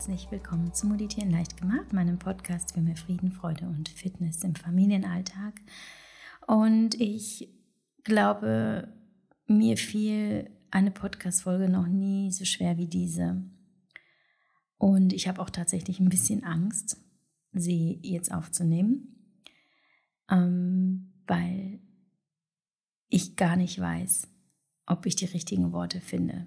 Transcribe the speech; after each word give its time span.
herzlich 0.00 0.30
willkommen 0.30 0.72
zu 0.72 0.86
Meditieren 0.86 1.30
leicht 1.30 1.58
gemacht, 1.58 1.92
meinem 1.92 2.18
Podcast 2.18 2.72
für 2.72 2.80
mehr 2.80 2.96
Frieden, 2.96 3.32
Freude 3.32 3.66
und 3.66 3.90
Fitness 3.90 4.42
im 4.44 4.54
Familienalltag. 4.54 5.60
Und 6.46 6.98
ich 6.98 7.50
glaube, 8.02 8.88
mir 9.46 9.76
fiel 9.76 10.48
eine 10.70 10.90
Podcast-Folge 10.90 11.68
noch 11.68 11.86
nie 11.86 12.32
so 12.32 12.46
schwer 12.46 12.78
wie 12.78 12.86
diese. 12.86 13.42
Und 14.78 15.12
ich 15.12 15.28
habe 15.28 15.42
auch 15.42 15.50
tatsächlich 15.50 16.00
ein 16.00 16.08
bisschen 16.08 16.44
Angst, 16.44 16.96
sie 17.52 18.00
jetzt 18.02 18.32
aufzunehmen, 18.32 19.36
ähm, 20.30 21.12
weil 21.26 21.78
ich 23.10 23.36
gar 23.36 23.56
nicht 23.56 23.78
weiß, 23.78 24.28
ob 24.86 25.04
ich 25.04 25.14
die 25.14 25.26
richtigen 25.26 25.72
Worte 25.72 26.00
finde 26.00 26.46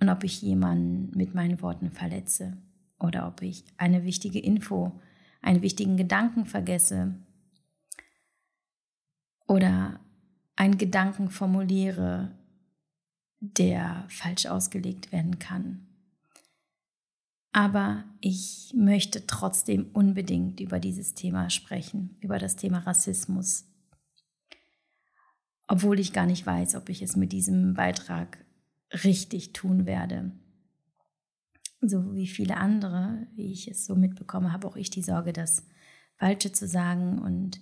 und 0.00 0.08
ob 0.08 0.24
ich 0.24 0.42
jemanden 0.42 1.16
mit 1.16 1.34
meinen 1.34 1.60
Worten 1.60 1.90
verletze 1.90 2.56
oder 2.98 3.26
ob 3.26 3.42
ich 3.42 3.64
eine 3.76 4.04
wichtige 4.04 4.38
Info, 4.38 5.00
einen 5.40 5.62
wichtigen 5.62 5.96
Gedanken 5.96 6.46
vergesse 6.46 7.14
oder 9.46 10.00
einen 10.56 10.78
Gedanken 10.78 11.30
formuliere, 11.30 12.32
der 13.40 14.04
falsch 14.08 14.46
ausgelegt 14.46 15.12
werden 15.12 15.38
kann. 15.38 15.86
Aber 17.52 18.04
ich 18.20 18.72
möchte 18.76 19.26
trotzdem 19.26 19.90
unbedingt 19.92 20.60
über 20.60 20.78
dieses 20.78 21.14
Thema 21.14 21.50
sprechen, 21.50 22.16
über 22.20 22.38
das 22.38 22.56
Thema 22.56 22.80
Rassismus. 22.80 23.64
Obwohl 25.66 25.98
ich 25.98 26.12
gar 26.12 26.26
nicht 26.26 26.46
weiß, 26.46 26.74
ob 26.74 26.88
ich 26.88 27.02
es 27.02 27.16
mit 27.16 27.32
diesem 27.32 27.74
Beitrag 27.74 28.44
richtig 28.92 29.52
tun 29.52 29.86
werde. 29.86 30.32
So 31.80 32.14
wie 32.14 32.26
viele 32.26 32.56
andere, 32.56 33.26
wie 33.34 33.52
ich 33.52 33.68
es 33.68 33.86
so 33.86 33.94
mitbekomme, 33.94 34.52
habe 34.52 34.66
auch 34.66 34.76
ich 34.76 34.90
die 34.90 35.02
Sorge, 35.02 35.32
das 35.32 35.66
Falsche 36.16 36.52
zu 36.52 36.66
sagen 36.66 37.18
und 37.18 37.60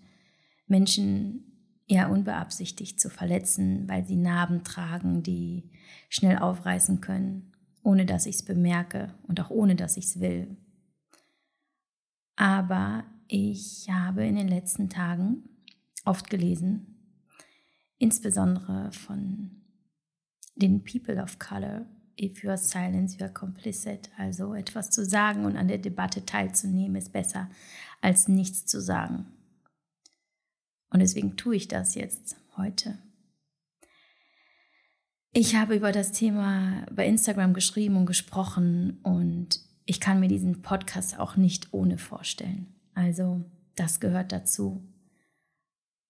Menschen 0.67 1.53
eher 1.87 2.11
unbeabsichtigt 2.11 2.99
zu 2.99 3.11
verletzen, 3.11 3.89
weil 3.89 4.07
sie 4.07 4.17
Narben 4.17 4.65
tragen, 4.65 5.23
die 5.23 5.71
schnell 6.09 6.39
aufreißen 6.39 7.01
können, 7.01 7.53
ohne 7.83 8.07
dass 8.07 8.27
ich 8.27 8.37
es 8.37 8.45
bemerke 8.45 9.15
und 9.29 9.41
auch 9.41 9.51
ohne 9.51 9.77
dass 9.77 9.97
ich 9.97 10.07
es 10.07 10.21
will. 10.21 10.57
Aber 12.35 13.05
ich 13.29 13.89
habe 13.91 14.25
in 14.25 14.37
den 14.37 14.49
letzten 14.49 14.89
Tagen 14.89 15.49
oft 16.05 16.31
gelesen, 16.31 16.97
insbesondere 17.99 18.91
von 18.93 19.63
den 20.57 20.83
People 20.83 21.23
of 21.23 21.39
Color, 21.39 21.87
if 22.19 22.43
you 22.43 22.51
are 22.51 22.59
silent, 22.59 23.19
you 23.19 23.25
are 23.25 23.33
complicit. 23.33 24.11
Also 24.17 24.55
etwas 24.55 24.91
zu 24.91 25.05
sagen 25.05 25.45
und 25.45 25.57
an 25.57 25.69
der 25.69 25.79
Debatte 25.79 26.25
teilzunehmen 26.25 26.97
ist 26.97 27.13
besser, 27.13 27.49
als 28.01 28.29
nichts 28.29 28.67
zu 28.67 28.81
sagen. 28.81 29.27
Und 30.91 31.01
deswegen 31.01 31.37
tue 31.37 31.57
ich 31.57 31.69
das 31.69 31.95
jetzt 31.95 32.37
heute. 32.57 32.99
Ich 35.33 35.55
habe 35.55 35.77
über 35.77 35.93
das 35.93 36.13
Thema 36.13 36.87
bei 36.91 37.07
Instagram 37.07 37.53
geschrieben 37.53 37.97
und 37.97 38.07
gesprochen 38.07 38.99
und 39.03 39.61
ich 39.85 40.01
kann 40.01 40.19
mir 40.19 40.29
diesen 40.29 40.63
Podcast 40.63 41.19
auch 41.19 41.37
nicht 41.37 41.75
ohne 41.75 41.99
vorstellen. 41.99 42.75
Also 42.95 43.45
das 43.75 44.01
gehört 44.01 44.33
dazu. 44.33 44.83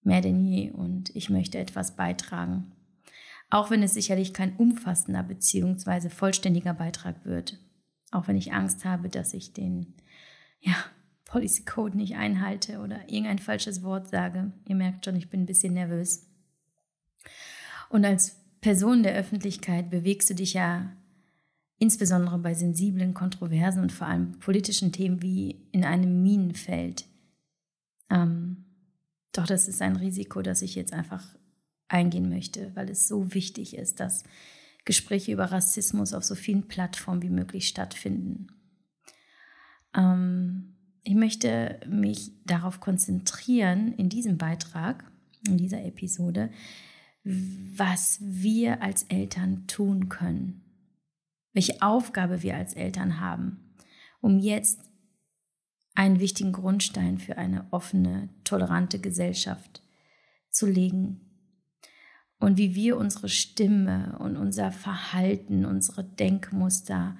Mehr 0.03 0.21
denn 0.21 0.45
je 0.45 0.71
und 0.71 1.15
ich 1.17 1.31
möchte 1.31 1.59
etwas 1.59 1.97
beitragen 1.97 2.76
auch 3.51 3.71
wenn 3.71 3.83
es 3.83 3.95
sicherlich 3.95 4.33
kein 4.33 4.57
umfassender 4.57 5.23
bzw. 5.23 6.09
vollständiger 6.09 6.75
Beitrag 6.75 7.25
wird. 7.25 7.59
Auch 8.11 8.29
wenn 8.29 8.37
ich 8.37 8.53
Angst 8.53 8.85
habe, 8.85 9.09
dass 9.09 9.35
ich 9.35 9.53
den 9.53 9.95
ja, 10.61 10.75
Policy 11.25 11.65
Code 11.65 11.97
nicht 11.97 12.17
einhalte 12.17 12.79
oder 12.79 13.09
irgendein 13.09 13.39
falsches 13.39 13.83
Wort 13.83 14.09
sage. 14.09 14.53
Ihr 14.67 14.77
merkt 14.77 15.05
schon, 15.05 15.17
ich 15.17 15.29
bin 15.29 15.43
ein 15.43 15.47
bisschen 15.47 15.75
nervös. 15.75 16.27
Und 17.89 18.05
als 18.05 18.41
Person 18.61 19.03
der 19.03 19.15
Öffentlichkeit 19.15 19.91
bewegst 19.91 20.31
du 20.31 20.35
dich 20.35 20.55
ja 20.55 20.93
insbesondere 21.79 22.39
bei 22.39 22.55
sensiblen, 22.55 23.15
kontroversen 23.15 23.83
und 23.83 23.93
vor 23.93 24.07
allem 24.07 24.39
politischen 24.39 24.93
Themen 24.93 25.23
wie 25.23 25.69
in 25.73 25.85
einem 25.85 26.23
Minenfeld. 26.23 27.07
Ähm, 28.11 28.65
doch 29.33 29.47
das 29.47 29.69
ist 29.69 29.83
ein 29.83 29.97
Risiko, 29.97 30.43
das 30.43 30.63
ich 30.63 30.75
jetzt 30.75 30.93
einfach 30.93 31.37
eingehen 31.89 32.29
möchte, 32.29 32.71
weil 32.75 32.91
es 32.91 33.09
so 33.09 33.35
wichtig 33.35 33.77
ist, 33.77 34.01
dass 34.01 34.25
Gespräche 34.85 35.33
über 35.33 35.47
Rassismus 35.47 36.15
auf 36.15 36.25
so 36.25 36.35
vielen 36.35 36.69
Plattformen 36.69 37.23
wie 37.23 37.31
möglich 37.31 37.69
stattfinden. 37.69 38.49
Ähm, 39.95 40.77
ich 41.03 41.15
möchte 41.15 41.81
mich 41.89 42.33
darauf 42.45 42.81
konzentrieren, 42.81 43.93
in 43.95 44.09
diesem 44.09 44.39
Beitrag, 44.39 45.05
in 45.47 45.57
dieser 45.57 45.85
Episode, 45.85 46.51
was 47.25 48.19
wir 48.21 48.83
als 48.83 49.03
Eltern 49.05 49.67
tun 49.67 50.09
können, 50.09 50.63
welche 51.53 51.83
Aufgabe 51.83 52.43
wir 52.43 52.57
als 52.57 52.75
Eltern 52.75 53.21
haben, 53.21 53.75
um 54.21 54.39
jetzt 54.39 54.81
einen 55.95 56.21
wichtigen 56.21 56.53
Grundstein 56.53 57.19
für 57.19 57.39
eine 57.39 57.67
offene, 57.73 58.29
tolerante 58.45 59.01
Gesellschaft 59.01 59.83
zu 60.51 60.67
legen 60.67 61.26
und 62.39 62.59
wie 62.59 62.75
wir 62.75 62.97
unsere 62.97 63.29
Stimme 63.29 64.17
und 64.19 64.37
unser 64.37 64.73
Verhalten, 64.73 65.65
unsere 65.65 66.05
Denkmuster, 66.05 67.17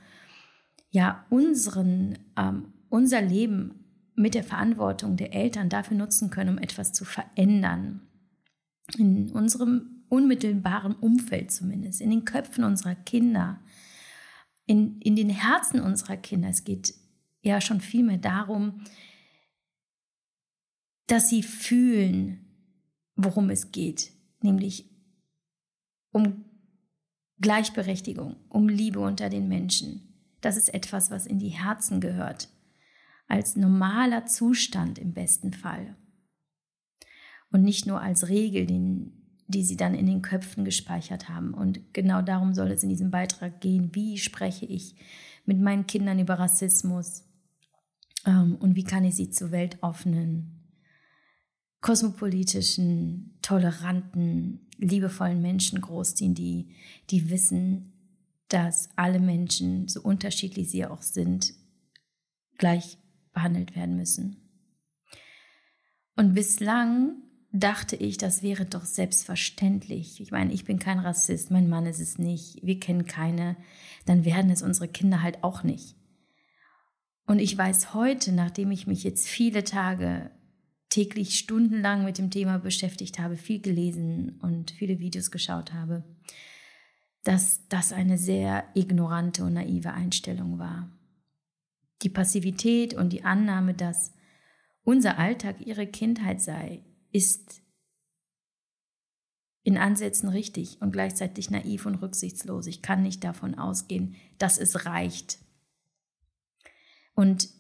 ja, 0.91 1.27
unseren, 1.31 2.19
ähm, 2.37 2.73
unser 2.89 3.23
Leben 3.23 3.85
mit 4.15 4.35
der 4.35 4.45
Verantwortung 4.45 5.17
der 5.17 5.35
Eltern 5.35 5.69
dafür 5.69 5.97
nutzen 5.97 6.31
können, 6.31 6.51
um 6.51 6.59
etwas 6.59 6.93
zu 6.93 7.05
verändern. 7.05 8.01
In 8.97 9.31
unserem 9.31 10.05
unmittelbaren 10.09 10.95
Umfeld 10.95 11.51
zumindest, 11.51 12.01
in 12.01 12.11
den 12.11 12.25
Köpfen 12.25 12.65
unserer 12.65 12.95
Kinder, 12.95 13.61
in, 14.65 15.01
in 15.01 15.17
den 15.17 15.31
Herzen 15.31 15.81
unserer 15.81 16.17
Kinder. 16.17 16.49
Es 16.49 16.65
geht 16.65 16.95
ja 17.43 17.61
schon 17.61 17.81
viel 17.81 18.05
mehr 18.05 18.19
darum, 18.19 18.83
dass 21.07 21.29
sie 21.29 21.43
fühlen, 21.43 22.45
worum 23.15 23.51
es 23.51 23.71
geht, 23.71 24.13
nämlich 24.41 24.96
um 26.17 26.47
Gleichberechtigung, 27.41 28.37
um 28.49 28.71
Liebe 28.71 29.01
unter 29.01 29.29
den 29.29 29.49
Menschen. 29.49 30.15
Das 30.41 30.57
ist 30.57 30.73
etwas, 30.73 31.11
was 31.11 31.27
in 31.27 31.39
die 31.39 31.51
Herzen 31.51 32.01
gehört, 32.01 32.49
als 33.29 33.55
normaler 33.55 34.25
Zustand 34.25 34.99
im 34.99 35.13
besten 35.13 35.53
Fall. 35.53 35.95
Und 37.51 37.65
nicht 37.65 37.87
nur 37.87 38.01
als 38.01 38.31
Regel, 38.31 38.65
den, 38.65 39.13
die 39.47 39.63
sie 39.63 39.77
dann 39.77 39.95
in 39.95 40.07
den 40.07 40.23
Köpfen 40.23 40.65
gespeichert 40.65 41.29
haben. 41.29 41.53
Und 41.53 41.93
genau 41.93 42.23
darum 42.23 42.55
soll 42.55 42.71
es 42.71 42.83
in 42.83 42.89
diesem 42.89 43.11
Beitrag 43.11 43.61
gehen. 43.61 43.95
Wie 43.95 44.17
spreche 44.17 44.65
ich 44.65 44.95
mit 45.45 45.61
meinen 45.61 45.87
Kindern 45.87 46.19
über 46.19 46.39
Rassismus? 46.39 47.25
Ähm, 48.25 48.57
und 48.57 48.75
wie 48.75 48.85
kann 48.85 49.05
ich 49.05 49.17
sie 49.17 49.29
zur 49.29 49.51
weltoffenen, 49.51 50.56
kosmopolitischen, 51.87 53.39
toleranten, 53.43 54.67
liebevollen 54.77 55.41
Menschen 55.41 55.81
großziehen, 55.81 56.35
die, 56.35 56.75
die 57.11 57.31
wissen, 57.31 57.93
dass 58.49 58.89
alle 58.97 59.21
Menschen, 59.21 59.87
so 59.87 60.01
unterschiedlich 60.01 60.69
sie 60.69 60.85
auch 60.85 61.03
sind, 61.03 61.55
gleich 62.59 62.99
behandelt 63.33 63.77
werden 63.77 63.95
müssen. 63.95 64.37
Und 66.17 66.35
bislang 66.35 67.23
dachte 67.53 67.95
ich, 67.95 68.19
das 68.19 68.43
wäre 68.43 68.65
doch 68.65 68.85
selbstverständlich. 68.85 70.21
Ich 70.21 70.33
meine, 70.33 70.53
ich 70.53 70.65
bin 70.65 70.81
kein 70.81 70.99
Rassist, 70.99 71.53
mein 71.53 71.69
Mann 71.69 71.87
ist 71.87 72.01
es 72.01 72.19
nicht, 72.19 72.59
wir 72.65 72.81
kennen 72.81 73.07
keine, 73.07 73.57
dann 74.07 74.25
werden 74.25 74.51
es 74.51 74.63
unsere 74.63 74.89
Kinder 74.89 75.23
halt 75.23 75.45
auch 75.45 75.63
nicht. 75.63 75.95
Und 77.29 77.39
ich 77.39 77.57
weiß 77.57 77.95
heute, 77.95 78.33
nachdem 78.33 78.73
ich 78.73 78.89
mich 78.89 79.05
jetzt 79.05 79.29
viele 79.29 79.63
Tage 79.63 80.33
täglich 80.97 81.39
stundenlang 81.39 82.07
mit 82.07 82.17
dem 82.17 82.31
Thema 82.31 82.59
beschäftigt 82.59 83.19
habe, 83.19 83.37
viel 83.37 83.61
gelesen 83.61 84.41
und 84.41 84.71
viele 84.71 84.99
Videos 84.99 85.31
geschaut 85.31 85.75
habe, 85.75 86.03
dass 87.23 87.69
das 87.69 87.93
eine 87.93 88.17
sehr 88.17 88.65
ignorante 88.75 89.45
und 89.45 89.53
naive 89.53 89.93
Einstellung 89.93 90.59
war. 90.59 90.91
Die 92.01 92.09
Passivität 92.09 92.95
und 92.95 93.13
die 93.13 93.25
Annahme, 93.25 93.75
dass 93.75 94.15
unser 94.85 95.19
Alltag 95.19 95.67
ihre 95.67 95.87
Kindheit 95.87 96.41
sei, 96.41 96.81
ist 97.13 97.61
in 99.65 99.77
Ansätzen 99.77 100.31
richtig 100.31 100.81
und 100.81 100.93
gleichzeitig 100.93 101.51
naiv 101.51 101.85
und 101.85 101.97
rücksichtslos. 101.97 102.67
Ich 102.69 102.81
kann 102.81 103.03
nicht 103.03 103.23
davon 103.23 103.55
ausgehen, 103.55 104.15
dass 104.39 104.57
es 104.57 104.87
reicht 104.87 105.41
und 107.15 107.51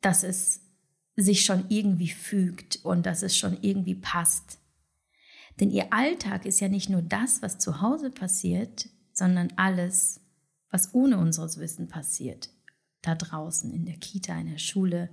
dass 0.00 0.22
es 0.22 0.67
sich 1.22 1.44
schon 1.44 1.64
irgendwie 1.68 2.08
fügt 2.08 2.84
und 2.84 3.04
dass 3.04 3.22
es 3.22 3.36
schon 3.36 3.58
irgendwie 3.60 3.96
passt. 3.96 4.60
Denn 5.58 5.70
ihr 5.70 5.92
Alltag 5.92 6.46
ist 6.46 6.60
ja 6.60 6.68
nicht 6.68 6.88
nur 6.88 7.02
das, 7.02 7.42
was 7.42 7.58
zu 7.58 7.80
Hause 7.80 8.10
passiert, 8.10 8.88
sondern 9.12 9.52
alles, 9.56 10.20
was 10.70 10.94
ohne 10.94 11.18
unseres 11.18 11.58
Wissen 11.58 11.88
passiert. 11.88 12.50
da 13.00 13.14
draußen 13.14 13.72
in 13.72 13.86
der 13.86 13.96
Kita, 13.96 14.38
in 14.40 14.48
der 14.48 14.58
Schule, 14.58 15.08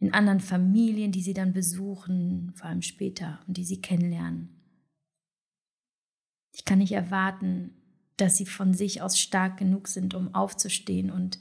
in 0.00 0.12
anderen 0.12 0.40
Familien, 0.40 1.12
die 1.12 1.22
sie 1.22 1.32
dann 1.32 1.52
besuchen, 1.52 2.52
vor 2.56 2.68
allem 2.68 2.82
später 2.82 3.38
und 3.46 3.56
die 3.56 3.64
sie 3.64 3.80
kennenlernen. 3.80 4.60
Ich 6.52 6.64
kann 6.64 6.78
nicht 6.78 6.90
erwarten, 6.92 7.70
dass 8.16 8.36
sie 8.36 8.46
von 8.46 8.74
sich 8.74 9.00
aus 9.00 9.18
stark 9.18 9.58
genug 9.58 9.86
sind, 9.86 10.14
um 10.14 10.34
aufzustehen 10.34 11.12
und 11.12 11.38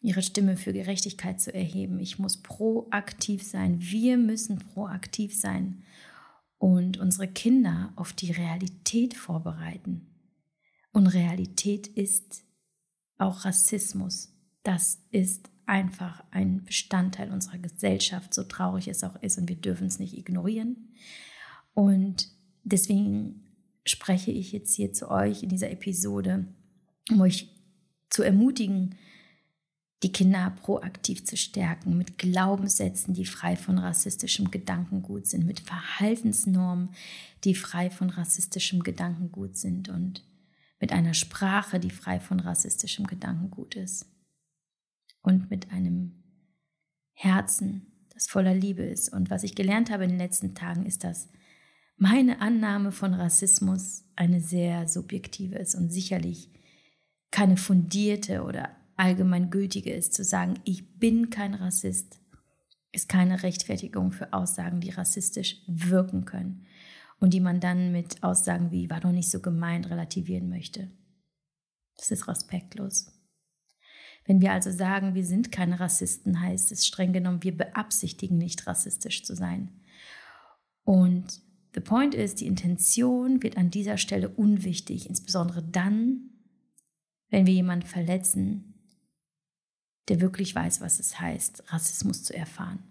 ihre 0.00 0.22
Stimme 0.22 0.56
für 0.56 0.72
Gerechtigkeit 0.72 1.40
zu 1.40 1.52
erheben. 1.52 1.98
Ich 1.98 2.18
muss 2.18 2.36
proaktiv 2.42 3.42
sein. 3.42 3.78
Wir 3.80 4.16
müssen 4.16 4.58
proaktiv 4.58 5.34
sein 5.34 5.82
und 6.58 6.98
unsere 6.98 7.28
Kinder 7.28 7.92
auf 7.96 8.12
die 8.12 8.32
Realität 8.32 9.14
vorbereiten. 9.14 10.06
Und 10.92 11.06
Realität 11.08 11.86
ist 11.86 12.44
auch 13.18 13.44
Rassismus. 13.44 14.32
Das 14.62 15.00
ist 15.10 15.50
einfach 15.66 16.24
ein 16.30 16.64
Bestandteil 16.64 17.30
unserer 17.30 17.58
Gesellschaft, 17.58 18.32
so 18.32 18.44
traurig 18.44 18.88
es 18.88 19.04
auch 19.04 19.16
ist 19.22 19.38
und 19.38 19.48
wir 19.48 19.56
dürfen 19.56 19.86
es 19.86 19.98
nicht 19.98 20.16
ignorieren. 20.16 20.94
Und 21.74 22.28
deswegen 22.64 23.44
spreche 23.84 24.30
ich 24.30 24.52
jetzt 24.52 24.74
hier 24.74 24.92
zu 24.92 25.10
euch 25.10 25.42
in 25.42 25.48
dieser 25.48 25.70
Episode, 25.70 26.46
um 27.10 27.20
euch 27.20 27.48
zu 28.10 28.22
ermutigen, 28.22 28.96
die 30.02 30.12
Kinder 30.12 30.50
proaktiv 30.62 31.24
zu 31.24 31.36
stärken, 31.36 31.98
mit 31.98 32.18
Glaubenssätzen, 32.18 33.14
die 33.14 33.24
frei 33.24 33.56
von 33.56 33.78
rassistischem 33.78 34.50
Gedankengut 34.50 35.26
sind, 35.26 35.44
mit 35.44 35.60
Verhaltensnormen, 35.60 36.90
die 37.44 37.54
frei 37.54 37.90
von 37.90 38.10
rassistischem 38.10 38.82
Gedankengut 38.82 39.56
sind 39.56 39.88
und 39.88 40.24
mit 40.80 40.92
einer 40.92 41.14
Sprache, 41.14 41.80
die 41.80 41.90
frei 41.90 42.20
von 42.20 42.38
rassistischem 42.38 43.06
Gedankengut 43.08 43.74
ist 43.74 44.06
und 45.22 45.50
mit 45.50 45.72
einem 45.72 46.22
Herzen, 47.12 47.92
das 48.14 48.28
voller 48.28 48.54
Liebe 48.54 48.82
ist. 48.82 49.12
Und 49.12 49.30
was 49.30 49.42
ich 49.42 49.56
gelernt 49.56 49.90
habe 49.90 50.04
in 50.04 50.10
den 50.10 50.18
letzten 50.18 50.54
Tagen 50.54 50.86
ist, 50.86 51.02
dass 51.02 51.28
meine 51.96 52.40
Annahme 52.40 52.92
von 52.92 53.14
Rassismus 53.14 54.04
eine 54.14 54.40
sehr 54.40 54.86
subjektive 54.86 55.56
ist 55.56 55.74
und 55.74 55.90
sicherlich 55.90 56.48
keine 57.32 57.56
fundierte 57.56 58.44
oder 58.44 58.77
allgemeingültige 58.98 59.92
ist. 59.92 60.14
Zu 60.14 60.24
sagen, 60.24 60.54
ich 60.64 60.98
bin 60.98 61.30
kein 61.30 61.54
Rassist, 61.54 62.20
ist 62.92 63.08
keine 63.08 63.42
Rechtfertigung 63.42 64.12
für 64.12 64.32
Aussagen, 64.32 64.80
die 64.80 64.90
rassistisch 64.90 65.62
wirken 65.66 66.24
können 66.24 66.66
und 67.20 67.34
die 67.34 67.40
man 67.40 67.60
dann 67.60 67.92
mit 67.92 68.22
Aussagen 68.22 68.70
wie 68.70 68.90
war 68.90 69.00
doch 69.00 69.12
nicht 69.12 69.30
so 69.30 69.40
gemeint 69.40 69.90
relativieren 69.90 70.48
möchte. 70.48 70.90
Das 71.96 72.10
ist 72.10 72.28
respektlos. 72.28 73.12
Wenn 74.24 74.40
wir 74.40 74.52
also 74.52 74.70
sagen, 74.70 75.14
wir 75.14 75.24
sind 75.24 75.50
keine 75.50 75.80
Rassisten, 75.80 76.40
heißt 76.40 76.70
es 76.70 76.86
streng 76.86 77.12
genommen, 77.12 77.42
wir 77.42 77.56
beabsichtigen 77.56 78.36
nicht 78.36 78.66
rassistisch 78.66 79.24
zu 79.24 79.34
sein. 79.34 79.70
Und 80.84 81.40
the 81.74 81.80
point 81.80 82.14
ist, 82.14 82.40
die 82.40 82.46
Intention 82.46 83.42
wird 83.42 83.56
an 83.56 83.70
dieser 83.70 83.96
Stelle 83.96 84.28
unwichtig, 84.28 85.08
insbesondere 85.08 85.62
dann, 85.62 86.30
wenn 87.30 87.46
wir 87.46 87.54
jemanden 87.54 87.86
verletzen, 87.86 88.67
der 90.08 90.20
wirklich 90.20 90.54
weiß, 90.54 90.80
was 90.80 91.00
es 91.00 91.20
heißt, 91.20 91.64
Rassismus 91.68 92.24
zu 92.24 92.34
erfahren. 92.34 92.82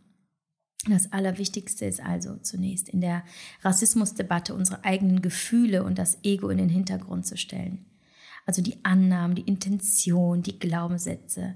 Das 0.88 1.12
Allerwichtigste 1.12 1.86
ist 1.86 2.00
also 2.00 2.38
zunächst 2.38 2.88
in 2.88 3.02
der 3.02 3.24
Rassismusdebatte 3.62 4.54
unsere 4.54 4.86
eigenen 4.86 5.22
Gefühle 5.22 5.84
und 5.84 5.98
das 5.98 6.18
Ego 6.24 6.50
in 6.50 6.58
den 6.58 6.70
Hintergrund 6.70 7.26
zu 7.26 7.36
stellen. 7.36 7.86
Also 8.46 8.62
die 8.62 8.86
Annahmen, 8.86 9.36
die 9.36 9.42
Intention, 9.42 10.44
die 10.44 10.60
Glaubenssätze. 10.60 11.56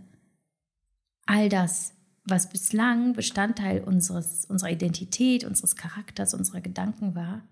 All 1.25 1.47
das, 1.47 1.93
was 2.25 2.49
bislang 2.49 3.13
Bestandteil 3.13 3.81
unseres, 3.81 4.45
unserer 4.45 4.71
Identität, 4.71 5.45
unseres 5.45 5.75
Charakters, 5.75 6.33
unserer 6.33 6.59
Gedanken 6.59 7.15
war, 7.15 7.47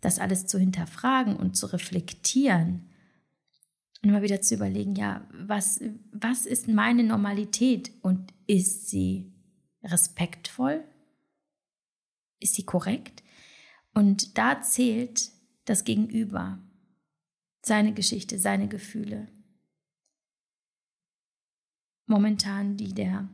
das 0.00 0.18
alles 0.18 0.46
zu 0.46 0.58
hinterfragen 0.58 1.36
und 1.36 1.56
zu 1.56 1.66
reflektieren 1.66 2.89
immer 4.02 4.22
wieder 4.22 4.40
zu 4.40 4.54
überlegen, 4.54 4.94
ja, 4.94 5.28
was, 5.32 5.80
was 6.12 6.46
ist 6.46 6.68
meine 6.68 7.04
Normalität 7.04 7.92
und 8.02 8.32
ist 8.46 8.88
sie 8.88 9.32
respektvoll? 9.82 10.84
Ist 12.38 12.54
sie 12.54 12.64
korrekt? 12.64 13.22
Und 13.94 14.38
da 14.38 14.62
zählt 14.62 15.30
das 15.64 15.84
Gegenüber 15.84 16.58
seine 17.62 17.92
Geschichte, 17.92 18.38
seine 18.38 18.68
Gefühle. 18.68 19.28
Momentan 22.06 22.76
die 22.76 22.94
der 22.94 23.28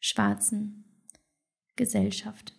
schwarzen 0.00 1.04
Gesellschaft. 1.76 2.54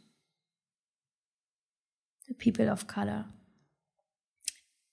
The 2.27 2.33
people 2.33 2.71
of 2.71 2.85
color, 2.85 3.33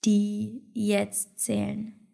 die 0.04 0.70
jetzt 0.72 1.38
zählen. 1.38 2.06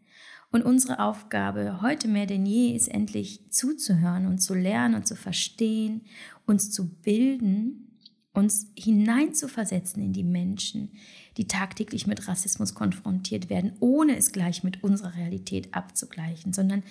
Und 0.52 0.62
unsere 0.62 1.00
Aufgabe 1.00 1.80
heute 1.82 2.06
mehr 2.08 2.26
denn 2.26 2.46
je 2.46 2.76
ist 2.76 2.88
endlich 2.88 3.50
zuzuhören 3.50 4.26
und 4.26 4.38
zu 4.38 4.54
lernen 4.54 4.94
und 4.94 5.06
zu 5.06 5.16
verstehen, 5.16 6.02
uns 6.46 6.70
zu 6.70 6.88
bilden 6.88 7.92
uns 8.32 8.72
hineinzuversetzen 8.78 10.02
in 10.02 10.12
die 10.12 10.24
Menschen, 10.24 10.92
die 11.36 11.46
tagtäglich 11.46 12.06
mit 12.06 12.28
Rassismus 12.28 12.74
konfrontiert 12.74 13.50
werden, 13.50 13.74
ohne 13.80 14.16
es 14.16 14.32
gleich 14.32 14.64
mit 14.64 14.82
unserer 14.82 15.14
Realität 15.14 15.74
abzugleichen, 15.74 16.52
sondern 16.52 16.82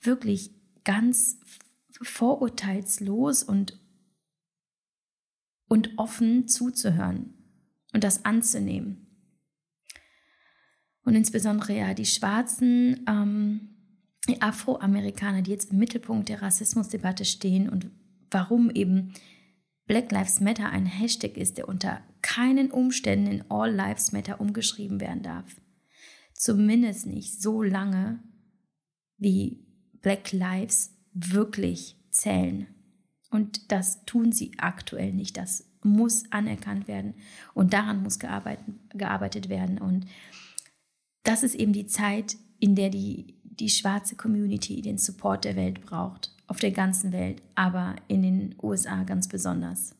wirklich 0.00 0.50
ganz 0.84 1.38
vorurteilslos 2.00 3.42
und, 3.42 3.78
und 5.68 5.98
offen 5.98 6.48
zuzuhören 6.48 7.34
und 7.92 8.04
das 8.04 8.24
anzunehmen. 8.24 9.05
Und 11.06 11.14
insbesondere 11.14 11.78
ja 11.78 11.94
die 11.94 12.04
schwarzen 12.04 13.04
ähm, 13.08 13.60
Afroamerikaner, 14.40 15.40
die 15.40 15.52
jetzt 15.52 15.70
im 15.70 15.78
Mittelpunkt 15.78 16.28
der 16.28 16.42
Rassismusdebatte 16.42 17.24
stehen 17.24 17.68
und 17.68 17.90
warum 18.30 18.70
eben 18.70 19.14
Black 19.86 20.10
Lives 20.10 20.40
Matter 20.40 20.68
ein 20.68 20.84
Hashtag 20.84 21.36
ist, 21.36 21.58
der 21.58 21.68
unter 21.68 22.00
keinen 22.22 22.72
Umständen 22.72 23.30
in 23.30 23.44
All 23.48 23.72
Lives 23.72 24.10
Matter 24.10 24.40
umgeschrieben 24.40 25.00
werden 25.00 25.22
darf. 25.22 25.60
Zumindest 26.34 27.06
nicht 27.06 27.40
so 27.40 27.62
lange, 27.62 28.18
wie 29.16 29.64
Black 30.02 30.32
Lives 30.32 30.92
wirklich 31.14 31.96
zählen. 32.10 32.66
Und 33.30 33.70
das 33.70 34.04
tun 34.06 34.32
sie 34.32 34.54
aktuell 34.58 35.12
nicht. 35.12 35.36
Das 35.36 35.70
muss 35.84 36.24
anerkannt 36.32 36.88
werden 36.88 37.14
und 37.54 37.72
daran 37.72 38.02
muss 38.02 38.18
gearbeitet, 38.18 38.64
gearbeitet 38.90 39.48
werden. 39.48 39.78
Und 39.78 40.06
das 41.26 41.42
ist 41.42 41.54
eben 41.54 41.72
die 41.72 41.86
Zeit, 41.86 42.36
in 42.60 42.74
der 42.74 42.90
die, 42.90 43.34
die 43.42 43.68
schwarze 43.68 44.16
Community 44.16 44.80
den 44.82 44.98
Support 44.98 45.44
der 45.44 45.56
Welt 45.56 45.82
braucht 45.82 46.32
auf 46.46 46.60
der 46.60 46.70
ganzen 46.70 47.12
Welt, 47.12 47.42
aber 47.54 47.96
in 48.08 48.22
den 48.22 48.54
USA 48.62 49.02
ganz 49.02 49.28
besonders. 49.28 49.96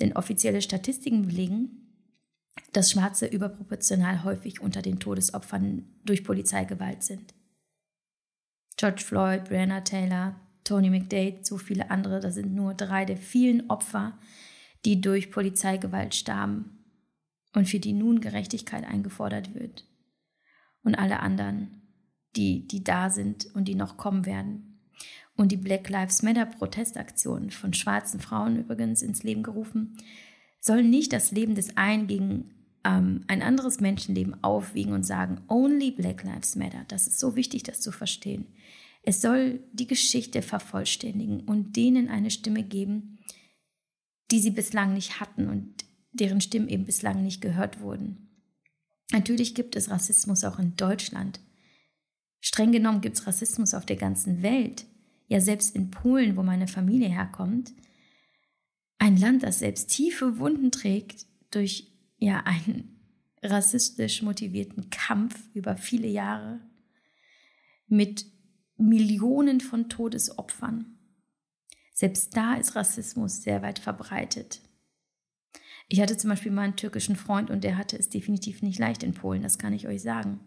Denn 0.00 0.14
offizielle 0.14 0.60
Statistiken 0.60 1.26
belegen, 1.26 1.88
dass 2.72 2.90
Schwarze 2.90 3.26
überproportional 3.26 4.24
häufig 4.24 4.60
unter 4.60 4.82
den 4.82 4.98
Todesopfern 4.98 5.84
durch 6.04 6.24
Polizeigewalt 6.24 7.02
sind. 7.02 7.34
George 8.76 9.02
Floyd, 9.02 9.44
Breonna 9.44 9.80
Taylor, 9.80 10.38
Tony 10.64 10.90
McDade, 10.90 11.38
so 11.42 11.56
viele 11.56 11.90
andere, 11.90 12.20
das 12.20 12.34
sind 12.34 12.54
nur 12.54 12.74
drei 12.74 13.04
der 13.04 13.16
vielen 13.16 13.70
Opfer, 13.70 14.18
die 14.84 15.00
durch 15.00 15.30
Polizeigewalt 15.30 16.14
starben 16.14 16.84
und 17.54 17.68
für 17.68 17.80
die 17.80 17.94
nun 17.94 18.20
Gerechtigkeit 18.20 18.84
eingefordert 18.84 19.54
wird. 19.54 19.84
Und 20.88 20.94
alle 20.94 21.20
anderen, 21.20 21.82
die, 22.34 22.66
die 22.66 22.82
da 22.82 23.10
sind 23.10 23.54
und 23.54 23.68
die 23.68 23.74
noch 23.74 23.98
kommen 23.98 24.24
werden. 24.24 24.80
Und 25.36 25.52
die 25.52 25.58
Black 25.58 25.90
Lives 25.90 26.22
Matter 26.22 26.46
Protestaktion 26.46 27.50
von 27.50 27.74
schwarzen 27.74 28.20
Frauen 28.20 28.56
übrigens 28.56 29.02
ins 29.02 29.22
Leben 29.22 29.42
gerufen, 29.42 29.98
sollen 30.60 30.88
nicht 30.88 31.12
das 31.12 31.30
Leben 31.30 31.54
des 31.54 31.76
einen 31.76 32.06
gegen 32.06 32.54
ähm, 32.84 33.20
ein 33.26 33.42
anderes 33.42 33.80
Menschenleben 33.80 34.42
aufwiegen 34.42 34.94
und 34.94 35.02
sagen, 35.02 35.42
only 35.48 35.90
Black 35.90 36.24
Lives 36.24 36.56
Matter. 36.56 36.86
Das 36.88 37.06
ist 37.06 37.18
so 37.18 37.36
wichtig, 37.36 37.64
das 37.64 37.82
zu 37.82 37.92
verstehen. 37.92 38.46
Es 39.02 39.20
soll 39.20 39.60
die 39.74 39.86
Geschichte 39.86 40.40
vervollständigen 40.40 41.40
und 41.40 41.76
denen 41.76 42.08
eine 42.08 42.30
Stimme 42.30 42.62
geben, 42.62 43.18
die 44.30 44.40
sie 44.40 44.52
bislang 44.52 44.94
nicht 44.94 45.20
hatten 45.20 45.50
und 45.50 45.84
deren 46.12 46.40
Stimmen 46.40 46.70
eben 46.70 46.86
bislang 46.86 47.22
nicht 47.22 47.42
gehört 47.42 47.82
wurden. 47.82 48.27
Natürlich 49.12 49.54
gibt 49.54 49.76
es 49.76 49.90
Rassismus 49.90 50.44
auch 50.44 50.58
in 50.58 50.76
Deutschland. 50.76 51.40
Streng 52.40 52.72
genommen 52.72 53.00
gibt 53.00 53.16
es 53.16 53.26
Rassismus 53.26 53.74
auf 53.74 53.86
der 53.86 53.96
ganzen 53.96 54.42
Welt 54.42 54.86
ja 55.28 55.40
selbst 55.40 55.76
in 55.76 55.90
Polen, 55.90 56.36
wo 56.36 56.42
meine 56.42 56.66
Familie 56.66 57.08
herkommt, 57.08 57.72
ein 58.98 59.16
Land, 59.16 59.44
das 59.44 59.60
selbst 59.60 59.90
tiefe 59.90 60.38
Wunden 60.38 60.72
trägt 60.72 61.26
durch 61.50 61.92
ja 62.18 62.42
einen 62.44 62.98
rassistisch 63.42 64.22
motivierten 64.22 64.90
Kampf 64.90 65.38
über 65.54 65.76
viele 65.76 66.08
Jahre 66.08 66.60
mit 67.86 68.26
Millionen 68.76 69.60
von 69.60 69.88
Todesopfern. 69.88 70.98
Selbst 71.94 72.36
da 72.36 72.54
ist 72.54 72.74
Rassismus 72.74 73.42
sehr 73.42 73.62
weit 73.62 73.78
verbreitet. 73.78 74.60
Ich 75.88 76.00
hatte 76.00 76.16
zum 76.16 76.30
Beispiel 76.30 76.52
mal 76.52 76.62
einen 76.62 76.76
türkischen 76.76 77.16
Freund 77.16 77.50
und 77.50 77.64
der 77.64 77.78
hatte 77.78 77.98
es 77.98 78.10
definitiv 78.10 78.62
nicht 78.62 78.78
leicht 78.78 79.02
in 79.02 79.14
Polen, 79.14 79.42
das 79.42 79.58
kann 79.58 79.72
ich 79.72 79.88
euch 79.88 80.02
sagen. 80.02 80.40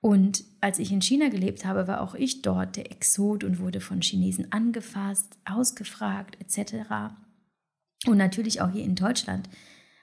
Und 0.00 0.44
als 0.60 0.78
ich 0.78 0.92
in 0.92 1.00
China 1.00 1.30
gelebt 1.30 1.64
habe, 1.64 1.88
war 1.88 2.02
auch 2.02 2.14
ich 2.14 2.42
dort 2.42 2.76
der 2.76 2.92
Exot 2.92 3.44
und 3.44 3.58
wurde 3.58 3.80
von 3.80 4.02
Chinesen 4.02 4.52
angefasst, 4.52 5.38
ausgefragt 5.44 6.38
etc. 6.38 7.14
Und 8.06 8.18
natürlich 8.18 8.60
auch 8.60 8.70
hier 8.70 8.84
in 8.84 8.94
Deutschland 8.94 9.48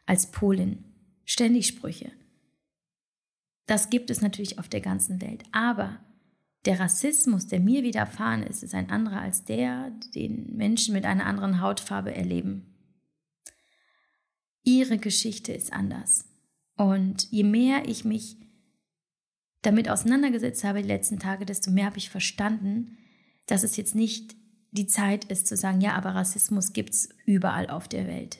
als 0.06 0.32
Polin 0.32 0.84
ständig 1.26 1.68
Sprüche. 1.68 2.12
Das 3.68 3.90
gibt 3.90 4.10
es 4.10 4.22
natürlich 4.22 4.60
auf 4.60 4.68
der 4.68 4.82
ganzen 4.82 5.22
Welt. 5.22 5.44
Aber 5.52 6.00
der 6.66 6.80
Rassismus, 6.80 7.48
der 7.48 7.60
mir 7.60 7.84
widerfahren 7.84 8.44
ist, 8.44 8.64
ist 8.64 8.74
ein 8.74 8.90
anderer 8.90 9.22
als 9.22 9.46
der, 9.46 9.92
den 10.16 10.56
Menschen 10.56 10.94
mit 10.94 11.06
einer 11.06 11.26
anderen 11.26 11.62
Hautfarbe 11.62 12.14
erleben. 12.14 12.73
Ihre 14.64 14.98
Geschichte 14.98 15.54
ist 15.54 15.74
anders. 15.74 16.26
Und 16.76 17.30
je 17.32 17.44
mehr 17.44 17.88
ich 17.88 18.06
mich 18.06 18.38
damit 19.62 19.90
auseinandergesetzt 19.90 20.64
habe 20.64 20.82
die 20.82 20.88
letzten 20.88 21.20
Tage, 21.20 21.46
desto 21.46 21.72
mehr 21.72 21.86
habe 21.86 21.98
ich 21.98 22.10
verstanden, 22.10 22.98
dass 23.46 23.64
es 23.64 23.78
jetzt 23.78 23.96
nicht 23.96 24.36
die 24.72 24.88
Zeit 24.88 25.26
ist 25.26 25.48
zu 25.48 25.56
sagen, 25.56 25.82
ja, 25.82 25.94
aber 25.94 26.16
Rassismus 26.16 26.74
gibt 26.74 26.92
es 26.92 27.10
überall 27.26 27.70
auf 27.70 27.88
der 27.88 28.08
Welt. 28.08 28.40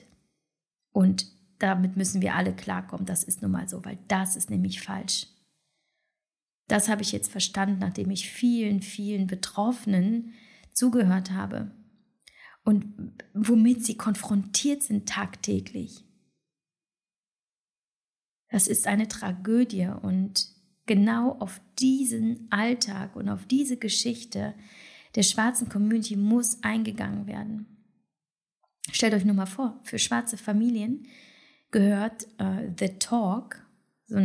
Und 0.92 1.26
damit 1.58 1.96
müssen 1.96 2.20
wir 2.22 2.34
alle 2.34 2.54
klarkommen. 2.54 3.06
Das 3.06 3.24
ist 3.24 3.40
nun 3.40 3.52
mal 3.52 3.68
so, 3.68 3.84
weil 3.84 3.98
das 4.08 4.36
ist 4.36 4.50
nämlich 4.50 4.82
falsch. 4.82 5.28
Das 6.68 6.88
habe 6.88 7.02
ich 7.02 7.12
jetzt 7.12 7.30
verstanden, 7.30 7.78
nachdem 7.78 8.10
ich 8.10 8.28
vielen, 8.30 8.82
vielen 8.82 9.26
Betroffenen 9.26 10.32
zugehört 10.72 11.30
habe 11.30 11.70
und 12.64 12.84
womit 13.34 13.84
sie 13.84 13.96
konfrontiert 13.96 14.82
sind 14.82 15.08
tagtäglich. 15.08 16.03
Das 18.54 18.68
ist 18.68 18.86
eine 18.86 19.08
Tragödie 19.08 19.88
und 20.02 20.46
genau 20.86 21.32
auf 21.40 21.60
diesen 21.80 22.46
Alltag 22.50 23.16
und 23.16 23.28
auf 23.28 23.46
diese 23.46 23.76
Geschichte 23.76 24.54
der 25.16 25.24
schwarzen 25.24 25.68
Community 25.68 26.14
muss 26.14 26.62
eingegangen 26.62 27.26
werden. 27.26 27.66
Stellt 28.92 29.12
euch 29.12 29.24
nur 29.24 29.34
mal 29.34 29.46
vor, 29.46 29.80
für 29.82 29.98
schwarze 29.98 30.36
Familien 30.36 31.08
gehört 31.72 32.28
äh, 32.38 32.70
The 32.78 32.90
Talk, 33.00 33.66
so, 34.06 34.20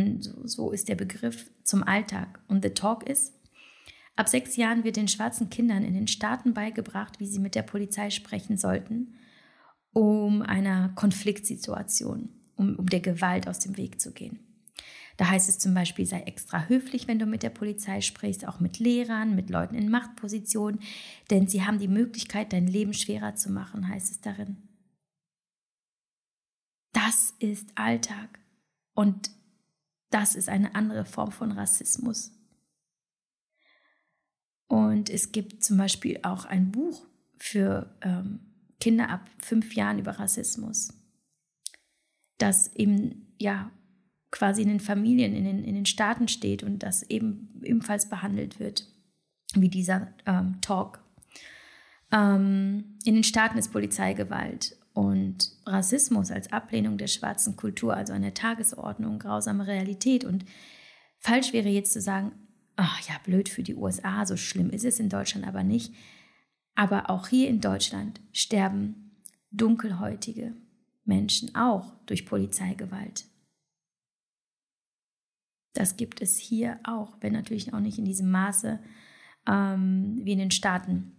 so 0.46 0.70
ist 0.70 0.88
der 0.88 0.94
Begriff 0.94 1.50
zum 1.64 1.82
Alltag. 1.82 2.40
Und 2.46 2.62
The 2.62 2.70
Talk 2.70 3.10
ist, 3.10 3.34
ab 4.14 4.28
sechs 4.28 4.54
Jahren 4.54 4.84
wird 4.84 4.94
den 4.94 5.08
schwarzen 5.08 5.50
Kindern 5.50 5.82
in 5.82 5.94
den 5.94 6.06
Staaten 6.06 6.54
beigebracht, 6.54 7.18
wie 7.18 7.26
sie 7.26 7.40
mit 7.40 7.56
der 7.56 7.62
Polizei 7.62 8.10
sprechen 8.10 8.56
sollten, 8.56 9.16
um 9.92 10.42
einer 10.42 10.90
Konfliktsituation, 10.90 12.39
um, 12.60 12.76
um 12.76 12.86
der 12.86 13.00
Gewalt 13.00 13.48
aus 13.48 13.58
dem 13.58 13.78
Weg 13.78 14.00
zu 14.00 14.12
gehen. 14.12 14.38
Da 15.16 15.28
heißt 15.28 15.48
es 15.48 15.58
zum 15.58 15.74
Beispiel, 15.74 16.06
sei 16.06 16.20
extra 16.20 16.68
höflich, 16.68 17.08
wenn 17.08 17.18
du 17.18 17.26
mit 17.26 17.42
der 17.42 17.50
Polizei 17.50 18.00
sprichst, 18.00 18.46
auch 18.46 18.60
mit 18.60 18.78
Lehrern, 18.78 19.34
mit 19.34 19.50
Leuten 19.50 19.74
in 19.74 19.90
Machtpositionen, 19.90 20.80
denn 21.30 21.48
sie 21.48 21.64
haben 21.64 21.78
die 21.78 21.88
Möglichkeit, 21.88 22.52
dein 22.52 22.66
Leben 22.66 22.92
schwerer 22.92 23.34
zu 23.34 23.50
machen, 23.50 23.88
heißt 23.88 24.10
es 24.10 24.20
darin. 24.20 24.56
Das 26.92 27.34
ist 27.38 27.70
Alltag 27.76 28.38
und 28.94 29.30
das 30.10 30.34
ist 30.34 30.48
eine 30.48 30.74
andere 30.74 31.04
Form 31.04 31.32
von 31.32 31.52
Rassismus. 31.52 32.32
Und 34.68 35.08
es 35.08 35.32
gibt 35.32 35.64
zum 35.64 35.78
Beispiel 35.78 36.20
auch 36.22 36.44
ein 36.44 36.72
Buch 36.72 37.06
für 37.38 37.94
ähm, 38.02 38.40
Kinder 38.80 39.08
ab 39.08 39.28
fünf 39.38 39.74
Jahren 39.74 39.98
über 39.98 40.12
Rassismus, 40.12 40.92
das 42.42 42.74
eben 42.74 43.34
ja 43.38 43.70
quasi 44.30 44.62
in 44.62 44.68
den 44.68 44.80
Familien, 44.80 45.34
in 45.34 45.44
den, 45.44 45.64
in 45.64 45.74
den 45.74 45.86
Staaten 45.86 46.28
steht 46.28 46.62
und 46.62 46.82
das 46.82 47.02
eben 47.02 47.60
ebenfalls 47.64 48.08
behandelt 48.08 48.60
wird, 48.60 48.86
wie 49.54 49.68
dieser 49.68 50.08
ähm, 50.26 50.60
Talk. 50.60 51.02
Ähm, 52.12 52.98
in 53.04 53.14
den 53.14 53.24
Staaten 53.24 53.58
ist 53.58 53.72
Polizeigewalt 53.72 54.76
und 54.92 55.50
Rassismus 55.66 56.30
als 56.30 56.52
Ablehnung 56.52 56.98
der 56.98 57.06
schwarzen 57.08 57.56
Kultur, 57.56 57.96
also 57.96 58.12
eine 58.12 58.34
Tagesordnung, 58.34 59.18
grausame 59.18 59.66
Realität. 59.66 60.24
Und 60.24 60.44
falsch 61.18 61.52
wäre 61.52 61.68
jetzt 61.68 61.92
zu 61.92 62.00
sagen, 62.00 62.32
ach 62.76 63.00
ja, 63.08 63.16
blöd 63.24 63.48
für 63.48 63.62
die 63.62 63.74
USA, 63.74 64.26
so 64.26 64.36
schlimm 64.36 64.70
ist 64.70 64.84
es 64.84 65.00
in 65.00 65.08
Deutschland 65.08 65.46
aber 65.46 65.64
nicht. 65.64 65.92
Aber 66.74 67.10
auch 67.10 67.28
hier 67.28 67.48
in 67.48 67.60
Deutschland 67.60 68.20
sterben 68.32 69.16
dunkelhäutige 69.50 70.54
Menschen 71.04 71.54
auch 71.54 71.94
durch 72.06 72.26
Polizeigewalt. 72.26 73.24
Das 75.72 75.96
gibt 75.96 76.20
es 76.20 76.36
hier 76.36 76.80
auch, 76.84 77.16
wenn 77.20 77.32
natürlich 77.32 77.72
auch 77.72 77.80
nicht 77.80 77.98
in 77.98 78.04
diesem 78.04 78.30
Maße 78.30 78.80
ähm, 79.46 80.20
wie 80.22 80.32
in 80.32 80.38
den 80.38 80.50
Staaten. 80.50 81.16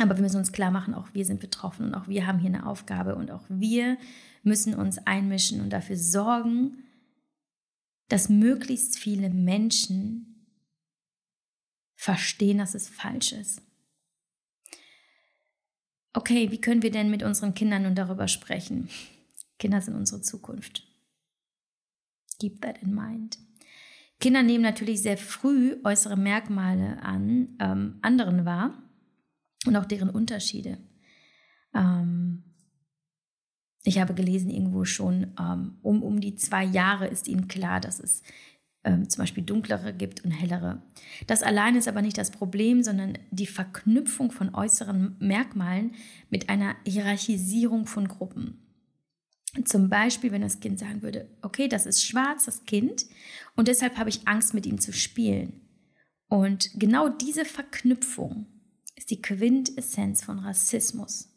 Aber 0.00 0.16
wir 0.16 0.22
müssen 0.22 0.38
uns 0.38 0.52
klar 0.52 0.70
machen, 0.70 0.94
auch 0.94 1.12
wir 1.12 1.24
sind 1.24 1.40
betroffen 1.40 1.86
und 1.86 1.94
auch 1.94 2.08
wir 2.08 2.26
haben 2.26 2.38
hier 2.38 2.48
eine 2.48 2.66
Aufgabe 2.66 3.14
und 3.16 3.30
auch 3.30 3.44
wir 3.48 3.98
müssen 4.42 4.74
uns 4.74 4.98
einmischen 4.98 5.60
und 5.60 5.70
dafür 5.70 5.96
sorgen, 5.96 6.84
dass 8.08 8.28
möglichst 8.28 8.98
viele 8.98 9.28
Menschen 9.28 10.46
verstehen, 11.94 12.58
dass 12.58 12.74
es 12.74 12.88
falsch 12.88 13.32
ist. 13.32 13.62
Okay, 16.12 16.50
wie 16.50 16.60
können 16.60 16.82
wir 16.82 16.90
denn 16.90 17.10
mit 17.10 17.22
unseren 17.22 17.54
Kindern 17.54 17.82
nun 17.82 17.94
darüber 17.94 18.26
sprechen? 18.26 18.88
Kinder 19.60 19.80
sind 19.80 19.94
unsere 19.94 20.22
Zukunft. 20.22 20.88
Keep 22.40 22.62
that 22.62 22.82
in 22.82 22.92
mind. 22.92 23.38
Kinder 24.18 24.42
nehmen 24.42 24.62
natürlich 24.62 25.02
sehr 25.02 25.16
früh 25.16 25.76
äußere 25.84 26.16
Merkmale 26.16 27.00
an 27.02 27.56
ähm, 27.60 27.98
anderen 28.02 28.44
wahr 28.44 28.82
und 29.66 29.76
auch 29.76 29.84
deren 29.84 30.10
Unterschiede. 30.10 30.78
Ähm, 31.74 32.42
ich 33.84 33.98
habe 33.98 34.14
gelesen 34.14 34.50
irgendwo 34.50 34.84
schon, 34.84 35.34
ähm, 35.38 35.78
um, 35.82 36.02
um 36.02 36.20
die 36.20 36.34
zwei 36.34 36.64
Jahre 36.64 37.06
ist 37.06 37.28
ihnen 37.28 37.48
klar, 37.48 37.80
dass 37.80 38.00
es 38.00 38.22
ähm, 38.84 39.08
zum 39.08 39.22
Beispiel 39.22 39.44
dunklere 39.44 39.92
gibt 39.94 40.24
und 40.24 40.30
hellere. 40.30 40.82
Das 41.26 41.42
allein 41.42 41.76
ist 41.76 41.88
aber 41.88 42.02
nicht 42.02 42.18
das 42.18 42.30
Problem, 42.30 42.82
sondern 42.82 43.18
die 43.30 43.46
Verknüpfung 43.46 44.32
von 44.32 44.54
äußeren 44.54 45.16
Merkmalen 45.18 45.92
mit 46.30 46.48
einer 46.48 46.76
Hierarchisierung 46.86 47.86
von 47.86 48.08
Gruppen. 48.08 48.69
Zum 49.64 49.88
Beispiel, 49.88 50.30
wenn 50.30 50.42
das 50.42 50.60
Kind 50.60 50.78
sagen 50.78 51.02
würde, 51.02 51.28
okay, 51.42 51.66
das 51.66 51.86
ist 51.86 52.04
schwarz, 52.04 52.44
das 52.44 52.64
Kind, 52.66 53.06
und 53.56 53.68
deshalb 53.68 53.96
habe 53.96 54.08
ich 54.08 54.28
Angst, 54.28 54.54
mit 54.54 54.64
ihm 54.64 54.80
zu 54.80 54.92
spielen. 54.92 55.60
Und 56.28 56.70
genau 56.78 57.08
diese 57.08 57.44
Verknüpfung 57.44 58.46
ist 58.94 59.10
die 59.10 59.20
Quintessenz 59.20 60.22
von 60.22 60.38
Rassismus. 60.38 61.28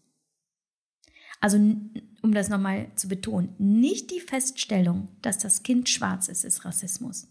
Also, 1.39 1.57
um 1.57 2.33
das 2.33 2.49
nochmal 2.49 2.91
zu 2.95 3.07
betonen, 3.07 3.55
nicht 3.57 4.11
die 4.11 4.21
Feststellung, 4.21 5.09
dass 5.21 5.39
das 5.39 5.63
Kind 5.63 5.89
schwarz 5.89 6.27
ist, 6.27 6.45
ist 6.45 6.63
Rassismus. 6.63 7.27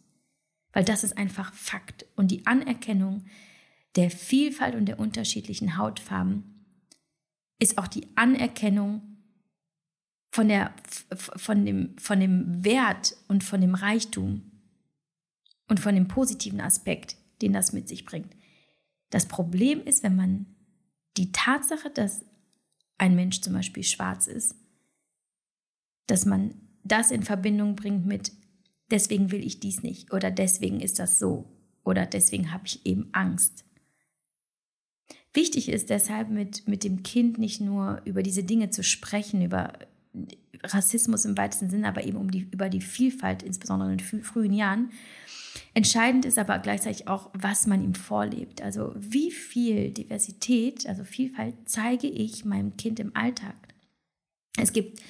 Weil 0.72 0.84
das 0.84 1.04
ist 1.04 1.16
einfach 1.16 1.54
Fakt. 1.54 2.06
Und 2.16 2.30
die 2.30 2.46
Anerkennung 2.46 3.24
der 3.94 4.10
Vielfalt 4.10 4.74
und 4.74 4.86
der 4.86 4.98
unterschiedlichen 4.98 5.76
Hautfarben 5.76 6.66
ist 7.58 7.78
auch 7.78 7.86
die 7.86 8.08
Anerkennung 8.16 9.11
von, 10.32 10.48
der, 10.48 10.74
von, 11.14 11.64
dem, 11.66 11.94
von 11.98 12.18
dem 12.18 12.64
Wert 12.64 13.14
und 13.28 13.44
von 13.44 13.60
dem 13.60 13.74
Reichtum 13.74 14.50
und 15.68 15.78
von 15.78 15.94
dem 15.94 16.08
positiven 16.08 16.60
Aspekt, 16.60 17.16
den 17.42 17.52
das 17.52 17.72
mit 17.72 17.86
sich 17.86 18.06
bringt. 18.06 18.34
Das 19.10 19.26
Problem 19.26 19.82
ist, 19.84 20.02
wenn 20.02 20.16
man 20.16 20.46
die 21.18 21.32
Tatsache, 21.32 21.90
dass 21.90 22.24
ein 22.96 23.14
Mensch 23.14 23.42
zum 23.42 23.52
Beispiel 23.52 23.82
schwarz 23.82 24.26
ist, 24.26 24.56
dass 26.06 26.24
man 26.24 26.54
das 26.82 27.10
in 27.10 27.22
Verbindung 27.22 27.76
bringt 27.76 28.06
mit, 28.06 28.32
deswegen 28.90 29.30
will 29.30 29.44
ich 29.44 29.60
dies 29.60 29.82
nicht 29.82 30.12
oder 30.14 30.30
deswegen 30.30 30.80
ist 30.80 30.98
das 30.98 31.18
so 31.18 31.52
oder 31.84 32.06
deswegen 32.06 32.52
habe 32.52 32.66
ich 32.66 32.86
eben 32.86 33.10
Angst. 33.12 33.66
Wichtig 35.34 35.68
ist 35.68 35.90
deshalb 35.90 36.30
mit, 36.30 36.66
mit 36.66 36.84
dem 36.84 37.02
Kind 37.02 37.36
nicht 37.36 37.60
nur 37.60 38.00
über 38.06 38.22
diese 38.22 38.44
Dinge 38.44 38.70
zu 38.70 38.82
sprechen, 38.82 39.42
über 39.42 39.74
Rassismus 40.62 41.24
im 41.24 41.36
weitesten 41.36 41.70
Sinne, 41.70 41.88
aber 41.88 42.04
eben 42.04 42.18
um 42.18 42.30
die, 42.30 42.48
über 42.50 42.68
die 42.68 42.80
Vielfalt, 42.80 43.42
insbesondere 43.42 43.92
in 43.92 43.98
den 43.98 44.22
frühen 44.22 44.52
Jahren. 44.52 44.90
Entscheidend 45.74 46.24
ist 46.24 46.38
aber 46.38 46.58
gleichzeitig 46.58 47.08
auch, 47.08 47.30
was 47.34 47.66
man 47.66 47.82
ihm 47.82 47.94
vorlebt. 47.94 48.62
Also 48.62 48.94
wie 48.96 49.30
viel 49.30 49.90
Diversität, 49.90 50.86
also 50.86 51.04
Vielfalt 51.04 51.54
zeige 51.64 52.06
ich 52.06 52.44
meinem 52.44 52.76
Kind 52.76 53.00
im 53.00 53.14
Alltag. 53.16 53.56
Es 54.58 54.72
gibt 54.72 55.00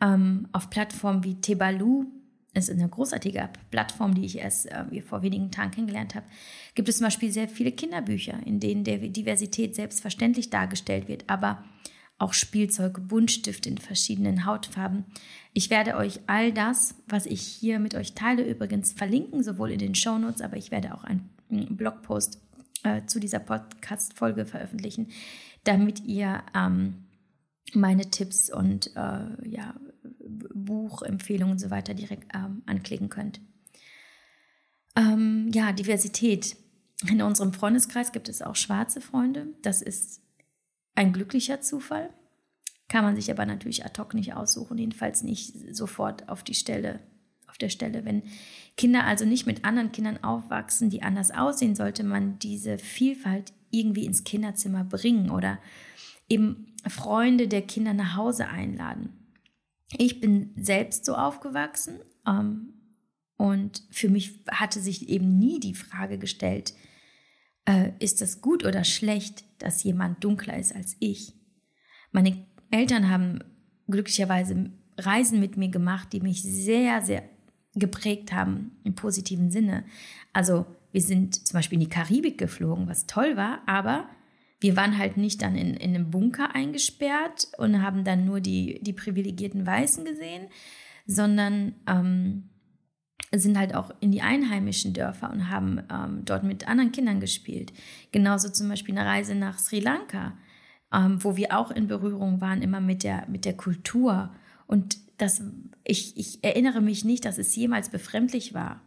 ähm, 0.00 0.48
auf 0.52 0.70
Plattformen 0.70 1.24
wie 1.24 1.40
Tebalu 1.40 2.06
es 2.54 2.68
ist 2.68 2.78
eine 2.78 2.88
großartige 2.88 3.48
Plattform, 3.70 4.14
die 4.14 4.26
ich 4.26 4.38
erst 4.38 4.70
äh, 4.70 5.02
vor 5.02 5.22
wenigen 5.22 5.50
Tagen 5.50 5.70
kennengelernt 5.70 6.14
habe, 6.14 6.26
gibt 6.74 6.88
es 6.88 6.98
zum 6.98 7.06
Beispiel 7.06 7.32
sehr 7.32 7.48
viele 7.48 7.72
Kinderbücher, 7.72 8.38
in 8.44 8.60
denen 8.60 8.84
der 8.84 8.98
Diversität 8.98 9.74
selbstverständlich 9.74 10.50
dargestellt 10.50 11.08
wird, 11.08 11.24
aber 11.28 11.64
auch 12.22 12.32
Spielzeug, 12.34 13.08
Buntstifte 13.08 13.68
in 13.68 13.78
verschiedenen 13.78 14.46
Hautfarben. 14.46 15.04
Ich 15.52 15.70
werde 15.70 15.96
euch 15.96 16.20
all 16.28 16.52
das, 16.52 16.94
was 17.08 17.26
ich 17.26 17.42
hier 17.42 17.78
mit 17.80 17.94
euch 17.94 18.14
teile, 18.14 18.48
übrigens 18.48 18.92
verlinken, 18.92 19.42
sowohl 19.42 19.72
in 19.72 19.80
den 19.80 19.94
Shownotes, 19.94 20.40
aber 20.40 20.56
ich 20.56 20.70
werde 20.70 20.94
auch 20.94 21.04
einen 21.04 21.28
Blogpost 21.48 22.40
äh, 22.84 23.04
zu 23.06 23.18
dieser 23.18 23.40
Podcast-Folge 23.40 24.46
veröffentlichen, 24.46 25.08
damit 25.64 26.04
ihr 26.04 26.42
ähm, 26.54 27.04
meine 27.74 28.10
Tipps 28.10 28.52
und 28.52 28.94
äh, 28.96 29.48
ja, 29.48 29.74
Buchempfehlungen 30.54 31.52
und 31.52 31.58
so 31.58 31.70
weiter 31.70 31.94
direkt 31.94 32.34
ähm, 32.34 32.62
anklicken 32.66 33.08
könnt. 33.08 33.40
Ähm, 34.96 35.50
ja, 35.52 35.72
Diversität. 35.72 36.56
In 37.08 37.20
unserem 37.20 37.52
Freundeskreis 37.52 38.12
gibt 38.12 38.28
es 38.28 38.42
auch 38.42 38.54
schwarze 38.54 39.00
Freunde. 39.00 39.48
Das 39.62 39.82
ist 39.82 40.20
ein 40.94 41.12
glücklicher 41.12 41.60
Zufall. 41.60 42.10
Kann 42.88 43.04
man 43.04 43.16
sich 43.16 43.30
aber 43.30 43.46
natürlich 43.46 43.84
ad 43.84 44.00
hoc 44.00 44.14
nicht 44.14 44.34
aussuchen, 44.34 44.78
jedenfalls 44.78 45.22
nicht 45.22 45.74
sofort 45.74 46.28
auf 46.28 46.42
die 46.42 46.54
Stelle, 46.54 47.00
auf 47.48 47.56
der 47.56 47.70
Stelle. 47.70 48.04
Wenn 48.04 48.22
Kinder 48.76 49.04
also 49.04 49.24
nicht 49.24 49.46
mit 49.46 49.64
anderen 49.64 49.92
Kindern 49.92 50.22
aufwachsen, 50.22 50.90
die 50.90 51.02
anders 51.02 51.30
aussehen, 51.30 51.74
sollte 51.74 52.04
man 52.04 52.38
diese 52.38 52.78
Vielfalt 52.78 53.52
irgendwie 53.70 54.04
ins 54.04 54.24
Kinderzimmer 54.24 54.84
bringen 54.84 55.30
oder 55.30 55.58
eben 56.28 56.66
Freunde 56.88 57.48
der 57.48 57.62
Kinder 57.62 57.94
nach 57.94 58.16
Hause 58.16 58.48
einladen. 58.48 59.10
Ich 59.96 60.20
bin 60.20 60.52
selbst 60.56 61.04
so 61.04 61.14
aufgewachsen 61.14 62.00
ähm, 62.26 62.74
und 63.36 63.82
für 63.90 64.08
mich 64.08 64.40
hatte 64.50 64.80
sich 64.80 65.08
eben 65.08 65.38
nie 65.38 65.60
die 65.60 65.74
Frage 65.74 66.18
gestellt, 66.18 66.74
äh, 67.66 67.90
ist 67.98 68.20
das 68.20 68.40
gut 68.40 68.64
oder 68.64 68.84
schlecht, 68.84 69.44
dass 69.58 69.82
jemand 69.82 70.22
dunkler 70.24 70.58
ist 70.58 70.74
als 70.74 70.96
ich. 70.98 71.34
Meine 72.10 72.44
Eltern 72.70 73.08
haben 73.08 73.40
glücklicherweise 73.88 74.70
Reisen 74.98 75.40
mit 75.40 75.56
mir 75.56 75.68
gemacht, 75.68 76.12
die 76.12 76.20
mich 76.20 76.42
sehr, 76.42 77.02
sehr 77.02 77.22
geprägt 77.74 78.32
haben 78.32 78.72
im 78.84 78.94
positiven 78.94 79.50
Sinne. 79.50 79.84
Also 80.32 80.66
wir 80.92 81.00
sind 81.00 81.46
zum 81.46 81.58
Beispiel 81.58 81.76
in 81.76 81.88
die 81.88 81.94
Karibik 81.94 82.38
geflogen, 82.38 82.86
was 82.86 83.06
toll 83.06 83.36
war, 83.36 83.62
aber 83.66 84.08
wir 84.60 84.76
waren 84.76 84.98
halt 84.98 85.16
nicht 85.16 85.42
dann 85.42 85.56
in, 85.56 85.74
in 85.74 85.94
einem 85.94 86.10
Bunker 86.10 86.54
eingesperrt 86.54 87.48
und 87.58 87.82
haben 87.82 88.04
dann 88.04 88.24
nur 88.24 88.40
die, 88.40 88.80
die 88.82 88.92
privilegierten 88.92 89.66
Weißen 89.66 90.04
gesehen, 90.04 90.48
sondern 91.06 91.74
ähm, 91.88 92.50
sind 93.30 93.56
halt 93.58 93.74
auch 93.74 93.92
in 94.00 94.12
die 94.12 94.22
einheimischen 94.22 94.92
Dörfer 94.92 95.30
und 95.30 95.48
haben 95.48 95.80
ähm, 95.90 96.22
dort 96.24 96.44
mit 96.44 96.68
anderen 96.68 96.92
Kindern 96.92 97.20
gespielt. 97.20 97.72
Genauso 98.10 98.50
zum 98.50 98.68
Beispiel 98.68 98.96
eine 98.96 99.08
Reise 99.08 99.34
nach 99.34 99.58
Sri 99.58 99.80
Lanka, 99.80 100.36
ähm, 100.92 101.22
wo 101.22 101.36
wir 101.36 101.56
auch 101.56 101.70
in 101.70 101.88
Berührung 101.88 102.40
waren, 102.40 102.62
immer 102.62 102.80
mit 102.80 103.02
der, 103.02 103.26
mit 103.28 103.44
der 103.44 103.56
Kultur. 103.56 104.30
Und 104.66 104.98
das, 105.16 105.42
ich, 105.84 106.16
ich 106.16 106.44
erinnere 106.44 106.80
mich 106.80 107.04
nicht, 107.04 107.24
dass 107.24 107.38
es 107.38 107.54
jemals 107.56 107.88
befremdlich 107.88 108.54
war. 108.54 108.80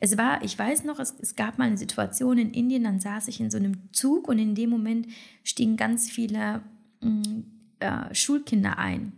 Es 0.00 0.16
war, 0.16 0.42
ich 0.42 0.58
weiß 0.58 0.84
noch, 0.84 0.98
es, 0.98 1.14
es 1.20 1.36
gab 1.36 1.58
mal 1.58 1.66
eine 1.66 1.78
Situation 1.78 2.38
in 2.38 2.52
Indien, 2.52 2.84
dann 2.84 3.00
saß 3.00 3.28
ich 3.28 3.40
in 3.40 3.50
so 3.50 3.58
einem 3.58 3.92
Zug 3.92 4.28
und 4.28 4.38
in 4.38 4.54
dem 4.54 4.70
Moment 4.70 5.08
stiegen 5.44 5.76
ganz 5.76 6.10
viele 6.10 6.62
mm, 7.00 7.40
äh, 7.80 8.14
Schulkinder 8.14 8.78
ein. 8.78 9.12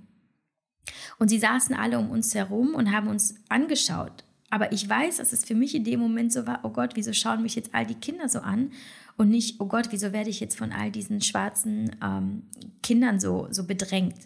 Und 1.19 1.29
sie 1.29 1.39
saßen 1.39 1.75
alle 1.75 1.99
um 1.99 2.11
uns 2.11 2.35
herum 2.35 2.75
und 2.75 2.93
haben 2.93 3.09
uns 3.09 3.35
angeschaut. 3.49 4.25
Aber 4.51 4.73
ich 4.73 4.89
weiß, 4.89 5.19
dass 5.19 5.33
es 5.33 5.45
für 5.45 5.55
mich 5.55 5.75
in 5.75 5.85
dem 5.85 6.01
Moment 6.01 6.33
so 6.33 6.47
war, 6.47 6.61
oh 6.65 6.71
Gott, 6.71 6.97
wieso 6.97 7.13
schauen 7.13 7.43
mich 7.43 7.55
jetzt 7.55 7.75
all 7.75 7.87
die 7.87 7.95
Kinder 7.95 8.29
so 8.29 8.41
an? 8.41 8.73
Und 9.17 9.31
nicht, 9.31 9.61
oh 9.61 9.67
Gott, 9.67 9.89
wieso 9.91 10.13
werde 10.13 10.31
ich 10.31 10.41
jetzt 10.41 10.59
von 10.59 10.73
all 10.73 10.91
diesen 10.91 11.21
schwarzen 11.21 11.97
ähm, 12.03 12.43
Kindern 12.83 13.21
so, 13.21 13.49
so 13.51 13.67
bedrängt? 13.67 14.17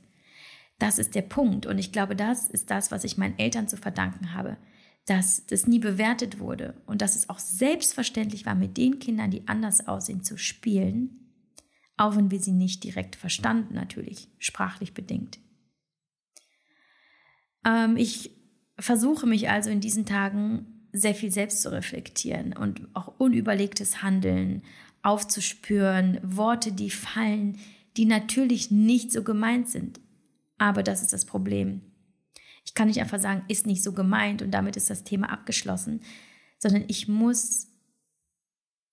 Das 0.79 0.99
ist 0.99 1.15
der 1.15 1.23
Punkt. 1.23 1.67
Und 1.67 1.79
ich 1.79 1.93
glaube, 1.93 2.17
das 2.17 2.49
ist 2.49 2.71
das, 2.71 2.91
was 2.91 3.05
ich 3.05 3.19
meinen 3.19 3.39
Eltern 3.39 3.69
zu 3.69 3.77
verdanken 3.77 4.33
habe 4.33 4.57
dass 5.07 5.45
das 5.47 5.67
nie 5.67 5.79
bewertet 5.79 6.39
wurde 6.39 6.75
und 6.87 7.03
dass 7.03 7.15
es 7.15 7.29
auch 7.29 7.39
selbstverständlich 7.39 8.47
war, 8.47 8.55
mit 8.55 8.77
den 8.77 8.99
Kindern, 8.99 9.31
die 9.31 9.47
anders 9.47 9.87
aussehen, 9.87 10.25
zu 10.25 10.39
spielen, 10.39 11.31
auch 11.97 12.17
wenn 12.17 12.31
wir 12.31 12.41
sie 12.41 12.53
nicht 12.53 12.83
direkt 12.85 13.17
verstanden, 13.17 13.75
natürlich 13.75 14.29
sprachlich 14.39 14.95
bedingt. 14.95 15.39
Ähm, 17.67 17.97
ich 17.97 18.31
versuche 18.79 19.27
mich 19.27 19.51
also 19.51 19.71
in 19.71 19.81
diesen 19.81 20.07
Tagen 20.07 20.89
sehr 20.93 21.15
viel 21.15 21.31
selbst 21.31 21.63
zu 21.63 21.73
reflektieren 21.73 22.57
und 22.57 22.89
auch 22.95 23.15
unüberlegtes 23.19 24.03
Handeln 24.03 24.63
aufzuspüren, 25.03 26.19
Worte, 26.23 26.73
die 26.73 26.91
fallen, 26.91 27.59
die 27.97 28.07
natürlich 28.07 28.71
nicht 28.71 29.13
so 29.13 29.23
gemeint 29.23 29.69
sind. 29.69 30.01
Aber 30.57 30.83
das 30.83 31.03
ist 31.03 31.13
das 31.13 31.25
Problem. 31.25 31.83
Ich 32.65 32.75
kann 32.75 32.89
nicht 32.89 33.01
einfach 33.01 33.21
sagen, 33.21 33.45
ist 33.49 33.67
nicht 33.67 33.83
so 33.83 33.93
gemeint 33.93 34.41
und 34.41 34.51
damit 34.51 34.77
ist 34.77 34.89
das 34.89 35.05
Thema 35.05 35.31
abgeschlossen, 35.31 36.01
sondern 36.59 36.85
ich 36.89 37.09
muss 37.09 37.69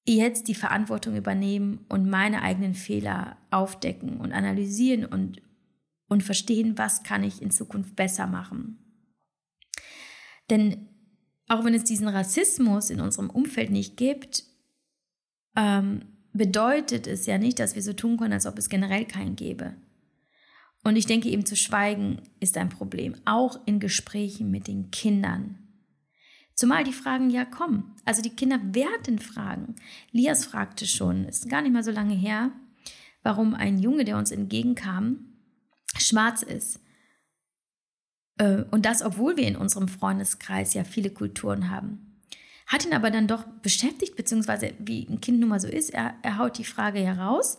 jetzt 0.06 0.48
die 0.48 0.56
Verantwortung 0.56 1.16
übernehmen 1.16 1.86
und 1.88 2.10
meine 2.10 2.42
eigenen 2.42 2.74
Fehler 2.74 3.38
aufdecken 3.50 4.20
und 4.20 4.34
analysieren 4.34 5.06
und, 5.06 5.42
und 6.10 6.24
verstehen, 6.24 6.78
was 6.78 7.04
kann 7.04 7.24
ich 7.24 7.42
in 7.42 7.52
Zukunft 7.52 7.96
besser 7.96 8.28
machen. 8.28 8.91
Denn 10.52 10.90
auch 11.48 11.64
wenn 11.64 11.74
es 11.74 11.86
diesen 11.86 12.08
Rassismus 12.08 12.92
in 12.92 13.02
unserem 13.02 13.30
Umfeld 13.30 13.72
nicht 13.72 13.98
gibt, 13.98 14.44
ähm, 15.56 16.04
bedeutet 16.34 17.08
es 17.08 17.26
ja 17.26 17.38
nicht, 17.38 17.58
dass 17.60 17.76
wir 17.76 17.82
so 17.82 17.94
tun 17.94 18.18
können, 18.18 18.34
als 18.34 18.46
ob 18.46 18.58
es 18.58 18.70
generell 18.70 19.06
keinen 19.06 19.36
gäbe. 19.36 19.76
Und 20.84 20.96
ich 20.96 21.06
denke 21.06 21.30
eben 21.30 21.46
zu 21.46 21.56
schweigen 21.56 22.22
ist 22.40 22.58
ein 22.58 22.70
Problem, 22.70 23.16
auch 23.26 23.60
in 23.66 23.80
Gesprächen 23.80 24.52
mit 24.52 24.68
den 24.68 24.92
Kindern. 24.92 25.58
Zumal 26.54 26.84
die 26.84 26.94
Fragen 26.94 27.30
ja 27.30 27.46
kommen. 27.46 27.96
Also 28.06 28.22
die 28.22 28.36
Kinder 28.36 28.60
werden 28.74 29.20
fragen. 29.20 29.76
Lias 30.12 30.46
fragte 30.46 30.86
schon, 30.86 31.26
ist 31.26 31.50
gar 31.50 31.62
nicht 31.62 31.72
mal 31.72 31.84
so 31.84 31.92
lange 31.92 32.16
her, 32.16 32.52
warum 33.24 33.54
ein 33.54 33.80
Junge, 33.80 34.06
der 34.06 34.18
uns 34.18 34.32
entgegenkam, 34.32 35.38
schwarz 35.98 36.44
ist. 36.44 36.80
Äh, 38.42 38.66
und 38.72 38.86
das, 38.86 39.04
obwohl 39.04 39.38
wir 39.38 39.48
in 39.48 39.56
unserem 39.56 39.88
Freundeskreis 39.88 40.74
ja 40.74 40.84
viele 40.84 41.12
Kulturen 41.12 41.70
haben. 41.70 42.18
Hat 42.66 42.86
ihn 42.86 42.94
aber 42.94 43.12
dann 43.12 43.28
doch 43.28 43.46
beschäftigt, 43.62 44.16
beziehungsweise 44.16 44.74
wie 44.80 45.08
ein 45.08 45.22
Kind 45.22 45.40
nun 45.40 45.50
mal 45.50 45.60
so 45.60 45.68
ist, 45.68 45.92
er, 45.92 46.16
er 46.24 46.38
haut 46.38 46.58
die 46.58 46.64
Frage 46.64 47.00
heraus. 47.00 47.58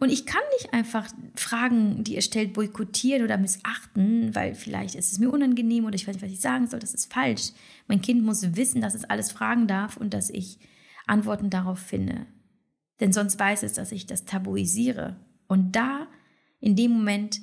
Und 0.00 0.10
ich 0.10 0.26
kann 0.26 0.42
nicht 0.58 0.72
einfach 0.72 1.08
Fragen, 1.34 2.04
die 2.04 2.14
ihr 2.14 2.22
stellt, 2.22 2.52
boykottieren 2.52 3.24
oder 3.24 3.36
missachten, 3.36 4.34
weil 4.34 4.54
vielleicht 4.54 4.94
ist 4.94 5.10
es 5.10 5.18
mir 5.18 5.30
unangenehm 5.30 5.86
oder 5.86 5.94
ich 5.94 6.06
weiß 6.06 6.16
nicht, 6.16 6.24
was 6.24 6.32
ich 6.32 6.40
sagen 6.40 6.68
soll. 6.68 6.78
Das 6.78 6.94
ist 6.94 7.12
falsch. 7.12 7.50
Mein 7.88 8.00
Kind 8.00 8.22
muss 8.22 8.54
wissen, 8.54 8.80
dass 8.80 8.94
es 8.94 9.04
alles 9.04 9.32
fragen 9.32 9.66
darf 9.66 9.96
und 9.96 10.14
dass 10.14 10.30
ich 10.30 10.58
Antworten 11.06 11.50
darauf 11.50 11.78
finde. 11.78 12.26
Denn 13.00 13.12
sonst 13.12 13.40
weiß 13.40 13.62
es, 13.62 13.72
dass 13.72 13.92
ich 13.92 14.06
das 14.06 14.24
tabuisiere. 14.24 15.16
Und 15.48 15.74
da, 15.74 16.06
in 16.60 16.76
dem 16.76 16.92
Moment, 16.92 17.40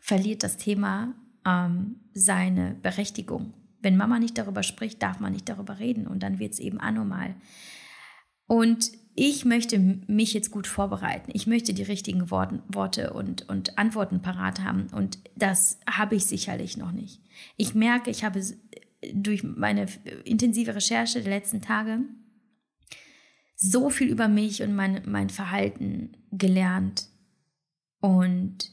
verliert 0.00 0.42
das 0.42 0.56
Thema 0.56 1.14
ähm, 1.46 1.99
seine 2.12 2.76
Berechtigung. 2.82 3.54
Wenn 3.80 3.96
Mama 3.96 4.18
nicht 4.18 4.36
darüber 4.36 4.62
spricht, 4.62 5.02
darf 5.02 5.20
man 5.20 5.32
nicht 5.32 5.48
darüber 5.48 5.78
reden 5.78 6.06
und 6.06 6.22
dann 6.22 6.38
wird 6.38 6.52
es 6.52 6.58
eben 6.58 6.80
anormal. 6.80 7.34
Und 8.46 8.90
ich 9.14 9.44
möchte 9.44 9.78
mich 9.78 10.32
jetzt 10.34 10.50
gut 10.50 10.66
vorbereiten. 10.66 11.30
Ich 11.34 11.46
möchte 11.46 11.74
die 11.74 11.82
richtigen 11.82 12.30
Worte 12.30 13.12
und, 13.12 13.48
und 13.48 13.78
Antworten 13.78 14.22
parat 14.22 14.64
haben. 14.64 14.88
Und 14.92 15.18
das 15.36 15.78
habe 15.88 16.16
ich 16.16 16.26
sicherlich 16.26 16.76
noch 16.76 16.92
nicht. 16.92 17.20
Ich 17.56 17.74
merke, 17.74 18.10
ich 18.10 18.24
habe 18.24 18.42
durch 19.12 19.42
meine 19.42 19.86
intensive 20.24 20.74
Recherche 20.74 21.22
der 21.22 21.30
letzten 21.30 21.60
Tage 21.60 22.00
so 23.56 23.90
viel 23.90 24.08
über 24.08 24.28
mich 24.28 24.62
und 24.62 24.74
mein, 24.74 25.02
mein 25.06 25.28
Verhalten 25.28 26.16
gelernt. 26.32 27.08
Und 28.00 28.72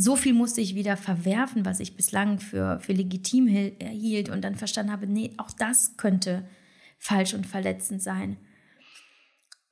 so 0.00 0.16
viel 0.16 0.34
musste 0.34 0.60
ich 0.60 0.74
wieder 0.74 0.96
verwerfen, 0.96 1.64
was 1.64 1.80
ich 1.80 1.96
bislang 1.96 2.40
für, 2.40 2.80
für 2.80 2.92
legitim 2.92 3.46
hielt 3.46 4.28
und 4.28 4.42
dann 4.42 4.54
verstanden 4.54 4.92
habe, 4.92 5.06
nee, 5.06 5.32
auch 5.38 5.50
das 5.50 5.96
könnte 5.96 6.46
falsch 6.98 7.34
und 7.34 7.46
verletzend 7.46 8.02
sein. 8.02 8.36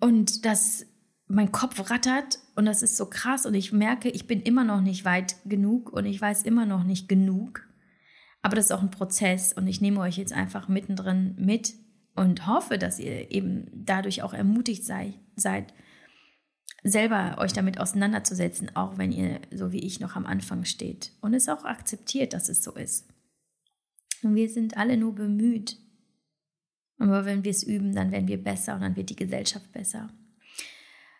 Und 0.01 0.45
dass 0.45 0.87
mein 1.29 1.51
Kopf 1.53 1.91
rattert 1.91 2.39
und 2.55 2.67
das 2.67 2.83
ist 2.83 2.97
so 2.97 3.07
krass 3.07 3.47
und 3.47 3.55
ich 3.55 3.73
merke, 3.73 4.09
ich 4.09 4.27
bin 4.27 4.43
immer 4.43 4.65
noch 4.65 4.81
nicht 4.81 5.05
weit 5.05 5.37
genug 5.45 5.93
und 5.93 6.07
ich 6.07 6.21
weiß 6.21 6.43
immer 6.43 6.67
noch 6.67 6.85
nicht 6.85 7.09
genug. 7.09 7.62
Aber 8.43 8.55
das 8.55 8.67
ist 8.67 8.73
auch 8.73 8.83
ein 8.83 8.91
Prozess 8.91 9.53
und 9.53 9.67
ich 9.67 9.81
nehme 9.81 10.01
euch 10.01 10.19
jetzt 10.19 10.33
einfach 10.33 10.69
mittendrin 10.69 11.35
mit 11.39 11.75
und 12.15 12.47
hoffe, 12.47 12.79
dass 12.79 12.99
ihr 12.99 13.33
eben 13.33 13.67
dadurch 13.75 14.23
auch 14.23 14.35
ermutigt 14.35 14.85
sei, 14.85 15.15
seid, 15.35 15.75
selber 16.83 17.37
euch 17.38 17.52
damit 17.52 17.81
auseinanderzusetzen, 17.81 18.74
auch 18.76 18.98
wenn 18.98 19.12
ihr 19.12 19.40
so 19.50 19.72
wie 19.72 19.81
ich 19.81 20.00
noch 20.00 20.16
am 20.16 20.26
Anfang 20.26 20.64
steht 20.64 21.12
und 21.20 21.35
es 21.35 21.48
auch 21.48 21.64
akzeptiert, 21.64 22.33
dass 22.33 22.48
es 22.48 22.62
so 22.62 22.72
ist. 22.72 23.09
Und 24.22 24.35
wir 24.35 24.48
sind 24.48 24.76
alle 24.76 24.96
nur 24.96 25.14
bemüht. 25.14 25.79
Aber 26.98 27.24
wenn 27.24 27.44
wir 27.44 27.50
es 27.50 27.62
üben, 27.62 27.94
dann 27.94 28.11
werden 28.11 28.29
wir 28.29 28.42
besser 28.42 28.74
und 28.74 28.81
dann 28.81 28.96
wird 28.96 29.11
die 29.11 29.16
Gesellschaft 29.16 29.70
besser. 29.72 30.09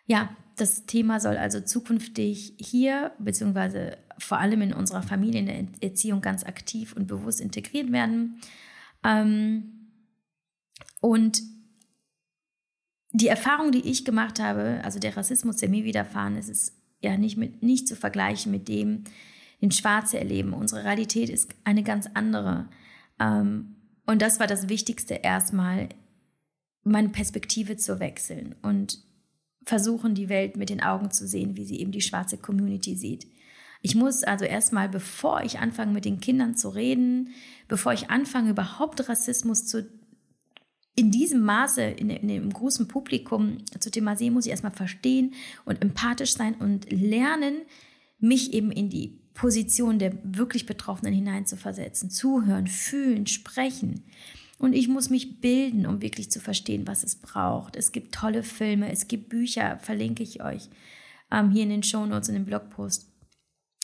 Ja, 0.07 0.35
das 0.55 0.85
Thema 0.85 1.19
soll 1.19 1.37
also 1.37 1.59
zukünftig 1.59 2.53
hier, 2.57 3.11
beziehungsweise 3.19 3.97
vor 4.17 4.39
allem 4.39 4.61
in 4.61 4.73
unserer 4.73 5.03
Familie, 5.03 5.41
in 5.41 5.45
der 5.45 5.67
Erziehung 5.81 6.21
ganz 6.21 6.43
aktiv 6.43 6.93
und 6.93 7.07
bewusst 7.07 7.41
integriert 7.41 7.91
werden. 7.91 8.39
Ähm, 9.03 9.91
und 11.01 11.41
die 13.17 13.27
Erfahrung, 13.27 13.71
die 13.71 13.89
ich 13.89 14.05
gemacht 14.05 14.39
habe, 14.39 14.79
also 14.83 14.99
der 14.99 15.17
Rassismus, 15.17 15.57
der 15.57 15.69
mir 15.69 15.83
widerfahren 15.83 16.37
ist, 16.37 16.49
ist 16.49 16.73
ja 17.01 17.17
nicht, 17.17 17.35
mit, 17.35 17.63
nicht 17.63 17.87
zu 17.87 17.95
vergleichen 17.95 18.51
mit 18.51 18.67
dem, 18.67 19.05
den 19.59 19.71
Schwarze 19.71 20.19
erleben. 20.19 20.53
Unsere 20.53 20.83
Realität 20.83 21.29
ist 21.29 21.49
eine 21.63 21.81
ganz 21.81 22.07
andere. 22.13 22.69
Ähm, 23.19 23.75
und 24.05 24.21
das 24.21 24.39
war 24.39 24.45
das 24.45 24.69
Wichtigste 24.69 25.15
erstmal, 25.15 25.89
meine 26.83 27.09
Perspektive 27.09 27.75
zu 27.75 27.99
wechseln 27.99 28.55
und 28.61 28.99
versuchen, 29.63 30.13
die 30.13 30.29
Welt 30.29 30.55
mit 30.55 30.69
den 30.69 30.81
Augen 30.81 31.09
zu 31.09 31.27
sehen, 31.27 31.57
wie 31.57 31.65
sie 31.65 31.79
eben 31.79 31.91
die 31.91 32.01
schwarze 32.01 32.37
Community 32.37 32.95
sieht. 32.95 33.27
Ich 33.81 33.95
muss 33.95 34.23
also 34.23 34.45
erstmal, 34.45 34.89
bevor 34.89 35.41
ich 35.41 35.59
anfange, 35.59 35.91
mit 35.91 36.05
den 36.05 36.19
Kindern 36.19 36.55
zu 36.55 36.69
reden, 36.69 37.29
bevor 37.67 37.93
ich 37.93 38.09
anfange, 38.09 38.51
überhaupt 38.51 39.09
Rassismus 39.09 39.65
zu, 39.65 39.87
in 40.97 41.11
diesem 41.11 41.41
Maße, 41.41 41.83
in, 41.83 42.09
in 42.09 42.27
dem 42.27 42.51
großen 42.51 42.87
Publikum 42.87 43.59
zu 43.79 43.91
thematisieren, 43.91 44.33
muss 44.33 44.47
ich 44.47 44.51
erstmal 44.51 44.71
verstehen 44.73 45.35
und 45.63 45.81
empathisch 45.81 46.33
sein 46.33 46.55
und 46.55 46.91
lernen, 46.91 47.61
mich 48.19 48.51
eben 48.53 48.71
in 48.71 48.89
die 48.89 49.19
Position 49.35 49.99
der 49.99 50.17
wirklich 50.23 50.65
Betroffenen 50.65 51.13
hineinzuversetzen, 51.13 52.09
zuhören, 52.09 52.65
fühlen, 52.65 53.27
sprechen. 53.27 54.05
Und 54.57 54.73
ich 54.73 54.87
muss 54.87 55.11
mich 55.11 55.39
bilden, 55.39 55.85
um 55.85 56.01
wirklich 56.01 56.31
zu 56.31 56.39
verstehen, 56.39 56.87
was 56.87 57.03
es 57.03 57.15
braucht. 57.15 57.75
Es 57.75 57.91
gibt 57.91 58.15
tolle 58.15 58.41
Filme, 58.41 58.91
es 58.91 59.07
gibt 59.07 59.29
Bücher, 59.29 59.77
verlinke 59.77 60.23
ich 60.23 60.43
euch 60.43 60.67
ähm, 61.31 61.51
hier 61.51 61.61
in 61.61 61.69
den 61.69 61.83
Show 61.83 62.07
Notes 62.07 62.29
und 62.29 62.35
im 62.35 62.45
Blogpost, 62.45 63.07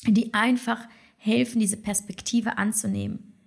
die 0.08 0.34
einfach 0.34 0.84
helfen, 1.18 1.60
diese 1.60 1.78
Perspektive 1.78 2.58
anzunehmen, 2.58 3.38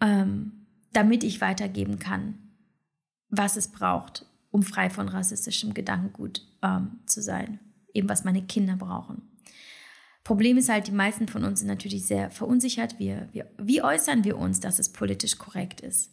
ähm, 0.00 0.63
damit 0.94 1.24
ich 1.24 1.40
weitergeben 1.40 1.98
kann, 1.98 2.38
was 3.28 3.56
es 3.56 3.68
braucht, 3.68 4.26
um 4.50 4.62
frei 4.62 4.88
von 4.90 5.08
rassistischem 5.08 5.74
Gedankengut 5.74 6.46
ähm, 6.62 7.00
zu 7.06 7.22
sein. 7.22 7.60
Eben 7.92 8.08
was 8.08 8.24
meine 8.24 8.42
Kinder 8.42 8.76
brauchen. 8.76 9.22
Problem 10.24 10.56
ist 10.56 10.70
halt, 10.70 10.86
die 10.86 10.92
meisten 10.92 11.28
von 11.28 11.44
uns 11.44 11.60
sind 11.60 11.68
natürlich 11.68 12.06
sehr 12.06 12.30
verunsichert. 12.30 12.98
Wir, 12.98 13.28
wir, 13.32 13.50
wie 13.58 13.82
äußern 13.82 14.24
wir 14.24 14.38
uns, 14.38 14.58
dass 14.58 14.78
es 14.78 14.90
politisch 14.90 15.36
korrekt 15.36 15.82
ist? 15.82 16.10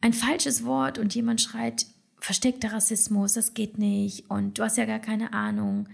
Ein 0.00 0.14
falsches 0.14 0.64
Wort 0.64 0.98
und 0.98 1.14
jemand 1.14 1.42
schreit, 1.42 1.86
versteckter 2.18 2.72
Rassismus, 2.72 3.34
das 3.34 3.52
geht 3.52 3.78
nicht 3.78 4.30
und 4.30 4.58
du 4.58 4.62
hast 4.62 4.78
ja 4.78 4.86
gar 4.86 4.98
keine 4.98 5.34
Ahnung. 5.34 5.88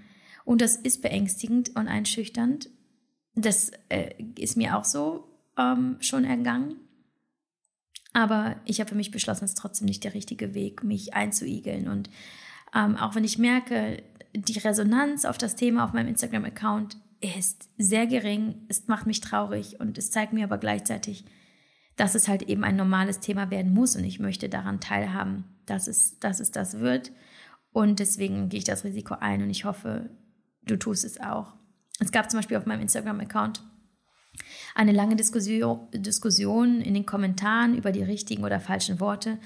Und 0.44 0.60
das 0.60 0.76
ist 0.76 1.02
beängstigend 1.02 1.74
und 1.74 1.88
einschüchternd. 1.88 2.68
Das 3.34 3.72
äh, 3.88 4.14
ist 4.38 4.56
mir 4.56 4.76
auch 4.76 4.84
so 4.84 5.26
ähm, 5.58 5.96
schon 6.00 6.24
ergangen. 6.24 6.76
Aber 8.14 8.56
ich 8.64 8.80
habe 8.80 8.88
für 8.88 8.96
mich 8.96 9.10
beschlossen, 9.10 9.44
es 9.44 9.50
ist 9.50 9.58
trotzdem 9.58 9.86
nicht 9.86 10.04
der 10.04 10.14
richtige 10.14 10.54
Weg, 10.54 10.84
mich 10.84 11.14
einzuigeln. 11.14 11.88
Und 11.88 12.08
ähm, 12.74 12.96
auch 12.96 13.14
wenn 13.14 13.24
ich 13.24 13.38
merke, 13.38 14.02
die 14.34 14.58
Resonanz 14.58 15.24
auf 15.24 15.36
das 15.36 15.56
Thema 15.56 15.84
auf 15.84 15.92
meinem 15.92 16.08
Instagram-Account 16.08 16.96
ist 17.20 17.68
sehr 17.76 18.06
gering. 18.06 18.66
Es 18.68 18.86
macht 18.86 19.06
mich 19.06 19.20
traurig 19.20 19.80
und 19.80 19.98
es 19.98 20.10
zeigt 20.10 20.32
mir 20.32 20.44
aber 20.44 20.58
gleichzeitig, 20.58 21.24
dass 21.96 22.14
es 22.14 22.28
halt 22.28 22.42
eben 22.42 22.64
ein 22.64 22.76
normales 22.76 23.20
Thema 23.20 23.50
werden 23.50 23.74
muss 23.74 23.96
und 23.96 24.04
ich 24.04 24.20
möchte 24.20 24.48
daran 24.48 24.80
teilhaben, 24.80 25.44
dass 25.66 25.88
es, 25.88 26.18
dass 26.20 26.40
es 26.40 26.50
das 26.50 26.78
wird. 26.78 27.12
Und 27.72 27.98
deswegen 27.98 28.48
gehe 28.48 28.58
ich 28.58 28.64
das 28.64 28.84
Risiko 28.84 29.14
ein 29.14 29.42
und 29.42 29.50
ich 29.50 29.64
hoffe, 29.64 30.10
du 30.62 30.76
tust 30.76 31.04
es 31.04 31.20
auch. 31.20 31.54
Es 31.98 32.12
gab 32.12 32.30
zum 32.30 32.38
Beispiel 32.38 32.56
auf 32.56 32.66
meinem 32.66 32.82
Instagram-Account 32.82 33.62
eine 34.74 34.92
lange 34.92 35.16
Diskussion, 35.16 36.80
in 36.80 36.94
den 36.94 37.06
Kommentaren 37.06 37.76
über 37.76 37.92
die 37.92 38.02
richtigen 38.02 38.44
oder 38.44 38.60
falschen 38.60 39.00
Worte. 39.00 39.38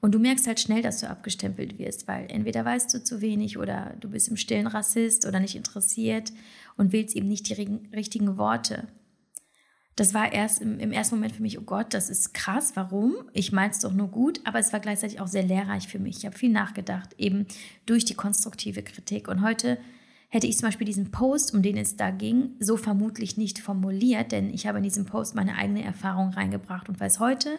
Und 0.00 0.12
du 0.12 0.18
merkst 0.18 0.46
halt 0.46 0.60
schnell, 0.60 0.82
dass 0.82 1.00
du 1.00 1.08
abgestempelt 1.08 1.78
wirst, 1.78 2.06
weil 2.06 2.30
entweder 2.30 2.64
weißt 2.64 2.92
du 2.94 3.02
zu 3.02 3.20
wenig 3.20 3.58
oder 3.58 3.94
du 4.00 4.10
bist 4.10 4.28
im 4.28 4.36
stillen 4.36 4.66
Rassist 4.66 5.26
oder 5.26 5.40
nicht 5.40 5.56
interessiert 5.56 6.32
und 6.76 6.92
wählst 6.92 7.16
eben 7.16 7.28
nicht 7.28 7.48
die 7.48 7.54
richtigen 7.94 8.36
Worte. 8.36 8.88
Das 9.96 10.12
war 10.12 10.30
erst 10.30 10.60
im, 10.60 10.78
im 10.78 10.92
ersten 10.92 11.14
Moment 11.14 11.34
für 11.34 11.42
mich, 11.42 11.58
oh 11.58 11.62
Gott, 11.62 11.94
das 11.94 12.10
ist 12.10 12.34
krass, 12.34 12.72
warum? 12.74 13.14
Ich 13.32 13.50
meine 13.50 13.70
es 13.70 13.78
doch 13.78 13.94
nur 13.94 14.08
gut, 14.08 14.40
aber 14.44 14.58
es 14.58 14.74
war 14.74 14.80
gleichzeitig 14.80 15.20
auch 15.20 15.26
sehr 15.26 15.42
lehrreich 15.42 15.88
für 15.88 15.98
mich. 15.98 16.18
Ich 16.18 16.26
habe 16.26 16.36
viel 16.36 16.50
nachgedacht, 16.50 17.14
eben 17.16 17.46
durch 17.86 18.04
die 18.04 18.14
konstruktive 18.14 18.82
Kritik. 18.82 19.26
Und 19.26 19.40
heute 19.40 19.78
hätte 20.28 20.46
ich 20.46 20.58
zum 20.58 20.68
Beispiel 20.68 20.86
diesen 20.86 21.10
Post, 21.10 21.54
um 21.54 21.62
den 21.62 21.76
es 21.76 21.96
da 21.96 22.10
ging, 22.10 22.56
so 22.58 22.76
vermutlich 22.76 23.36
nicht 23.36 23.58
formuliert, 23.58 24.32
denn 24.32 24.52
ich 24.52 24.66
habe 24.66 24.78
in 24.78 24.84
diesem 24.84 25.06
Post 25.06 25.34
meine 25.34 25.56
eigene 25.56 25.84
Erfahrung 25.84 26.30
reingebracht 26.30 26.88
und 26.88 26.98
weiß 26.98 27.20
heute, 27.20 27.58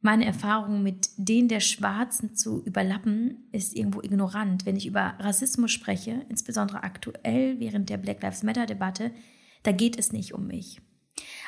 meine 0.00 0.24
Erfahrung 0.24 0.82
mit 0.82 1.08
denen 1.16 1.48
der 1.48 1.60
Schwarzen 1.60 2.34
zu 2.34 2.62
überlappen, 2.64 3.48
ist 3.52 3.74
irgendwo 3.74 4.00
ignorant. 4.02 4.64
Wenn 4.64 4.76
ich 4.76 4.86
über 4.86 5.14
Rassismus 5.18 5.72
spreche, 5.72 6.24
insbesondere 6.28 6.82
aktuell 6.82 7.58
während 7.58 7.90
der 7.90 7.96
Black 7.96 8.22
Lives 8.22 8.42
Matter-Debatte, 8.42 9.10
da 9.64 9.72
geht 9.72 9.98
es 9.98 10.12
nicht 10.12 10.32
um 10.32 10.46
mich. 10.46 10.80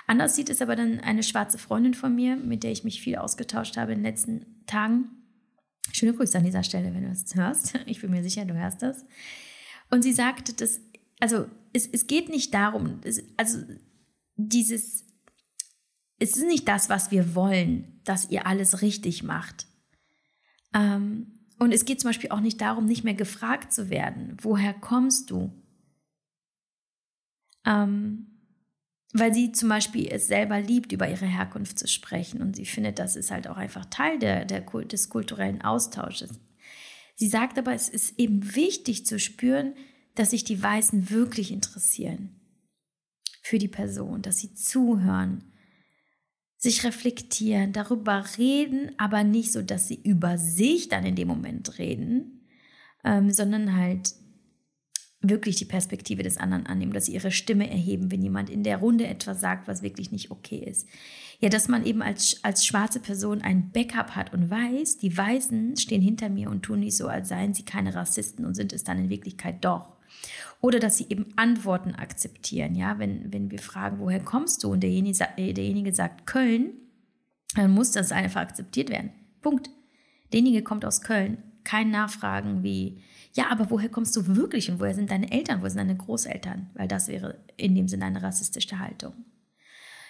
Anders 0.07 0.35
sieht 0.35 0.51
es 0.51 0.63
aber 0.63 0.75
dann 0.75 1.01
eine 1.01 1.23
schwarze 1.23 1.59
Freundin 1.59 1.95
von 1.95 2.15
mir, 2.15 2.37
mit 2.37 2.63
der 2.63 2.73
ich 2.73 2.85
mich 2.85 3.03
viel 3.03 3.17
ausgetauscht 3.17 3.77
habe 3.77 3.93
in 3.93 3.99
den 3.99 4.05
letzten 4.05 4.47
Tagen. 4.67 5.11
Schöne 5.93 6.15
Grüße 6.15 6.37
an 6.37 6.45
dieser 6.45 6.63
Stelle, 6.63 6.95
wenn 6.95 7.03
du 7.03 7.11
das 7.11 7.35
hörst. 7.35 7.79
Ich 7.87 8.01
bin 8.01 8.11
mir 8.11 8.23
sicher, 8.23 8.45
du 8.45 8.55
hörst 8.55 8.83
das. 8.83 9.05
Und 9.91 10.03
sie 10.03 10.13
sagte, 10.13 10.53
dass, 10.53 10.81
also 11.21 11.47
es, 11.73 11.87
es 11.87 12.07
geht 12.07 12.29
nicht 12.29 12.53
darum, 12.55 13.01
es, 13.05 13.23
also 13.37 13.59
dieses 14.37 15.09
es 16.19 16.37
ist 16.37 16.47
nicht 16.47 16.67
das, 16.69 16.89
was 16.89 17.11
wir 17.11 17.35
wollen, 17.35 18.01
dass 18.05 18.31
ihr 18.31 18.47
alles 18.47 18.83
richtig 18.83 19.23
macht. 19.23 19.67
Ähm, 20.75 21.39
und 21.59 21.73
es 21.73 21.85
geht 21.85 22.01
zum 22.01 22.09
Beispiel 22.09 22.31
auch 22.31 22.41
nicht 22.41 22.61
darum, 22.61 22.87
nicht 22.87 23.05
mehr 23.05 23.15
gefragt 23.15 23.73
zu 23.73 23.91
werden, 23.91 24.37
woher 24.41 24.75
kommst 24.75 25.31
du? 25.31 25.53
Ähm, 27.65 28.27
weil 29.13 29.33
sie 29.33 29.53
zum 29.53 29.69
Beispiel 29.69 30.09
es 30.09 30.27
selber 30.27 30.61
liebt, 30.61 30.93
über 30.93 31.09
ihre 31.09 31.27
Herkunft 31.27 31.79
zu 31.79 31.89
sprechen 31.89 32.43
und 32.43 32.57
sie 32.57 32.67
findet, 32.67 32.99
das 32.99 33.17
ist 33.17 33.31
halt 33.31 33.49
auch 33.49 33.57
einfach 33.57 33.87
Teil 33.87 34.19
der, 34.19 34.45
der, 34.45 34.61
des 34.61 35.09
kulturellen 35.09 35.63
Austausches. 35.63 36.39
Sie 37.19 37.27
sagt 37.27 37.59
aber, 37.59 37.75
es 37.75 37.89
ist 37.89 38.17
eben 38.21 38.55
wichtig 38.55 39.05
zu 39.05 39.19
spüren, 39.19 39.75
dass 40.15 40.31
sich 40.31 40.45
die 40.45 40.63
Weißen 40.63 41.11
wirklich 41.11 41.51
interessieren 41.51 42.31
für 43.43 43.59
die 43.59 43.67
Person, 43.67 44.23
dass 44.23 44.39
sie 44.39 44.55
zuhören, 44.55 45.43
sich 46.57 46.85
reflektieren, 46.85 47.73
darüber 47.73 48.25
reden, 48.39 48.93
aber 48.99 49.25
nicht 49.25 49.51
so, 49.51 49.63
dass 49.63 49.89
sie 49.89 50.01
über 50.01 50.39
sich 50.39 50.91
dann 50.91 51.05
in 51.05 51.17
dem 51.17 51.27
Moment 51.27 51.79
reden, 51.79 52.47
ähm, 53.03 53.33
sondern 53.33 53.75
halt 53.75 54.15
wirklich 55.29 55.57
die 55.57 55.65
Perspektive 55.65 56.23
des 56.23 56.37
anderen 56.37 56.67
annehmen, 56.67 56.93
dass 56.93 57.07
sie 57.07 57.15
ihre 57.15 57.31
Stimme 57.31 57.71
erheben, 57.71 58.11
wenn 58.11 58.23
jemand 58.23 58.51
in 58.51 58.63
der 58.63 58.79
Runde 58.79 59.07
etwas 59.07 59.41
sagt, 59.41 59.69
was 59.69 59.83
wirklich 59.83 60.13
nicht 60.13 60.31
okay 60.31 60.59
ist. 60.59 60.87
Ja, 61.41 61.49
dass 61.49 61.69
man 61.69 61.87
eben 61.87 62.03
als, 62.03 62.43
als 62.43 62.67
schwarze 62.67 62.99
Person 62.99 63.43
ein 63.43 63.71
Backup 63.71 64.17
hat 64.17 64.33
und 64.33 64.51
weiß, 64.51 64.99
die 64.99 65.17
Weißen 65.17 65.77
stehen 65.77 66.03
hinter 66.03 66.29
mir 66.29 66.51
und 66.51 66.63
tun 66.63 66.81
nicht 66.81 66.97
so, 66.97 67.07
als 67.07 67.29
seien 67.29 67.55
sie 67.55 67.65
keine 67.65 67.95
Rassisten 67.95 68.45
und 68.45 68.55
sind 68.55 68.73
es 68.73 68.83
dann 68.83 68.99
in 68.99 69.11
Wirklichkeit 69.11 69.65
doch. 69.65 69.97
Oder 70.61 70.81
dass 70.81 70.97
sie 70.97 71.07
eben 71.09 71.27
Antworten 71.37 71.95
akzeptieren. 71.95 72.75
Ja, 72.75 72.99
wenn, 72.99 73.33
wenn 73.33 73.51
wir 73.51 73.61
fragen, 73.61 74.01
woher 74.01 74.21
kommst 74.21 74.65
du? 74.65 74.73
Und 74.73 74.81
derjenige, 74.83 75.29
äh, 75.37 75.53
derjenige 75.53 75.95
sagt 75.95 76.27
Köln, 76.27 76.73
dann 77.55 77.71
muss 77.71 77.93
das 77.93 78.11
einfach 78.11 78.41
akzeptiert 78.41 78.91
werden. 78.91 79.11
Punkt. 79.41 79.71
Derjenige 80.33 80.63
kommt 80.63 80.85
aus 80.85 81.03
Köln. 81.03 81.39
Kein 81.63 81.91
Nachfragen 81.91 82.63
wie, 82.63 83.03
ja, 83.35 83.51
aber 83.51 83.71
woher 83.71 83.89
kommst 83.89 84.17
du 84.17 84.27
wirklich 84.37 84.71
und 84.71 84.81
woher 84.81 84.95
sind 84.95 85.11
deine 85.11 85.31
Eltern, 85.31 85.63
wo 85.63 85.69
sind 85.69 85.79
deine 85.79 85.97
Großeltern? 85.97 86.71
Weil 86.75 86.89
das 86.89 87.09
wäre 87.09 87.39
in 87.57 87.75
dem 87.75 87.89
Sinne 87.89 88.07
eine 88.07 88.23
rassistische 88.23 88.79
Haltung. 88.79 89.13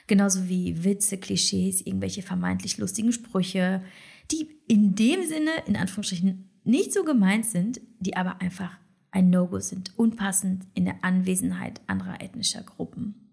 Genauso 0.07 0.49
wie 0.49 0.85
Witze, 0.85 1.19
Klischees, 1.19 1.83
irgendwelche 1.83 2.23
vermeintlich 2.23 2.79
lustigen 2.79 3.13
Sprüche, 3.13 3.83
die 4.31 4.49
in 4.67 4.95
dem 4.95 5.27
Sinne, 5.27 5.51
in 5.67 5.77
Anführungsstrichen, 5.77 6.49
nicht 6.65 6.93
so 6.93 7.05
gemeint 7.05 7.47
sind, 7.47 7.81
die 8.01 8.17
aber 8.17 8.41
einfach 8.41 8.79
ein 9.11 9.31
No-Go 9.31 9.59
sind, 9.61 9.97
unpassend 9.99 10.67
in 10.75 10.85
der 10.85 11.03
Anwesenheit 11.03 11.81
anderer 11.87 12.21
ethnischer 12.21 12.63
Gruppen. 12.63 13.29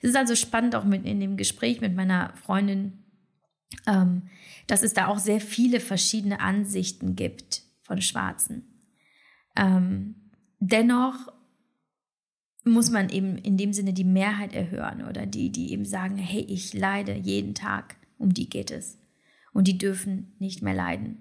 Es 0.00 0.10
ist 0.10 0.16
also 0.16 0.34
spannend 0.34 0.74
auch 0.74 0.84
mit 0.84 1.04
in 1.04 1.20
dem 1.20 1.36
Gespräch 1.36 1.80
mit 1.80 1.94
meiner 1.94 2.34
Freundin, 2.36 3.04
ähm, 3.86 4.22
dass 4.66 4.82
es 4.82 4.94
da 4.94 5.08
auch 5.08 5.18
sehr 5.18 5.40
viele 5.40 5.80
verschiedene 5.80 6.40
Ansichten 6.40 7.16
gibt 7.16 7.62
von 7.82 8.00
Schwarzen. 8.00 8.73
Ähm, 9.56 10.14
dennoch 10.60 11.32
muss 12.64 12.90
man 12.90 13.10
eben 13.10 13.36
in 13.36 13.56
dem 13.56 13.72
Sinne 13.72 13.92
die 13.92 14.04
Mehrheit 14.04 14.54
erhören 14.54 15.06
oder 15.06 15.26
die, 15.26 15.50
die 15.50 15.72
eben 15.72 15.84
sagen, 15.84 16.16
hey, 16.16 16.40
ich 16.40 16.72
leide 16.72 17.14
jeden 17.14 17.54
Tag, 17.54 17.96
um 18.18 18.32
die 18.32 18.48
geht 18.48 18.70
es. 18.70 18.98
Und 19.52 19.68
die 19.68 19.78
dürfen 19.78 20.32
nicht 20.38 20.62
mehr 20.62 20.74
leiden. 20.74 21.18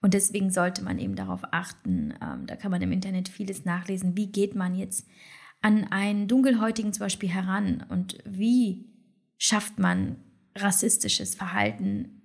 Und 0.00 0.14
deswegen 0.14 0.50
sollte 0.50 0.82
man 0.82 0.98
eben 0.98 1.14
darauf 1.14 1.42
achten, 1.52 2.14
ähm, 2.20 2.46
da 2.46 2.56
kann 2.56 2.72
man 2.72 2.82
im 2.82 2.90
Internet 2.90 3.28
vieles 3.28 3.64
nachlesen, 3.64 4.16
wie 4.16 4.26
geht 4.26 4.54
man 4.54 4.74
jetzt 4.74 5.06
an 5.60 5.84
einen 5.84 6.26
Dunkelhäutigen 6.26 6.92
zum 6.92 7.04
Beispiel 7.04 7.28
heran 7.28 7.86
und 7.88 8.18
wie 8.24 8.90
schafft 9.38 9.78
man 9.78 10.16
rassistisches 10.56 11.36
Verhalten 11.36 12.22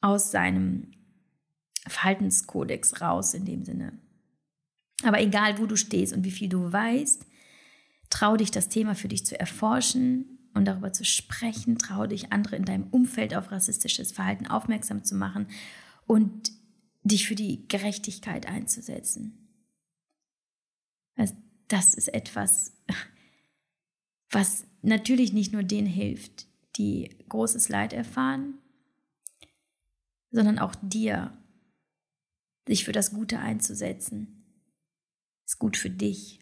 aus 0.00 0.30
seinem 0.30 0.92
Verhaltenskodex 1.86 3.00
raus 3.00 3.34
in 3.34 3.44
dem 3.44 3.64
Sinne. 3.64 3.98
Aber 5.02 5.20
egal, 5.20 5.58
wo 5.58 5.66
du 5.66 5.76
stehst 5.76 6.12
und 6.12 6.24
wie 6.24 6.30
viel 6.30 6.48
du 6.48 6.72
weißt, 6.72 7.26
trau 8.10 8.36
dich, 8.36 8.50
das 8.50 8.68
Thema 8.68 8.94
für 8.94 9.08
dich 9.08 9.24
zu 9.24 9.38
erforschen 9.38 10.38
und 10.52 10.66
darüber 10.66 10.92
zu 10.92 11.04
sprechen. 11.04 11.78
Trau 11.78 12.06
dich, 12.06 12.32
andere 12.32 12.56
in 12.56 12.64
deinem 12.64 12.88
Umfeld 12.90 13.34
auf 13.34 13.50
rassistisches 13.50 14.12
Verhalten 14.12 14.46
aufmerksam 14.46 15.04
zu 15.04 15.14
machen 15.14 15.46
und 16.06 16.52
dich 17.02 17.26
für 17.26 17.34
die 17.34 17.66
Gerechtigkeit 17.68 18.46
einzusetzen. 18.46 19.40
Das 21.70 21.94
ist 21.94 22.08
etwas, 22.08 22.72
was 24.30 24.66
natürlich 24.82 25.32
nicht 25.32 25.52
nur 25.52 25.62
denen 25.62 25.86
hilft, 25.86 26.48
die 26.76 27.16
großes 27.28 27.68
Leid 27.68 27.92
erfahren, 27.92 28.58
sondern 30.32 30.58
auch 30.58 30.74
dir, 30.82 31.32
sich 32.66 32.84
für 32.84 32.92
das 32.92 33.12
Gute 33.12 33.38
einzusetzen. 33.38 34.39
Ist 35.50 35.58
gut 35.58 35.76
für 35.76 35.90
dich. 35.90 36.38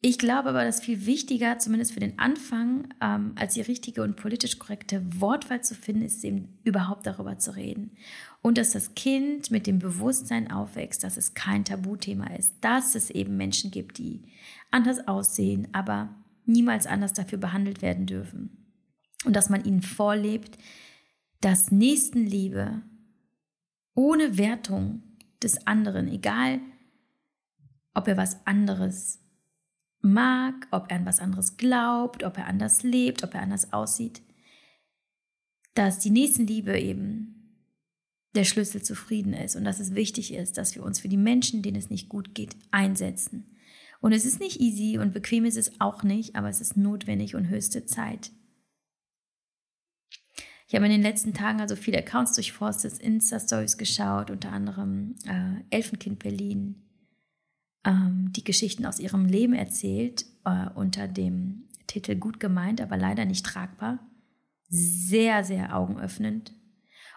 Ich 0.00 0.16
glaube 0.16 0.48
aber, 0.48 0.64
dass 0.64 0.80
viel 0.80 1.04
wichtiger, 1.04 1.58
zumindest 1.58 1.92
für 1.92 2.00
den 2.00 2.18
Anfang, 2.18 2.88
ähm, 3.02 3.32
als 3.34 3.52
die 3.52 3.60
richtige 3.60 4.02
und 4.02 4.16
politisch 4.16 4.58
korrekte 4.58 5.02
Wortwahl 5.20 5.62
zu 5.62 5.74
finden, 5.74 6.00
ist 6.00 6.24
eben 6.24 6.58
überhaupt 6.64 7.06
darüber 7.06 7.36
zu 7.36 7.54
reden. 7.54 7.98
Und 8.40 8.56
dass 8.56 8.70
das 8.70 8.94
Kind 8.94 9.50
mit 9.50 9.66
dem 9.66 9.78
Bewusstsein 9.78 10.50
aufwächst, 10.50 11.04
dass 11.04 11.18
es 11.18 11.34
kein 11.34 11.66
Tabuthema 11.66 12.34
ist, 12.34 12.54
dass 12.62 12.94
es 12.94 13.10
eben 13.10 13.36
Menschen 13.36 13.70
gibt, 13.70 13.98
die 13.98 14.22
anders 14.70 15.06
aussehen, 15.06 15.68
aber 15.72 16.14
niemals 16.46 16.86
anders 16.86 17.12
dafür 17.12 17.36
behandelt 17.36 17.82
werden 17.82 18.06
dürfen. 18.06 18.72
Und 19.26 19.36
dass 19.36 19.50
man 19.50 19.66
ihnen 19.66 19.82
vorlebt, 19.82 20.56
dass 21.42 21.70
Nächstenliebe 21.70 22.80
ohne 23.94 24.38
Wertung 24.38 25.02
des 25.44 25.66
anderen, 25.66 26.08
egal 26.08 26.60
ob 27.94 28.08
er 28.08 28.16
was 28.16 28.46
anderes 28.46 29.20
mag, 30.00 30.66
ob 30.70 30.90
er 30.90 30.96
an 30.96 31.06
was 31.06 31.20
anderes 31.20 31.56
glaubt, 31.56 32.24
ob 32.24 32.38
er 32.38 32.46
anders 32.46 32.82
lebt, 32.82 33.22
ob 33.22 33.34
er 33.34 33.42
anders 33.42 33.72
aussieht, 33.72 34.22
dass 35.74 35.98
die 35.98 36.10
Nächstenliebe 36.10 36.78
eben 36.78 37.32
der 38.34 38.44
Schlüssel 38.44 38.82
zu 38.82 38.94
Frieden 38.94 39.34
ist 39.34 39.56
und 39.56 39.64
dass 39.64 39.78
es 39.78 39.94
wichtig 39.94 40.32
ist, 40.32 40.56
dass 40.56 40.74
wir 40.74 40.82
uns 40.82 41.00
für 41.00 41.08
die 41.08 41.18
Menschen, 41.18 41.62
denen 41.62 41.76
es 41.76 41.90
nicht 41.90 42.08
gut 42.08 42.34
geht, 42.34 42.56
einsetzen. 42.70 43.56
Und 44.00 44.12
es 44.12 44.24
ist 44.24 44.40
nicht 44.40 44.60
easy 44.60 44.98
und 44.98 45.12
bequem 45.12 45.44
ist 45.44 45.56
es 45.56 45.80
auch 45.80 46.02
nicht, 46.02 46.34
aber 46.34 46.48
es 46.48 46.60
ist 46.60 46.76
notwendig 46.76 47.34
und 47.36 47.48
höchste 47.48 47.84
Zeit. 47.84 48.32
Ich 50.72 50.76
habe 50.76 50.86
in 50.86 50.92
den 50.92 51.02
letzten 51.02 51.34
Tagen 51.34 51.60
also 51.60 51.76
viele 51.76 51.98
Accounts 51.98 52.32
durchforstet, 52.32 52.98
Insta-Stories 52.98 53.76
geschaut, 53.76 54.30
unter 54.30 54.52
anderem 54.52 55.16
äh, 55.26 55.62
Elfenkind 55.68 56.18
Berlin, 56.18 56.82
ähm, 57.84 58.30
die 58.34 58.42
Geschichten 58.42 58.86
aus 58.86 58.98
ihrem 58.98 59.26
Leben 59.26 59.52
erzählt, 59.52 60.24
äh, 60.46 60.70
unter 60.74 61.08
dem 61.08 61.68
Titel 61.88 62.14
Gut 62.14 62.40
gemeint, 62.40 62.80
aber 62.80 62.96
leider 62.96 63.26
nicht 63.26 63.44
tragbar. 63.44 63.98
Sehr, 64.70 65.44
sehr 65.44 65.76
augenöffnend. 65.76 66.54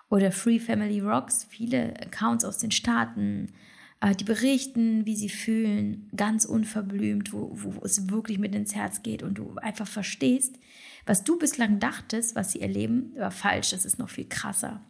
Oder 0.09 0.33
Free 0.33 0.59
Family 0.59 0.99
Rocks, 0.99 1.45
viele 1.45 1.93
Accounts 2.01 2.43
aus 2.43 2.57
den 2.57 2.71
Staaten, 2.71 3.53
äh, 4.01 4.13
die 4.13 4.25
berichten, 4.25 5.05
wie 5.05 5.15
sie 5.15 5.29
fühlen, 5.29 6.09
ganz 6.13 6.43
unverblümt, 6.43 7.31
wo, 7.31 7.51
wo, 7.53 7.75
wo 7.75 7.85
es 7.85 8.09
wirklich 8.09 8.37
mit 8.37 8.53
ins 8.53 8.75
Herz 8.75 9.01
geht 9.01 9.23
und 9.23 9.35
du 9.37 9.55
einfach 9.55 9.87
verstehst, 9.87 10.59
was 11.05 11.23
du 11.23 11.37
bislang 11.37 11.79
dachtest, 11.79 12.35
was 12.35 12.51
sie 12.51 12.61
erleben, 12.61 13.13
war 13.15 13.31
falsch, 13.31 13.71
das 13.71 13.85
ist 13.85 13.99
noch 13.99 14.09
viel 14.09 14.27
krasser. 14.27 14.83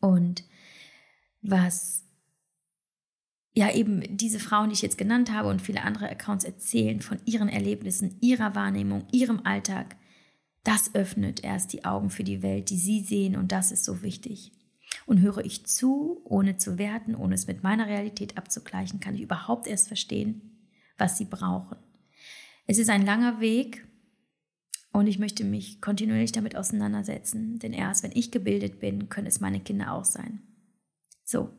Und 0.00 0.44
was 1.42 2.04
ja 3.52 3.72
eben 3.72 4.16
diese 4.16 4.38
Frauen, 4.38 4.68
die 4.68 4.74
ich 4.74 4.82
jetzt 4.82 4.98
genannt 4.98 5.32
habe 5.32 5.48
und 5.48 5.60
viele 5.60 5.82
andere 5.82 6.08
Accounts 6.08 6.44
erzählen 6.44 7.00
von 7.00 7.18
ihren 7.24 7.48
Erlebnissen, 7.48 8.16
ihrer 8.20 8.54
Wahrnehmung, 8.54 9.06
ihrem 9.10 9.40
Alltag, 9.44 9.96
das 10.62 10.94
öffnet 10.94 11.42
erst 11.42 11.72
die 11.72 11.84
Augen 11.84 12.10
für 12.10 12.24
die 12.24 12.42
Welt, 12.42 12.70
die 12.70 12.78
sie 12.78 13.00
sehen 13.00 13.36
und 13.36 13.50
das 13.50 13.72
ist 13.72 13.84
so 13.84 14.02
wichtig. 14.02 14.52
Und 15.06 15.20
höre 15.20 15.44
ich 15.44 15.66
zu, 15.66 16.20
ohne 16.24 16.56
zu 16.56 16.78
werten, 16.78 17.14
ohne 17.14 17.34
es 17.34 17.46
mit 17.46 17.62
meiner 17.62 17.86
Realität 17.86 18.38
abzugleichen, 18.38 19.00
kann 19.00 19.14
ich 19.14 19.22
überhaupt 19.22 19.66
erst 19.66 19.88
verstehen, 19.88 20.58
was 20.96 21.18
sie 21.18 21.24
brauchen. 21.24 21.78
Es 22.66 22.78
ist 22.78 22.90
ein 22.90 23.04
langer 23.04 23.40
Weg 23.40 23.87
und 24.92 25.06
ich 25.06 25.18
möchte 25.18 25.44
mich 25.44 25.80
kontinuierlich 25.80 26.32
damit 26.32 26.56
auseinandersetzen, 26.56 27.58
denn 27.58 27.72
erst 27.72 28.02
wenn 28.02 28.12
ich 28.12 28.30
gebildet 28.30 28.80
bin, 28.80 29.08
können 29.08 29.26
es 29.26 29.40
meine 29.40 29.60
Kinder 29.60 29.92
auch 29.92 30.04
sein. 30.04 30.42
So, 31.24 31.50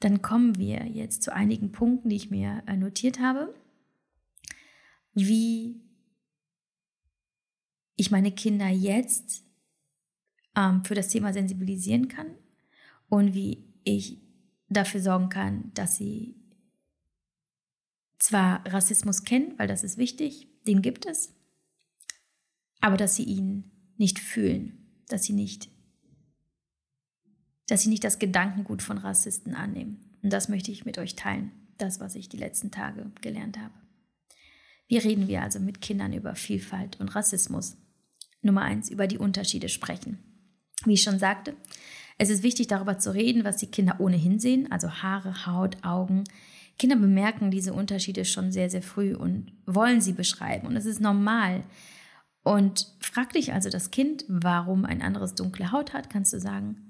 dann 0.00 0.22
kommen 0.22 0.58
wir 0.58 0.86
jetzt 0.86 1.22
zu 1.22 1.32
einigen 1.32 1.72
Punkten, 1.72 2.08
die 2.08 2.16
ich 2.16 2.30
mir 2.30 2.62
äh, 2.66 2.76
notiert 2.76 3.20
habe, 3.20 3.54
wie 5.12 5.80
ich 7.96 8.10
meine 8.10 8.32
Kinder 8.32 8.68
jetzt 8.68 9.42
ähm, 10.56 10.84
für 10.84 10.94
das 10.94 11.08
Thema 11.08 11.32
sensibilisieren 11.32 12.08
kann 12.08 12.34
und 13.08 13.34
wie 13.34 13.64
ich 13.84 14.20
dafür 14.68 15.00
sorgen 15.00 15.28
kann, 15.28 15.72
dass 15.74 15.96
sie 15.96 16.36
zwar 18.18 18.64
Rassismus 18.66 19.24
kennen, 19.24 19.54
weil 19.58 19.68
das 19.68 19.84
ist 19.84 19.96
wichtig, 19.96 20.48
den 20.66 20.82
gibt 20.82 21.06
es, 21.06 21.34
aber 22.80 22.96
dass 22.96 23.16
sie 23.16 23.24
ihn 23.24 23.70
nicht 23.96 24.18
fühlen, 24.18 24.86
dass 25.08 25.24
sie 25.24 25.32
nicht 25.32 25.70
dass 27.68 27.82
sie 27.82 27.90
nicht 27.90 28.02
das 28.02 28.18
Gedankengut 28.18 28.82
von 28.82 28.98
Rassisten 28.98 29.54
annehmen. 29.54 30.18
Und 30.22 30.32
das 30.32 30.48
möchte 30.48 30.72
ich 30.72 30.84
mit 30.84 30.98
euch 30.98 31.14
teilen, 31.14 31.52
das, 31.76 32.00
was 32.00 32.16
ich 32.16 32.28
die 32.28 32.38
letzten 32.38 32.70
Tage 32.70 33.12
gelernt 33.20 33.58
habe. 33.58 33.74
Wie 34.88 34.98
reden 34.98 35.28
wir 35.28 35.42
also 35.42 35.60
mit 35.60 35.80
Kindern 35.80 36.14
über 36.14 36.34
Vielfalt 36.34 36.98
und 36.98 37.14
Rassismus? 37.14 37.76
Nummer 38.40 38.62
eins, 38.62 38.90
über 38.90 39.06
die 39.06 39.18
Unterschiede 39.18 39.68
sprechen. 39.68 40.18
Wie 40.84 40.94
ich 40.94 41.02
schon 41.02 41.18
sagte, 41.18 41.54
es 42.16 42.30
ist 42.30 42.42
wichtig, 42.42 42.68
darüber 42.68 42.98
zu 42.98 43.12
reden, 43.12 43.44
was 43.44 43.58
die 43.58 43.66
Kinder 43.66 44.00
ohnehin 44.00 44.38
sehen, 44.38 44.72
also 44.72 44.90
Haare, 44.90 45.46
Haut, 45.46 45.84
Augen. 45.84 46.24
Kinder 46.78 46.96
bemerken 46.96 47.50
diese 47.50 47.74
Unterschiede 47.74 48.24
schon 48.24 48.50
sehr, 48.50 48.70
sehr 48.70 48.82
früh 48.82 49.14
und 49.14 49.52
wollen 49.66 50.00
sie 50.00 50.12
beschreiben. 50.12 50.66
Und 50.66 50.76
es 50.76 50.86
ist 50.86 51.00
normal. 51.00 51.64
Und 52.48 52.86
frag 53.00 53.32
dich 53.32 53.52
also 53.52 53.68
das 53.68 53.90
Kind, 53.90 54.24
warum 54.28 54.84
ein 54.84 55.02
anderes 55.02 55.34
dunkle 55.34 55.70
Haut 55.70 55.92
hat, 55.92 56.08
kannst 56.08 56.32
du 56.32 56.40
sagen, 56.40 56.88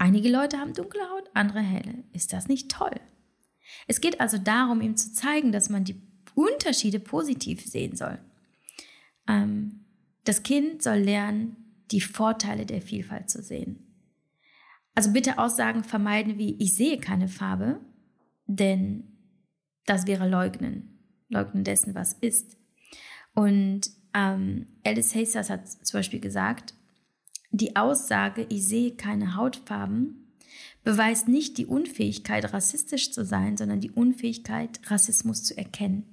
Einige 0.00 0.30
Leute 0.30 0.56
haben 0.56 0.72
dunkle 0.72 1.02
Haut, 1.10 1.28
andere 1.34 1.60
helle. 1.60 2.04
Ist 2.14 2.32
das 2.32 2.48
nicht 2.48 2.70
toll? 2.70 2.98
Es 3.86 4.00
geht 4.00 4.18
also 4.18 4.38
darum, 4.38 4.80
ihm 4.80 4.96
zu 4.96 5.12
zeigen, 5.12 5.52
dass 5.52 5.68
man 5.68 5.84
die 5.84 6.00
Unterschiede 6.34 6.98
positiv 6.98 7.66
sehen 7.66 7.96
soll. 7.96 8.18
Ähm, 9.28 9.84
das 10.24 10.42
Kind 10.42 10.82
soll 10.82 10.96
lernen, 10.96 11.54
die 11.90 12.00
Vorteile 12.00 12.64
der 12.64 12.80
Vielfalt 12.80 13.28
zu 13.28 13.42
sehen. 13.42 13.92
Also 14.94 15.12
bitte 15.12 15.38
Aussagen 15.38 15.84
vermeiden 15.84 16.38
wie 16.38 16.56
ich 16.58 16.74
sehe 16.74 16.98
keine 16.98 17.28
Farbe, 17.28 17.78
denn 18.46 19.04
das 19.84 20.06
wäre 20.06 20.26
Leugnen, 20.26 20.98
Leugnen 21.28 21.62
dessen, 21.62 21.94
was 21.94 22.14
ist. 22.14 22.56
Und 23.34 23.99
ähm, 24.14 24.66
Alice 24.84 25.14
Hastings 25.14 25.50
hat 25.50 25.68
zum 25.68 25.98
Beispiel 25.98 26.20
gesagt, 26.20 26.74
die 27.50 27.76
Aussage, 27.76 28.46
ich 28.48 28.64
sehe 28.64 28.92
keine 28.92 29.34
Hautfarben, 29.36 30.32
beweist 30.84 31.28
nicht 31.28 31.58
die 31.58 31.66
Unfähigkeit, 31.66 32.52
rassistisch 32.52 33.12
zu 33.12 33.24
sein, 33.24 33.56
sondern 33.56 33.80
die 33.80 33.90
Unfähigkeit, 33.90 34.80
Rassismus 34.86 35.42
zu 35.42 35.56
erkennen. 35.56 36.04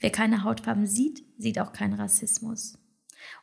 Wer 0.00 0.10
keine 0.10 0.44
Hautfarben 0.44 0.86
sieht, 0.86 1.24
sieht 1.38 1.58
auch 1.58 1.72
keinen 1.72 1.94
Rassismus. 1.94 2.78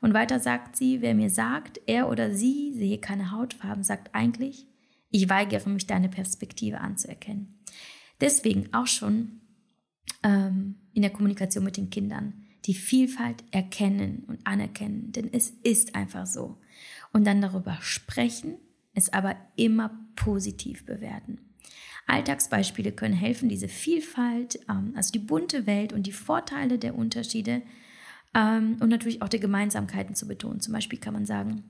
Und 0.02 0.14
weiter 0.14 0.40
sagt 0.40 0.76
sie, 0.76 1.02
wer 1.02 1.16
mir 1.16 1.30
sagt, 1.30 1.80
er 1.86 2.10
oder 2.10 2.34
sie 2.34 2.74
sehe 2.74 2.98
keine 2.98 3.32
Hautfarben, 3.32 3.84
sagt 3.84 4.14
eigentlich, 4.14 4.68
ich 5.10 5.30
weigere 5.30 5.68
mich, 5.70 5.88
deine 5.88 6.10
Perspektive 6.10 6.82
anzuerkennen. 6.82 7.60
Deswegen 8.22 8.74
auch 8.74 8.88
schon 8.88 9.42
ähm, 10.24 10.76
in 10.94 11.02
der 11.02 11.12
Kommunikation 11.12 11.64
mit 11.64 11.78
den 11.78 11.90
Kindern 11.90 12.46
die 12.66 12.74
Vielfalt 12.74 13.44
erkennen 13.52 14.24
und 14.28 14.46
anerkennen, 14.46 15.12
denn 15.12 15.30
es 15.32 15.52
ist 15.64 15.96
einfach 15.96 16.26
so 16.26 16.58
und 17.14 17.26
dann 17.26 17.42
darüber 17.42 17.78
sprechen, 17.82 18.56
es 18.94 19.12
aber 19.12 19.36
immer 19.56 19.92
positiv 20.16 20.86
bewerten. 20.86 21.40
Alltagsbeispiele 22.08 22.92
können 22.92 23.14
helfen, 23.14 23.50
diese 23.50 23.68
Vielfalt, 23.68 24.60
ähm, 24.68 24.94
also 24.96 25.12
die 25.12 25.20
bunte 25.20 25.68
Welt 25.68 25.94
und 25.94 26.08
die 26.08 26.12
Vorteile 26.12 26.80
der 26.80 26.96
Unterschiede 26.96 27.62
ähm, 28.34 28.78
und 28.80 28.90
natürlich 28.90 29.22
auch 29.22 29.30
der 29.30 29.40
Gemeinsamkeiten 29.40 30.16
zu 30.16 30.28
betonen. 30.28 30.60
Zum 30.60 30.74
Beispiel 30.74 31.00
kann 31.00 31.14
man 31.14 31.26
sagen, 31.26 31.64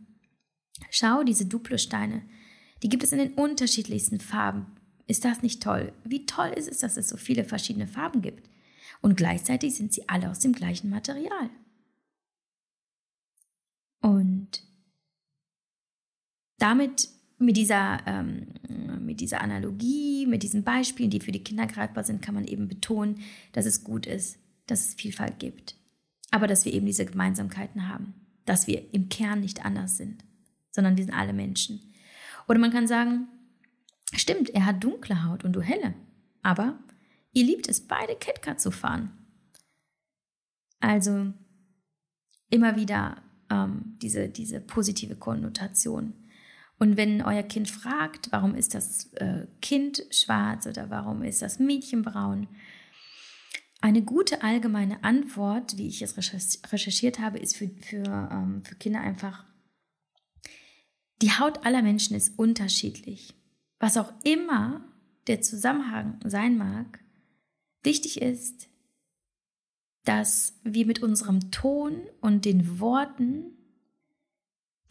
schau, 0.89 1.23
diese 1.23 1.45
Duplo-Steine, 1.45 2.21
die 2.82 2.89
gibt 2.89 3.04
es 3.04 3.12
in 3.12 3.19
den 3.19 3.34
unterschiedlichsten 3.34 4.19
Farben. 4.19 4.65
Ist 5.08 5.25
das 5.25 5.41
nicht 5.41 5.62
toll? 5.62 5.91
Wie 6.06 6.25
toll 6.25 6.49
ist 6.56 6.69
es, 6.69 6.80
dass 6.80 6.95
es 6.95 7.10
so 7.10 7.17
viele 7.17 7.43
verschiedene 7.43 7.88
Farben 7.88 8.21
gibt? 8.21 8.49
Und 9.01 9.15
gleichzeitig 9.15 9.75
sind 9.75 9.93
sie 9.93 10.07
alle 10.09 10.29
aus 10.29 10.39
dem 10.39 10.53
gleichen 10.53 10.89
Material. 10.89 11.49
Und 14.01 14.63
damit 16.57 17.09
mit 17.38 17.55
dieser, 17.55 17.99
ähm, 18.05 18.47
mit 19.01 19.21
dieser 19.21 19.41
Analogie, 19.41 20.25
mit 20.27 20.43
diesen 20.43 20.63
Beispielen, 20.63 21.09
die 21.09 21.21
für 21.21 21.31
die 21.31 21.43
Kinder 21.43 21.65
greifbar 21.65 22.03
sind, 22.03 22.21
kann 22.21 22.35
man 22.35 22.45
eben 22.45 22.67
betonen, 22.67 23.21
dass 23.53 23.65
es 23.65 23.83
gut 23.83 24.05
ist, 24.05 24.38
dass 24.67 24.88
es 24.88 24.93
Vielfalt 24.93 25.39
gibt. 25.39 25.75
Aber 26.31 26.47
dass 26.47 26.65
wir 26.65 26.73
eben 26.73 26.85
diese 26.85 27.05
Gemeinsamkeiten 27.05 27.88
haben, 27.88 28.13
dass 28.45 28.67
wir 28.67 28.93
im 28.93 29.09
Kern 29.09 29.39
nicht 29.39 29.65
anders 29.65 29.97
sind, 29.97 30.23
sondern 30.71 30.97
wir 30.97 31.05
sind 31.05 31.13
alle 31.13 31.33
Menschen. 31.33 31.93
Oder 32.47 32.59
man 32.59 32.71
kann 32.71 32.88
sagen, 32.88 33.27
stimmt, 34.13 34.49
er 34.49 34.65
hat 34.65 34.83
dunkle 34.83 35.23
Haut 35.23 35.43
und 35.43 35.53
du 35.53 35.62
helle, 35.62 35.93
aber 36.43 36.77
ihr 37.31 37.45
liebt 37.45 37.67
es, 37.67 37.87
beide 37.87 38.15
Catcar 38.15 38.57
zu 38.57 38.71
fahren. 38.71 39.11
Also 40.79 41.33
immer 42.49 42.75
wieder 42.75 43.21
ähm, 43.49 43.97
diese, 44.01 44.29
diese 44.29 44.59
positive 44.59 45.15
Konnotation. 45.15 46.13
Und 46.77 46.95
wenn 46.95 47.21
euer 47.21 47.43
Kind 47.43 47.69
fragt, 47.69 48.31
warum 48.31 48.55
ist 48.55 48.73
das 48.73 49.13
äh, 49.15 49.47
Kind 49.61 50.05
schwarz 50.11 50.65
oder 50.65 50.89
warum 50.89 51.23
ist 51.23 51.41
das 51.41 51.59
Mädchen 51.59 52.03
braun, 52.03 52.47
eine 53.81 54.01
gute 54.01 54.43
allgemeine 54.43 55.03
Antwort, 55.03 55.77
wie 55.77 55.87
ich 55.87 56.01
es 56.01 56.17
recherchiert 56.17 57.19
habe, 57.19 57.39
ist 57.39 57.55
für, 57.55 57.69
für, 57.69 58.29
ähm, 58.31 58.63
für 58.63 58.75
Kinder 58.75 59.01
einfach, 59.01 59.45
die 61.21 61.31
Haut 61.31 61.65
aller 61.65 61.81
Menschen 61.81 62.15
ist 62.15 62.37
unterschiedlich. 62.37 63.33
Was 63.79 63.97
auch 63.97 64.13
immer 64.23 64.83
der 65.27 65.41
Zusammenhang 65.41 66.19
sein 66.25 66.57
mag, 66.57 66.98
wichtig 67.83 68.21
ist, 68.21 68.69
dass 70.05 70.59
wir 70.63 70.85
mit 70.85 71.03
unserem 71.03 71.51
Ton 71.51 72.01
und 72.21 72.45
den 72.45 72.79
Worten 72.79 73.57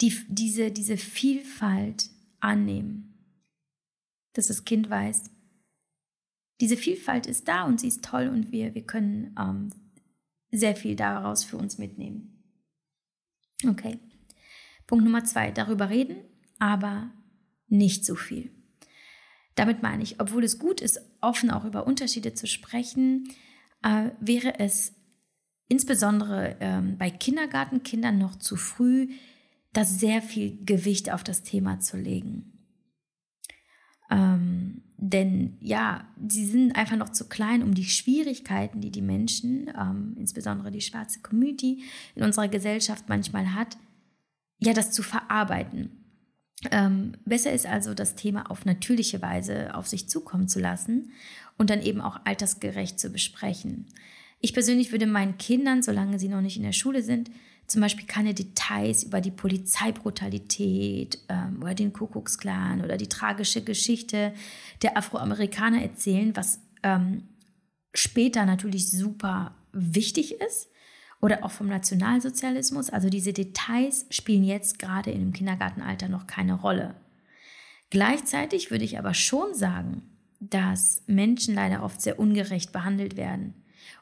die, 0.00 0.14
diese, 0.28 0.70
diese 0.70 0.96
Vielfalt 0.96 2.10
annehmen. 2.40 3.14
Dass 4.34 4.46
das 4.46 4.64
Kind 4.64 4.88
weiß, 4.88 5.30
diese 6.60 6.76
Vielfalt 6.76 7.26
ist 7.26 7.48
da 7.48 7.64
und 7.64 7.80
sie 7.80 7.88
ist 7.88 8.04
toll 8.04 8.28
und 8.28 8.52
wir, 8.52 8.74
wir 8.74 8.82
können 8.82 9.34
ähm, 9.38 9.70
sehr 10.50 10.76
viel 10.76 10.96
daraus 10.96 11.44
für 11.44 11.56
uns 11.56 11.78
mitnehmen. 11.78 12.42
Okay. 13.66 13.98
Punkt 14.86 15.04
Nummer 15.04 15.24
zwei, 15.24 15.50
darüber 15.50 15.90
reden, 15.90 16.16
aber 16.58 17.10
nicht 17.66 18.04
zu 18.04 18.14
viel. 18.16 18.50
Damit 19.58 19.82
meine 19.82 20.04
ich, 20.04 20.20
obwohl 20.20 20.44
es 20.44 20.60
gut 20.60 20.80
ist, 20.80 21.00
offen 21.20 21.50
auch 21.50 21.64
über 21.64 21.84
Unterschiede 21.84 22.32
zu 22.32 22.46
sprechen, 22.46 23.28
äh, 23.82 24.10
wäre 24.20 24.60
es 24.60 24.94
insbesondere 25.66 26.56
ähm, 26.60 26.96
bei 26.96 27.10
Kindergartenkindern 27.10 28.16
noch 28.18 28.36
zu 28.36 28.54
früh, 28.54 29.08
da 29.72 29.84
sehr 29.84 30.22
viel 30.22 30.64
Gewicht 30.64 31.12
auf 31.12 31.24
das 31.24 31.42
Thema 31.42 31.80
zu 31.80 31.96
legen. 31.96 32.52
Ähm, 34.12 34.84
denn 34.96 35.56
ja, 35.58 36.06
sie 36.28 36.46
sind 36.46 36.76
einfach 36.76 36.96
noch 36.96 37.10
zu 37.10 37.28
klein, 37.28 37.64
um 37.64 37.74
die 37.74 37.84
Schwierigkeiten, 37.84 38.80
die 38.80 38.92
die 38.92 39.02
Menschen, 39.02 39.72
ähm, 39.76 40.14
insbesondere 40.16 40.70
die 40.70 40.82
schwarze 40.82 41.18
Community 41.20 41.82
in 42.14 42.22
unserer 42.22 42.46
Gesellschaft 42.46 43.06
manchmal 43.08 43.54
hat, 43.54 43.76
ja, 44.60 44.72
das 44.72 44.92
zu 44.92 45.02
verarbeiten. 45.02 45.97
Ähm, 46.70 47.12
besser 47.24 47.52
ist 47.52 47.66
also, 47.66 47.94
das 47.94 48.14
Thema 48.14 48.50
auf 48.50 48.64
natürliche 48.64 49.22
Weise 49.22 49.74
auf 49.74 49.86
sich 49.86 50.08
zukommen 50.08 50.48
zu 50.48 50.58
lassen 50.60 51.12
und 51.56 51.70
dann 51.70 51.82
eben 51.82 52.00
auch 52.00 52.20
altersgerecht 52.24 52.98
zu 52.98 53.10
besprechen. 53.10 53.86
Ich 54.40 54.54
persönlich 54.54 54.92
würde 54.92 55.06
meinen 55.06 55.38
Kindern, 55.38 55.82
solange 55.82 56.18
sie 56.18 56.28
noch 56.28 56.40
nicht 56.40 56.56
in 56.56 56.62
der 56.62 56.72
Schule 56.72 57.02
sind, 57.02 57.30
zum 57.66 57.82
Beispiel 57.82 58.06
keine 58.06 58.34
Details 58.34 59.04
über 59.04 59.20
die 59.20 59.30
Polizeibrutalität 59.30 61.18
ähm, 61.28 61.58
oder 61.62 61.74
den 61.74 61.92
Kuckucksklan 61.92 62.82
oder 62.82 62.96
die 62.96 63.08
tragische 63.08 63.62
Geschichte 63.62 64.32
der 64.82 64.96
Afroamerikaner 64.96 65.82
erzählen, 65.82 66.34
was 66.34 66.60
ähm, 66.82 67.24
später 67.94 68.46
natürlich 68.46 68.90
super 68.90 69.54
wichtig 69.72 70.40
ist 70.40 70.68
oder 71.20 71.44
auch 71.44 71.50
vom 71.50 71.68
Nationalsozialismus. 71.68 72.90
Also 72.90 73.08
diese 73.08 73.32
Details 73.32 74.06
spielen 74.10 74.44
jetzt 74.44 74.78
gerade 74.78 75.10
in 75.10 75.20
dem 75.20 75.32
Kindergartenalter 75.32 76.08
noch 76.08 76.26
keine 76.26 76.54
Rolle. 76.54 76.94
Gleichzeitig 77.90 78.70
würde 78.70 78.84
ich 78.84 78.98
aber 78.98 79.14
schon 79.14 79.54
sagen, 79.54 80.02
dass 80.40 81.02
Menschen 81.06 81.54
leider 81.54 81.82
oft 81.82 82.00
sehr 82.00 82.18
ungerecht 82.18 82.72
behandelt 82.72 83.16
werden 83.16 83.54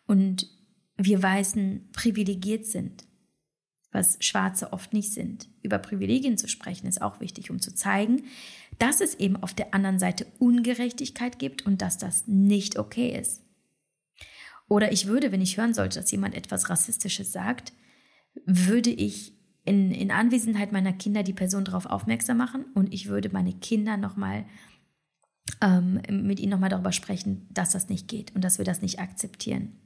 und 0.06 0.48
wir 0.96 1.22
Weißen 1.22 1.88
privilegiert 1.92 2.66
sind 2.66 3.06
was 3.96 4.18
Schwarze 4.20 4.72
oft 4.72 4.92
nicht 4.92 5.12
sind. 5.12 5.48
Über 5.62 5.78
Privilegien 5.78 6.38
zu 6.38 6.48
sprechen 6.48 6.86
ist 6.86 7.02
auch 7.02 7.18
wichtig, 7.18 7.50
um 7.50 7.60
zu 7.60 7.74
zeigen, 7.74 8.24
dass 8.78 9.00
es 9.00 9.14
eben 9.14 9.36
auf 9.36 9.54
der 9.54 9.74
anderen 9.74 9.98
Seite 9.98 10.26
Ungerechtigkeit 10.38 11.38
gibt 11.38 11.66
und 11.66 11.82
dass 11.82 11.98
das 11.98 12.26
nicht 12.26 12.78
okay 12.78 13.18
ist. 13.18 13.42
Oder 14.68 14.92
ich 14.92 15.06
würde, 15.06 15.32
wenn 15.32 15.40
ich 15.40 15.56
hören 15.56 15.74
sollte, 15.74 16.00
dass 16.00 16.10
jemand 16.10 16.34
etwas 16.34 16.68
Rassistisches 16.68 17.32
sagt, 17.32 17.72
würde 18.44 18.90
ich 18.90 19.32
in, 19.64 19.90
in 19.90 20.10
Anwesenheit 20.10 20.72
meiner 20.72 20.92
Kinder 20.92 21.22
die 21.22 21.32
Person 21.32 21.64
darauf 21.64 21.86
aufmerksam 21.86 22.36
machen 22.36 22.66
und 22.74 22.92
ich 22.92 23.08
würde 23.08 23.30
meine 23.30 23.52
Kinder 23.52 23.96
nochmal 23.96 24.44
ähm, 25.60 26.00
mit 26.08 26.40
ihnen 26.40 26.50
nochmal 26.50 26.70
darüber 26.70 26.92
sprechen, 26.92 27.48
dass 27.52 27.70
das 27.70 27.88
nicht 27.88 28.08
geht 28.08 28.34
und 28.34 28.42
dass 28.42 28.58
wir 28.58 28.64
das 28.64 28.82
nicht 28.82 28.98
akzeptieren. 29.00 29.76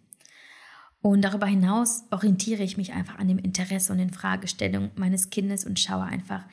Und 1.03 1.23
darüber 1.23 1.47
hinaus 1.47 2.05
orientiere 2.11 2.63
ich 2.63 2.77
mich 2.77 2.93
einfach 2.93 3.19
an 3.19 3.29
dem 3.29 3.39
Interesse 3.39 3.93
und 3.93 3.99
den 3.99 4.13
Fragestellungen 4.13 4.91
meines 4.97 5.31
Kindes 5.31 5.65
und 5.65 5.81
schaue 5.81 6.05
einfach, 6.05 6.45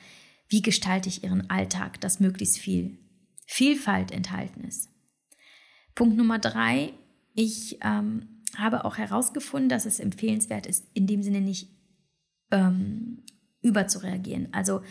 wie 0.48 0.62
gestalte 0.62 1.10
ich 1.10 1.22
ihren 1.22 1.50
Alltag, 1.50 2.00
dass 2.00 2.20
möglichst 2.20 2.58
viel 2.58 2.98
Vielfalt 3.44 4.10
enthalten 4.10 4.64
ist. 4.64 4.88
Punkt 5.94 6.16
Nummer 6.16 6.38
drei, 6.38 6.92
ich 7.38 7.78
ähm, 7.82 8.42
habe 8.56 8.84
auch 8.84 8.98
herausgefunden, 8.98 9.68
dass 9.68 9.86
es 9.86 10.00
empfehlenswert 10.00 10.66
ist, 10.66 10.86
in 10.94 11.06
dem 11.06 11.22
Sinne 11.22 11.40
nicht 11.40 11.68
ähm, 12.50 13.22
überzureagieren. 13.62 14.48
Also, 14.52 14.82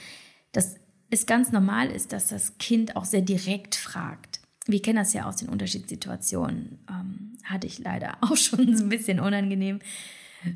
dass 0.51 0.75
es 1.09 1.25
ganz 1.25 1.51
normal 1.51 1.89
ist, 1.91 2.13
dass 2.13 2.27
das 2.27 2.57
Kind 2.57 2.95
auch 2.95 3.05
sehr 3.05 3.21
direkt 3.21 3.75
fragt 3.75 4.41
wir 4.67 4.81
kennen 4.81 4.97
das 4.97 5.13
ja 5.13 5.25
aus 5.25 5.37
den 5.37 5.49
Unterschiedssituationen. 5.49 6.79
Ähm, 6.89 7.37
hatte 7.43 7.67
ich 7.67 7.79
leider 7.79 8.17
auch 8.21 8.35
schon 8.35 8.75
so 8.75 8.83
ein 8.83 8.89
bisschen 8.89 9.19
unangenehm. 9.19 9.79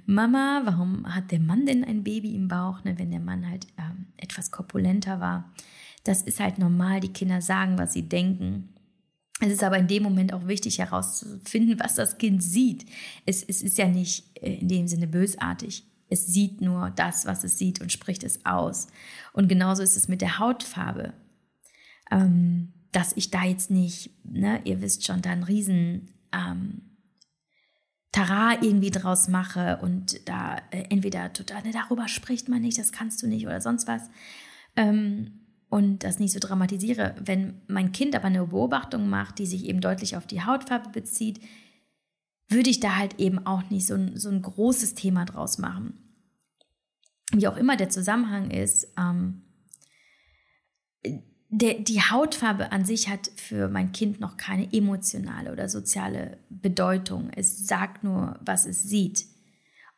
Mama, 0.05 0.61
warum 0.65 1.13
hat 1.13 1.31
der 1.31 1.39
Mann 1.39 1.65
denn 1.65 1.83
ein 1.83 2.03
Baby 2.03 2.35
im 2.35 2.47
Bauch, 2.47 2.83
ne, 2.83 2.99
wenn 2.99 3.09
der 3.09 3.19
Mann 3.19 3.49
halt 3.49 3.67
ähm, 3.77 4.07
etwas 4.17 4.51
korpulenter 4.51 5.19
war? 5.19 5.51
Das 6.03 6.21
ist 6.21 6.39
halt 6.39 6.59
normal. 6.59 6.99
Die 6.99 7.13
Kinder 7.13 7.41
sagen, 7.41 7.77
was 7.77 7.93
sie 7.93 8.07
denken. 8.07 8.70
Es 9.41 9.51
ist 9.51 9.63
aber 9.63 9.77
in 9.77 9.87
dem 9.87 10.03
Moment 10.03 10.33
auch 10.33 10.47
wichtig 10.47 10.77
herauszufinden, 10.77 11.79
was 11.79 11.95
das 11.95 12.19
Kind 12.19 12.43
sieht. 12.43 12.85
Es, 13.25 13.43
es 13.43 13.61
ist 13.63 13.77
ja 13.77 13.87
nicht 13.87 14.37
äh, 14.37 14.53
in 14.55 14.67
dem 14.67 14.87
Sinne 14.87 15.07
bösartig. 15.07 15.83
Es 16.09 16.27
sieht 16.27 16.61
nur 16.61 16.91
das, 16.91 17.25
was 17.25 17.43
es 17.43 17.57
sieht 17.57 17.81
und 17.81 17.91
spricht 17.91 18.23
es 18.23 18.45
aus. 18.45 18.87
Und 19.33 19.47
genauso 19.47 19.81
ist 19.81 19.97
es 19.97 20.07
mit 20.07 20.21
der 20.21 20.39
Hautfarbe. 20.39 21.13
Ähm, 22.11 22.73
dass 22.91 23.13
ich 23.15 23.31
da 23.31 23.45
jetzt 23.45 23.71
nicht, 23.71 24.11
ne, 24.25 24.61
ihr 24.65 24.81
wisst 24.81 25.07
schon, 25.07 25.21
da 25.21 25.31
einen 25.31 25.43
riesen 25.43 26.09
ähm, 26.33 26.81
Tara 28.11 28.61
irgendwie 28.61 28.91
draus 28.91 29.29
mache 29.29 29.79
und 29.81 30.27
da 30.27 30.57
äh, 30.71 30.83
entweder 30.89 31.31
total, 31.31 31.63
ne, 31.63 31.71
darüber 31.71 32.09
spricht 32.09 32.49
man 32.49 32.61
nicht, 32.61 32.77
das 32.77 32.91
kannst 32.91 33.23
du 33.23 33.27
nicht 33.27 33.45
oder 33.45 33.61
sonst 33.61 33.87
was. 33.87 34.09
Ähm, 34.75 35.40
und 35.71 36.03
das 36.03 36.19
nicht 36.19 36.33
so 36.33 36.39
dramatisiere. 36.39 37.15
Wenn 37.23 37.61
mein 37.67 37.93
Kind 37.93 38.13
aber 38.13 38.25
eine 38.25 38.45
Beobachtung 38.45 39.09
macht, 39.09 39.39
die 39.39 39.45
sich 39.45 39.65
eben 39.65 39.79
deutlich 39.79 40.17
auf 40.17 40.27
die 40.27 40.43
Hautfarbe 40.43 40.89
bezieht, 40.89 41.39
würde 42.49 42.69
ich 42.69 42.81
da 42.81 42.97
halt 42.97 43.19
eben 43.19 43.45
auch 43.45 43.69
nicht 43.69 43.87
so 43.87 43.93
ein, 43.93 44.17
so 44.17 44.29
ein 44.29 44.41
großes 44.41 44.95
Thema 44.95 45.23
draus 45.23 45.57
machen. 45.57 45.93
Wie 47.31 47.47
auch 47.47 47.55
immer 47.55 47.77
der 47.77 47.89
Zusammenhang 47.89 48.51
ist, 48.51 48.89
ähm, 48.99 49.43
der, 51.47 51.75
die 51.75 52.01
Hautfarbe 52.01 52.73
an 52.73 52.83
sich 52.83 53.07
hat 53.07 53.31
für 53.37 53.69
mein 53.69 53.93
Kind 53.93 54.19
noch 54.19 54.35
keine 54.35 54.73
emotionale 54.73 55.53
oder 55.53 55.69
soziale 55.69 56.37
Bedeutung. 56.49 57.29
Es 57.33 57.65
sagt 57.65 58.03
nur, 58.03 58.37
was 58.41 58.65
es 58.65 58.83
sieht. 58.83 59.25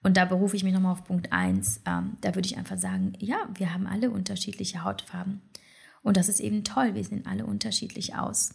Und 0.04 0.18
da 0.18 0.26
berufe 0.26 0.56
ich 0.56 0.64
mich 0.64 0.74
nochmal 0.74 0.92
auf 0.92 1.04
Punkt 1.04 1.32
1. 1.32 1.82
Ähm, 1.88 2.18
da 2.22 2.36
würde 2.36 2.46
ich 2.46 2.58
einfach 2.58 2.78
sagen, 2.78 3.14
ja, 3.18 3.38
wir 3.56 3.74
haben 3.74 3.88
alle 3.88 4.12
unterschiedliche 4.12 4.84
Hautfarben. 4.84 5.42
Und 6.04 6.18
das 6.18 6.30
ist 6.30 6.40
eben 6.40 6.64
toll, 6.64 6.96
wir 6.96 7.04
sehen 7.04 7.26
alle 7.26 7.46
unterschiedlich 7.46 8.16
aus. 8.16 8.54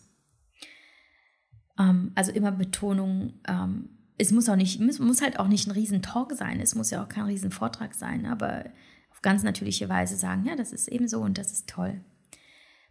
Ähm, 1.79 2.13
also 2.15 2.31
immer 2.31 2.53
Betonung. 2.53 3.41
Ähm, 3.47 3.91
es 4.19 4.31
muss 4.33 4.49
auch 4.49 4.57
nicht, 4.57 4.81
muss, 4.81 4.99
muss 4.99 5.23
halt 5.23 5.39
auch 5.39 5.49
nicht 5.49 5.67
ein 5.67 5.73
Riesentalk 5.73 6.33
sein. 6.33 6.61
Es 6.61 6.75
muss 6.75 6.91
ja 6.91 7.03
auch 7.03 7.09
kein 7.09 7.25
Riesenvortrag 7.25 7.95
sein, 7.95 8.27
aber 8.27 8.65
auf 9.11 9.23
ganz 9.23 9.43
natürliche 9.43 9.89
Weise 9.89 10.17
sagen, 10.17 10.45
ja, 10.45 10.57
das 10.57 10.73
ist 10.73 10.89
eben 10.89 11.09
so 11.09 11.21
und 11.21 11.39
das 11.39 11.53
ist 11.53 11.69
toll. 11.69 12.01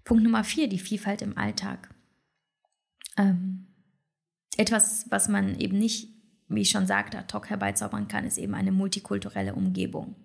Punkt 0.03 0.23
Nummer 0.23 0.43
vier, 0.43 0.69
die 0.69 0.79
Vielfalt 0.79 1.21
im 1.21 1.37
Alltag. 1.37 1.93
Ähm, 3.17 3.67
etwas, 4.57 5.05
was 5.09 5.27
man 5.27 5.59
eben 5.59 5.77
nicht, 5.77 6.09
wie 6.47 6.61
ich 6.61 6.69
schon 6.69 6.87
sagte, 6.87 7.19
ad 7.19 7.33
hoc 7.33 7.49
herbeizaubern 7.49 8.07
kann, 8.07 8.25
ist 8.25 8.37
eben 8.37 8.55
eine 8.55 8.71
multikulturelle 8.71 9.53
Umgebung. 9.53 10.15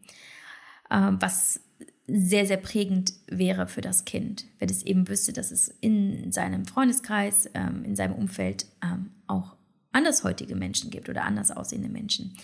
Ähm, 0.90 1.18
was 1.20 1.60
sehr, 2.06 2.46
sehr 2.46 2.56
prägend 2.56 3.12
wäre 3.28 3.66
für 3.66 3.80
das 3.80 4.04
Kind, 4.04 4.46
wenn 4.58 4.68
es 4.68 4.82
eben 4.82 5.08
wüsste, 5.08 5.32
dass 5.32 5.50
es 5.50 5.68
in 5.80 6.32
seinem 6.32 6.64
Freundeskreis, 6.64 7.48
ähm, 7.54 7.84
in 7.84 7.96
seinem 7.96 8.14
Umfeld 8.14 8.66
ähm, 8.82 9.10
auch 9.26 9.56
andershäutige 9.92 10.56
Menschen 10.56 10.90
gibt 10.90 11.08
oder 11.08 11.24
anders 11.24 11.50
aussehende 11.50 11.88
Menschen. 11.88 12.36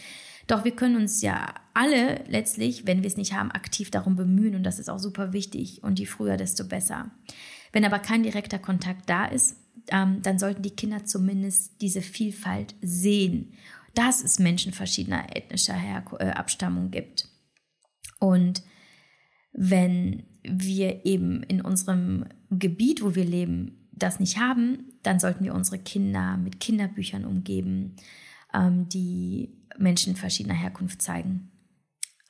Doch 0.46 0.64
wir 0.64 0.72
können 0.72 0.96
uns 0.96 1.20
ja 1.20 1.54
alle 1.74 2.24
letztlich, 2.28 2.86
wenn 2.86 3.02
wir 3.02 3.06
es 3.06 3.16
nicht 3.16 3.34
haben, 3.34 3.50
aktiv 3.50 3.90
darum 3.90 4.16
bemühen 4.16 4.54
und 4.54 4.62
das 4.62 4.78
ist 4.78 4.88
auch 4.88 4.98
super 4.98 5.32
wichtig 5.32 5.82
und 5.82 5.98
je 5.98 6.06
früher, 6.06 6.36
desto 6.36 6.64
besser. 6.64 7.10
Wenn 7.72 7.84
aber 7.84 7.98
kein 7.98 8.22
direkter 8.22 8.58
Kontakt 8.58 9.10
da 9.10 9.26
ist, 9.26 9.56
ähm, 9.90 10.22
dann 10.22 10.38
sollten 10.38 10.62
die 10.62 10.74
Kinder 10.74 11.04
zumindest 11.04 11.80
diese 11.80 12.00
Vielfalt 12.00 12.74
sehen, 12.80 13.52
dass 13.94 14.22
es 14.22 14.38
Menschen 14.38 14.72
verschiedener 14.72 15.36
ethnischer 15.36 15.74
Her 15.74 16.04
äh, 16.18 16.30
Abstammung 16.30 16.90
gibt. 16.90 17.28
Und 18.20 18.62
wenn 19.60 20.22
wir 20.44 21.04
eben 21.04 21.42
in 21.42 21.60
unserem 21.60 22.26
Gebiet, 22.48 23.02
wo 23.02 23.16
wir 23.16 23.24
leben, 23.24 23.88
das 23.90 24.20
nicht 24.20 24.38
haben, 24.38 24.92
dann 25.02 25.18
sollten 25.18 25.44
wir 25.44 25.52
unsere 25.52 25.80
Kinder 25.80 26.36
mit 26.36 26.60
Kinderbüchern 26.60 27.24
umgeben, 27.24 27.96
ähm, 28.54 28.88
die 28.88 29.52
Menschen 29.76 30.14
verschiedener 30.14 30.54
Herkunft 30.54 31.02
zeigen. 31.02 31.50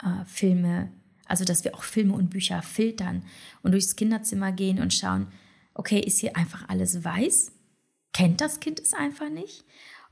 Äh, 0.03 0.24
Filme, 0.24 0.91
also 1.26 1.45
dass 1.45 1.64
wir 1.64 1.74
auch 1.74 1.83
Filme 1.83 2.14
und 2.14 2.31
Bücher 2.31 2.62
filtern 2.62 3.22
und 3.62 3.72
durchs 3.72 3.95
Kinderzimmer 3.95 4.51
gehen 4.53 4.81
und 4.81 4.95
schauen, 4.95 5.26
okay, 5.74 6.01
ist 6.01 6.20
hier 6.20 6.35
einfach 6.35 6.66
alles 6.70 7.05
weiß? 7.05 7.53
Kennt 8.14 8.41
das 8.41 8.59
Kind 8.59 8.81
es 8.81 8.95
einfach 8.95 9.29
nicht? 9.29 9.66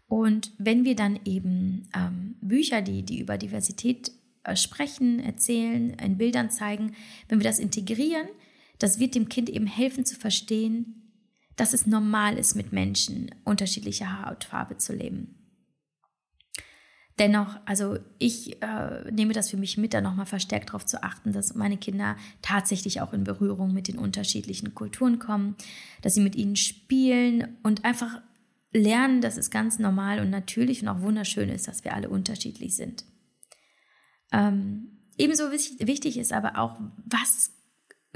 Und 0.07 0.53
wenn 0.59 0.85
wir 0.85 0.97
dann 0.97 1.19
eben 1.25 1.89
ähm, 1.95 2.37
Bücher, 2.43 2.83
die, 2.83 3.03
die 3.05 3.21
über 3.21 3.39
Diversität 3.39 4.13
sprechen, 4.55 5.19
erzählen, 5.19 5.91
in 5.91 6.19
Bildern 6.19 6.51
zeigen, 6.51 6.95
wenn 7.29 7.41
wir 7.41 7.45
das 7.45 7.59
integrieren, 7.59 8.29
das 8.79 9.01
wird 9.01 9.15
dem 9.15 9.29
Kind 9.29 9.49
eben 9.49 9.67
helfen 9.67 10.05
zu 10.05 10.15
verstehen, 10.15 11.03
dass 11.57 11.73
es 11.73 11.87
normal 11.87 12.39
ist, 12.39 12.55
mit 12.55 12.73
Menschen 12.73 13.35
unterschiedlicher 13.45 14.27
Hautfarbe 14.27 14.77
zu 14.77 14.93
leben. 14.93 15.37
Dennoch, 17.19 17.59
also 17.65 17.99
ich 18.19 18.61
äh, 18.63 19.11
nehme 19.11 19.33
das 19.33 19.49
für 19.49 19.57
mich 19.57 19.79
mit, 19.79 19.95
da 19.95 20.03
nochmal 20.03 20.27
verstärkt 20.27 20.69
darauf 20.69 20.85
zu 20.85 21.03
achten, 21.03 21.33
dass 21.33 21.55
meine 21.55 21.79
Kinder 21.79 22.17
tatsächlich 22.43 23.01
auch 23.01 23.15
in 23.15 23.25
Berührung 23.25 23.73
mit 23.73 23.89
den 23.89 23.97
unterschiedlichen 23.97 24.75
Kulturen 24.75 25.19
kommen, 25.19 25.57
dass 26.03 26.13
sie 26.13 26.21
mit 26.21 26.37
ihnen 26.37 26.57
spielen 26.57 27.57
und 27.63 27.87
einfach 27.87 28.21
lernen, 28.71 29.23
dass 29.23 29.39
es 29.39 29.51
ganz 29.51 29.79
normal 29.79 30.21
und 30.21 30.29
natürlich 30.29 30.83
und 30.83 30.89
auch 30.89 31.01
wunderschön 31.01 31.49
ist, 31.49 31.69
dass 31.69 31.85
wir 31.85 31.95
alle 31.95 32.11
unterschiedlich 32.11 32.77
sind. 32.77 33.05
Ähm, 34.33 34.99
ebenso 35.19 35.51
wichtig 35.51 36.19
ist 36.19 36.33
aber 36.33 36.59
auch, 36.59 36.79
was 37.05 37.53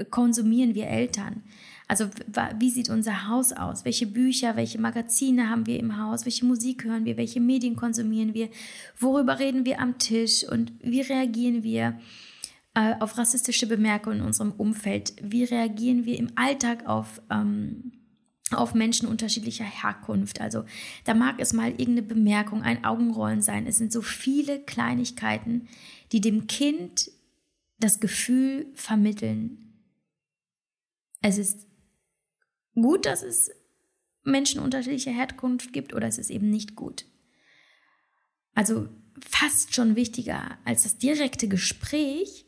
konsumieren 0.09 0.75
wir 0.75 0.87
Eltern? 0.87 1.43
Also 1.87 2.09
wie 2.57 2.69
sieht 2.69 2.89
unser 2.89 3.27
Haus 3.27 3.51
aus? 3.51 3.83
Welche 3.83 4.07
Bücher, 4.07 4.55
welche 4.55 4.79
Magazine 4.79 5.49
haben 5.49 5.65
wir 5.67 5.77
im 5.77 5.97
Haus? 5.97 6.25
Welche 6.25 6.45
Musik 6.45 6.85
hören 6.85 7.03
wir? 7.03 7.17
Welche 7.17 7.41
Medien 7.41 7.75
konsumieren 7.75 8.33
wir? 8.33 8.49
Worüber 8.97 9.39
reden 9.39 9.65
wir 9.65 9.81
am 9.81 9.97
Tisch? 9.97 10.47
Und 10.47 10.71
wie 10.81 11.01
reagieren 11.01 11.63
wir 11.63 11.99
äh, 12.75 12.93
auf 12.99 13.17
rassistische 13.17 13.67
Bemerkungen 13.67 14.19
in 14.19 14.25
unserem 14.25 14.53
Umfeld? 14.53 15.13
Wie 15.21 15.43
reagieren 15.43 16.05
wir 16.05 16.17
im 16.17 16.29
Alltag 16.35 16.87
auf... 16.87 17.21
Ähm, 17.29 17.91
auf 18.53 18.73
Menschen 18.73 19.07
unterschiedlicher 19.07 19.65
Herkunft. 19.65 20.41
Also 20.41 20.65
da 21.05 21.13
mag 21.13 21.39
es 21.39 21.53
mal 21.53 21.69
irgendeine 21.69 22.03
Bemerkung, 22.03 22.63
ein 22.63 22.83
Augenrollen 22.83 23.41
sein. 23.41 23.67
Es 23.67 23.77
sind 23.77 23.91
so 23.91 24.01
viele 24.01 24.59
Kleinigkeiten, 24.59 25.67
die 26.11 26.21
dem 26.21 26.47
Kind 26.47 27.11
das 27.79 27.99
Gefühl 27.99 28.67
vermitteln, 28.75 29.61
es 31.21 31.37
ist 31.37 31.67
gut, 32.73 33.05
dass 33.05 33.21
es 33.21 33.51
Menschen 34.23 34.59
unterschiedlicher 34.59 35.11
Herkunft 35.11 35.73
gibt 35.73 35.93
oder 35.93 36.07
es 36.07 36.17
ist 36.17 36.29
eben 36.29 36.49
nicht 36.49 36.75
gut. 36.75 37.05
Also 38.53 38.89
fast 39.19 39.73
schon 39.73 39.95
wichtiger 39.95 40.57
als 40.65 40.83
das 40.83 40.97
direkte 40.97 41.47
Gespräch 41.47 42.45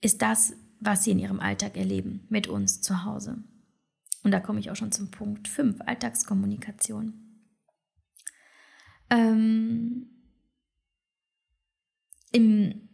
ist 0.00 0.22
das, 0.22 0.54
was 0.80 1.04
sie 1.04 1.12
in 1.12 1.18
ihrem 1.18 1.40
Alltag 1.40 1.76
erleben 1.76 2.26
mit 2.28 2.46
uns 2.46 2.80
zu 2.80 3.04
Hause. 3.04 3.42
Und 4.26 4.32
da 4.32 4.40
komme 4.40 4.58
ich 4.58 4.72
auch 4.72 4.74
schon 4.74 4.90
zum 4.90 5.12
Punkt 5.12 5.46
5, 5.46 5.82
Alltagskommunikation. 5.86 7.14
Ähm, 9.08 10.08
Im 12.32 12.88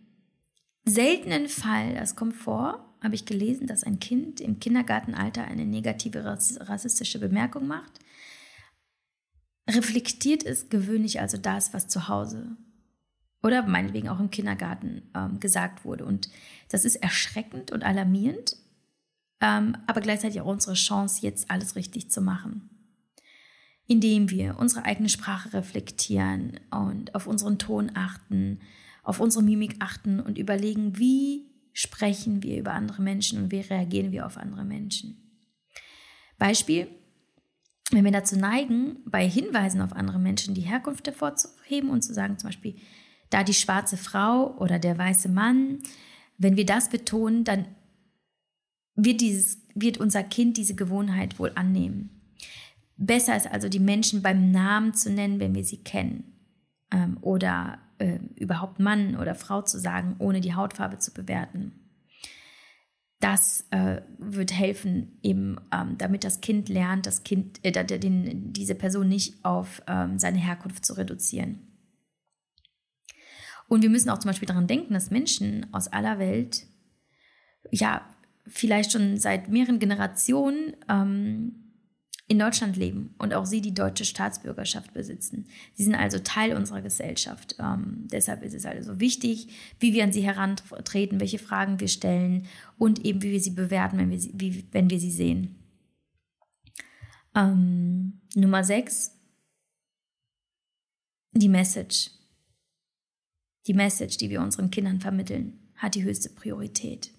seltenen 0.84 1.48
Fall, 1.48 1.94
das 1.94 2.16
kommt 2.16 2.36
vor, 2.36 2.98
habe 3.02 3.14
ich 3.14 3.24
gelesen, 3.24 3.66
dass 3.66 3.82
ein 3.82 3.98
Kind 3.98 4.42
im 4.42 4.60
Kindergartenalter 4.60 5.44
eine 5.44 5.64
negative 5.64 6.22
rassistische 6.22 7.18
Bemerkung 7.18 7.66
macht. 7.66 8.00
Reflektiert 9.66 10.44
es 10.44 10.68
gewöhnlich 10.68 11.18
also 11.20 11.38
das, 11.38 11.72
was 11.72 11.88
zu 11.88 12.08
Hause 12.08 12.58
oder 13.42 13.66
meinetwegen 13.66 14.10
auch 14.10 14.20
im 14.20 14.30
Kindergarten 14.30 15.10
ähm, 15.14 15.40
gesagt 15.40 15.86
wurde. 15.86 16.04
Und 16.04 16.28
das 16.68 16.84
ist 16.84 16.96
erschreckend 16.96 17.72
und 17.72 17.84
alarmierend, 17.84 18.56
ähm, 19.42 19.76
aber 19.88 20.00
gleichzeitig 20.00 20.40
auch 20.40 20.46
unsere 20.46 20.74
Chance, 20.74 21.20
jetzt 21.22 21.50
alles 21.50 21.76
richtig 21.76 22.10
zu 22.10 22.22
machen. 22.22 22.70
Indem 23.86 24.30
wir 24.30 24.56
unsere 24.58 24.84
eigene 24.84 25.08
Sprache 25.08 25.52
reflektieren 25.52 26.60
und 26.70 27.14
auf 27.16 27.26
unseren 27.26 27.58
Ton 27.58 27.90
achten, 27.94 28.60
auf 29.02 29.18
unsere 29.18 29.44
Mimik 29.44 29.76
achten 29.80 30.20
und 30.20 30.38
überlegen, 30.38 30.96
wie 30.96 31.50
sprechen 31.72 32.42
wir 32.42 32.58
über 32.58 32.72
andere 32.72 33.02
Menschen 33.02 33.42
und 33.42 33.50
wie 33.50 33.60
reagieren 33.60 34.12
wir 34.12 34.26
auf 34.26 34.36
andere 34.38 34.64
Menschen. 34.64 35.18
Beispiel, 36.38 36.86
wenn 37.90 38.04
wir 38.04 38.12
dazu 38.12 38.38
neigen, 38.38 38.98
bei 39.04 39.28
Hinweisen 39.28 39.80
auf 39.80 39.92
andere 39.92 40.20
Menschen 40.20 40.54
die 40.54 40.62
Herkunft 40.62 41.06
hervorzuheben 41.06 41.90
und 41.90 42.02
zu 42.02 42.14
sagen, 42.14 42.38
zum 42.38 42.48
Beispiel, 42.48 42.76
da 43.30 43.42
die 43.42 43.54
schwarze 43.54 43.96
Frau 43.96 44.56
oder 44.58 44.78
der 44.78 44.96
weiße 44.96 45.28
Mann, 45.28 45.80
wenn 46.38 46.56
wir 46.56 46.66
das 46.66 46.88
betonen, 46.88 47.44
dann 47.44 47.66
wird, 48.94 49.20
dieses, 49.20 49.58
wird 49.74 49.98
unser 49.98 50.22
Kind 50.22 50.56
diese 50.56 50.74
Gewohnheit 50.74 51.38
wohl 51.38 51.52
annehmen. 51.54 52.10
Besser 52.96 53.36
ist 53.36 53.50
also, 53.50 53.68
die 53.68 53.80
Menschen 53.80 54.22
beim 54.22 54.50
Namen 54.50 54.94
zu 54.94 55.10
nennen, 55.10 55.40
wenn 55.40 55.54
wir 55.54 55.64
sie 55.64 55.82
kennen. 55.82 56.24
Ähm, 56.90 57.18
oder 57.20 57.78
äh, 57.98 58.18
überhaupt 58.36 58.80
Mann 58.80 59.16
oder 59.16 59.34
Frau 59.34 59.62
zu 59.62 59.78
sagen, 59.78 60.16
ohne 60.18 60.40
die 60.40 60.54
Hautfarbe 60.54 60.98
zu 60.98 61.12
bewerten. 61.12 61.72
Das 63.20 63.66
äh, 63.70 64.02
wird 64.18 64.52
helfen, 64.52 65.18
eben, 65.22 65.56
ähm, 65.72 65.96
damit 65.96 66.24
das 66.24 66.40
Kind 66.40 66.68
lernt, 66.68 67.06
das 67.06 67.22
Kind, 67.22 67.64
äh, 67.64 67.70
den, 67.98 68.52
diese 68.52 68.74
Person 68.74 69.08
nicht 69.08 69.44
auf 69.44 69.82
ähm, 69.86 70.18
seine 70.18 70.38
Herkunft 70.38 70.84
zu 70.84 70.94
reduzieren. 70.94 71.60
Und 73.68 73.82
wir 73.82 73.90
müssen 73.90 74.10
auch 74.10 74.18
zum 74.18 74.28
Beispiel 74.28 74.48
daran 74.48 74.66
denken, 74.66 74.92
dass 74.92 75.10
Menschen 75.10 75.72
aus 75.72 75.88
aller 75.88 76.18
Welt, 76.18 76.66
ja, 77.70 78.04
vielleicht 78.46 78.92
schon 78.92 79.18
seit 79.18 79.48
mehreren 79.48 79.78
Generationen 79.78 80.76
ähm, 80.88 81.62
in 82.28 82.38
Deutschland 82.38 82.76
leben 82.76 83.14
und 83.18 83.34
auch 83.34 83.44
sie 83.44 83.60
die 83.60 83.74
deutsche 83.74 84.04
Staatsbürgerschaft 84.04 84.94
besitzen. 84.94 85.46
Sie 85.74 85.84
sind 85.84 85.94
also 85.94 86.18
Teil 86.18 86.56
unserer 86.56 86.80
Gesellschaft. 86.80 87.56
Ähm, 87.58 88.08
deshalb 88.10 88.42
ist 88.42 88.54
es 88.54 88.64
also 88.64 89.00
wichtig, 89.00 89.48
wie 89.80 89.92
wir 89.92 90.04
an 90.04 90.12
sie 90.12 90.22
herantreten, 90.22 91.20
welche 91.20 91.38
Fragen 91.38 91.78
wir 91.78 91.88
stellen 91.88 92.46
und 92.78 93.04
eben 93.04 93.22
wie 93.22 93.32
wir 93.32 93.40
sie 93.40 93.50
bewerten, 93.50 93.98
wenn 93.98 94.10
wir 94.10 94.18
sie, 94.18 94.32
wie, 94.34 94.64
wenn 94.72 94.88
wir 94.88 94.98
sie 94.98 95.10
sehen. 95.10 95.56
Ähm, 97.34 98.20
Nummer 98.34 98.64
6. 98.64 99.12
Die 101.32 101.48
Message. 101.48 102.10
Die 103.66 103.74
Message, 103.74 104.16
die 104.16 104.30
wir 104.30 104.40
unseren 104.40 104.70
Kindern 104.70 105.00
vermitteln, 105.00 105.58
hat 105.76 105.94
die 105.94 106.02
höchste 106.02 106.30
Priorität. 106.30 107.10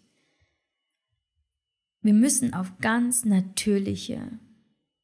Wir 2.03 2.13
müssen 2.13 2.53
auf 2.53 2.77
ganz 2.79 3.23
natürliche 3.23 4.39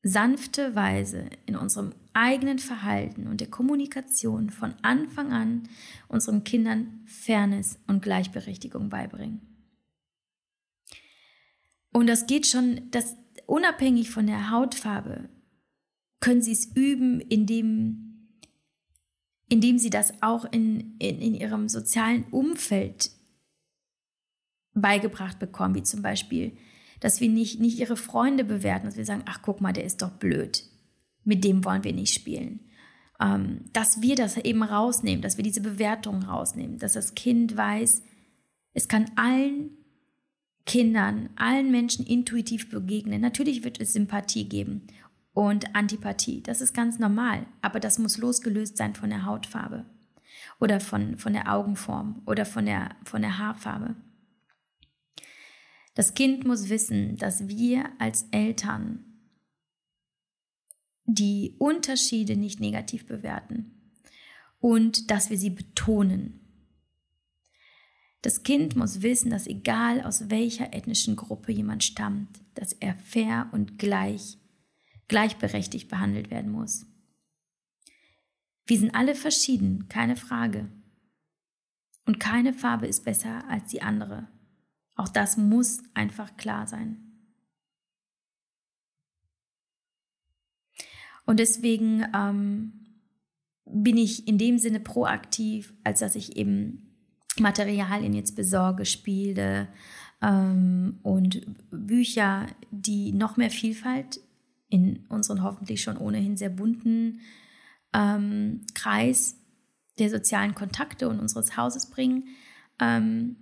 sanfte 0.04 0.76
Weise 0.76 1.30
in 1.45 1.56
unserem 1.56 1.93
eigenen 2.14 2.60
Verhalten 2.60 3.28
und 3.28 3.39
der 3.39 3.50
Kommunikation 3.50 4.50
von 4.50 4.74
Anfang 4.82 5.32
an 5.32 5.70
unseren 6.10 6.43
Kindern 6.43 7.02
Fairness 7.06 7.80
und 7.88 8.02
Gleichberechtigung 8.02 8.89
beibringen. 8.89 9.41
Und 11.91 12.08
das 12.08 12.28
geht 12.28 12.47
schon, 12.47 12.91
das 12.91 13.16
unabhängig 13.45 14.10
von 14.10 14.28
der 14.28 14.52
Hautfarbe 14.52 15.30
können 16.20 16.41
sie 16.41 16.52
es 16.52 16.66
üben, 16.76 17.22
indem, 17.22 18.30
indem 19.47 19.78
sie 19.80 19.89
das 19.89 20.22
auch 20.22 20.45
in, 20.52 20.97
in, 21.00 21.20
in 21.20 21.34
ihrem 21.34 21.70
sozialen 21.70 22.26
Umfeld 22.26 23.12
beigebracht 24.74 25.39
bekommen, 25.39 25.76
wie 25.76 25.84
zum 25.84 26.02
Beispiel, 26.02 26.58
dass 27.00 27.22
wir 27.22 27.30
nicht, 27.30 27.60
nicht 27.60 27.80
ihre 27.80 27.97
Freunde 27.97 28.43
bewerten, 28.43 28.86
dass 28.86 28.97
wir 28.97 29.06
sagen, 29.06 29.24
ach 29.26 29.41
guck 29.41 29.62
mal, 29.62 29.74
der 29.74 29.86
ist 29.86 30.02
doch 30.02 30.12
blöd, 30.12 30.64
mit 31.24 31.43
dem 31.43 31.64
wollen 31.66 31.84
wir 31.84 31.93
nicht 31.93 32.14
spielen. 32.14 32.60
Ähm, 33.22 33.66
dass 33.74 34.02
wir 34.02 34.16
das 34.16 34.38
eben 34.38 34.64
rausnehmen, 34.64 35.22
dass 35.22 35.38
wir 35.38 35.43
diese 35.43 35.62
Bewertung 35.62 36.24
rausnehmen, 36.24 36.78
dass 36.78 36.93
das 36.93 37.16
Kind 37.16 37.58
weiß, 37.58 38.04
es 38.74 38.88
kann 38.88 39.12
allen 39.16 39.72
Kindern, 40.66 41.30
allen 41.36 41.72
Menschen 41.72 42.06
intuitiv 42.06 42.70
begegnen. 42.70 43.22
Natürlich 43.22 43.64
wird 43.64 43.82
es 43.82 43.93
Sympathie 43.93 44.47
geben 44.47 44.88
und 45.34 45.76
Antipathie. 45.76 46.41
Das 46.43 46.62
ist 46.62 46.74
ganz 46.74 47.00
normal, 47.00 47.45
aber 47.62 47.80
das 47.80 48.00
muss 48.00 48.18
losgelöst 48.18 48.78
sein 48.78 48.93
von 48.93 49.10
der 49.10 49.26
Hautfarbe 49.26 49.86
oder 50.60 50.80
von, 50.80 51.18
von 51.18 51.34
der 51.34 51.52
Augenform 51.52 52.22
oder 52.26 52.45
von 52.45 52.66
der, 52.66 52.91
von 53.04 53.22
der 53.22 53.38
Haarfarbe. 53.38 53.95
Das 56.00 56.14
Kind 56.14 56.45
muss 56.45 56.70
wissen, 56.70 57.18
dass 57.18 57.50
wir 57.50 57.89
als 58.00 58.26
Eltern 58.32 59.04
die 61.04 61.58
Unterschiede 61.60 62.38
nicht 62.38 62.62
negativ 62.62 63.06
bewerten 63.06 64.00
und 64.60 65.12
dass 65.12 65.30
wir 65.30 65.38
sie 65.38 65.50
betonen. 65.50 66.39
Das 68.22 68.43
Kind 68.43 68.78
muss 68.78 69.02
wissen, 69.02 69.30
dass 69.30 69.45
egal 69.45 70.00
aus 70.00 70.30
welcher 70.30 70.74
ethnischen 70.74 71.18
Gruppe 71.18 71.52
jemand 71.52 71.84
stammt, 71.84 72.39
dass 72.54 72.72
er 72.72 72.95
fair 72.95 73.50
und 73.52 73.78
gleich, 73.78 74.38
gleichberechtigt 75.10 75.89
behandelt 75.89 76.32
werden 76.32 76.54
muss. 76.54 76.86
Wir 78.66 78.80
sind 78.80 78.95
alle 78.95 79.16
verschieden, 79.16 79.89
keine 79.89 80.16
Frage. 80.16 80.72
Und 82.06 82.22
keine 82.22 82.54
Farbe 82.54 82.88
ist 82.88 83.04
besser 83.04 83.43
als 83.50 83.68
die 83.68 83.82
andere. 83.82 84.30
Auch 85.00 85.08
das 85.08 85.38
muss 85.38 85.82
einfach 85.93 86.36
klar 86.36 86.68
sein. 86.68 86.97
Und 91.26 91.39
deswegen 91.39 92.06
ähm, 92.14 92.74
bin 93.64 93.95
ich 93.95 94.28
in 94.28 94.38
dem 94.38 94.58
Sinne 94.58 94.82
proaktiv, 94.82 95.74
als 95.86 96.00
dass 96.00 96.16
ich 96.16 96.36
eben 96.36 96.97
Materialien 97.39 98.14
jetzt 98.14 98.36
besorge, 98.36 98.84
Spiele 98.84 99.70
ähm, 100.22 101.00
und 101.02 101.45
Bücher, 101.72 102.47
die 102.70 103.14
noch 103.14 103.38
mehr 103.38 103.52
Vielfalt 103.52 104.20
in 104.68 105.06
unseren 105.08 105.43
hoffentlich 105.43 105.82
schon 105.82 105.95
ohnehin 105.95 106.36
sehr 106.36 106.50
bunten 106.50 107.22
ähm, 107.93 108.66
Kreis 108.74 109.38
der 109.97 110.10
sozialen 110.10 110.56
Kontakte 110.56 111.08
und 111.08 111.22
unseres 111.22 111.56
Hauses 111.56 111.89
bringen. 111.89 112.28
Ähm, 112.82 113.38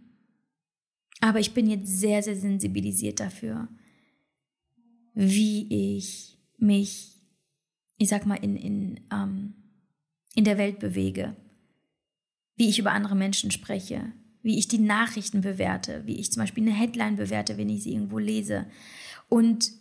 aber 1.22 1.40
ich 1.40 1.54
bin 1.54 1.70
jetzt 1.70 1.88
sehr, 2.00 2.22
sehr 2.22 2.36
sensibilisiert 2.36 3.20
dafür, 3.20 3.68
wie 5.14 5.96
ich 5.96 6.38
mich, 6.58 7.16
ich 7.98 8.10
sag 8.10 8.26
mal, 8.26 8.36
in, 8.36 8.56
in, 8.56 9.00
ähm, 9.12 9.56
in 10.36 10.44
der 10.44 10.58
Welt 10.58 10.80
bewege. 10.80 11.36
Wie 12.56 12.70
ich 12.70 12.80
über 12.80 12.92
andere 12.92 13.16
Menschen 13.16 13.52
spreche, 13.52 14.14
wie 14.42 14.58
ich 14.58 14.68
die 14.68 14.80
Nachrichten 14.80 15.42
bewerte, 15.42 16.04
wie 16.06 16.20
ich 16.20 16.32
zum 16.32 16.42
Beispiel 16.42 16.64
eine 16.64 16.76
Headline 16.76 17.16
bewerte, 17.16 17.58
wenn 17.58 17.70
ich 17.70 17.84
sie 17.84 17.94
irgendwo 17.94 18.20
lese. 18.20 18.66
Und 19.30 19.72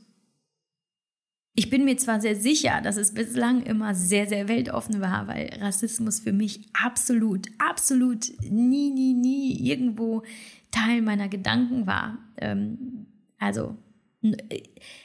ich 1.54 1.70
bin 1.70 1.84
mir 1.86 1.96
zwar 1.96 2.20
sehr 2.20 2.36
sicher, 2.36 2.82
dass 2.82 2.96
es 2.96 3.14
bislang 3.14 3.62
immer 3.62 3.94
sehr, 3.94 4.26
sehr 4.26 4.46
weltoffen 4.46 5.00
war, 5.00 5.26
weil 5.26 5.50
Rassismus 5.58 6.20
für 6.20 6.32
mich 6.32 6.68
absolut, 6.74 7.46
absolut 7.58 8.30
nie, 8.42 8.90
nie, 8.90 9.14
nie 9.14 9.58
irgendwo 9.66 10.22
Teil 10.76 11.02
meiner 11.02 11.28
Gedanken 11.28 11.86
war. 11.86 12.18
Ähm, 12.36 13.06
also, 13.38 13.76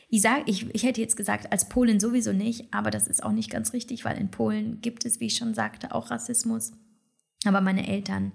ich, 0.10 0.22
sag, 0.22 0.48
ich, 0.48 0.74
ich 0.74 0.84
hätte 0.84 1.02
jetzt 1.02 1.16
gesagt, 1.16 1.52
als 1.52 1.70
Polin 1.70 2.00
sowieso 2.00 2.34
nicht, 2.34 2.74
aber 2.74 2.92
das 2.92 3.08
ist 3.08 3.24
auch 3.24 3.32
nicht 3.32 3.50
ganz 3.50 3.74
richtig, 3.74 4.04
weil 4.04 4.18
in 4.18 4.32
Polen 4.32 4.82
gibt 4.82 5.06
es, 5.06 5.20
wie 5.20 5.28
ich 5.28 5.36
schon 5.36 5.54
sagte, 5.54 5.94
auch 5.94 6.10
Rassismus. 6.10 6.74
Aber 7.46 7.62
meine 7.62 7.88
Eltern, 7.88 8.32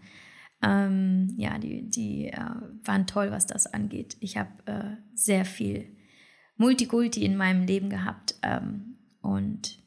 ähm, 0.63 1.35
ja, 1.37 1.59
die, 1.59 1.89
die 1.89 2.29
äh, 2.29 2.41
waren 2.85 3.07
toll, 3.07 3.31
was 3.31 3.47
das 3.47 3.67
angeht. 3.67 4.17
Ich 4.21 4.37
habe 4.37 4.51
äh, 4.67 4.97
sehr 5.15 5.45
viel 5.45 5.97
Multikulti 6.57 7.25
in 7.25 7.37
meinem 7.37 7.67
Leben 7.67 7.91
gehabt. 7.91 8.37
Ähm, 8.43 8.99
und 9.21 9.79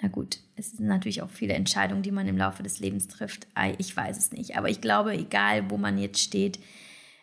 na 0.00 0.08
gut, 0.08 0.38
es 0.56 0.72
sind 0.72 0.86
natürlich 0.86 1.22
auch 1.22 1.30
viele 1.30 1.54
Entscheidungen, 1.54 2.02
die 2.02 2.10
man 2.10 2.26
im 2.26 2.36
Laufe 2.36 2.62
des 2.62 2.80
Lebens 2.80 3.08
trifft. 3.08 3.46
Ich 3.78 3.96
weiß 3.96 4.18
es 4.18 4.32
nicht. 4.32 4.56
Aber 4.56 4.68
ich 4.68 4.80
glaube, 4.80 5.12
egal 5.12 5.70
wo 5.70 5.76
man 5.76 5.98
jetzt 5.98 6.20
steht, 6.20 6.58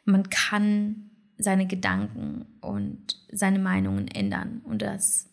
man 0.10 0.30
kann 0.30 1.12
seine 1.38 1.68
Gedanken 1.68 2.46
und 2.62 3.18
seine 3.32 3.60
Meinungen 3.60 4.08
ändern. 4.08 4.62
Und 4.64 4.82
das 4.82 5.30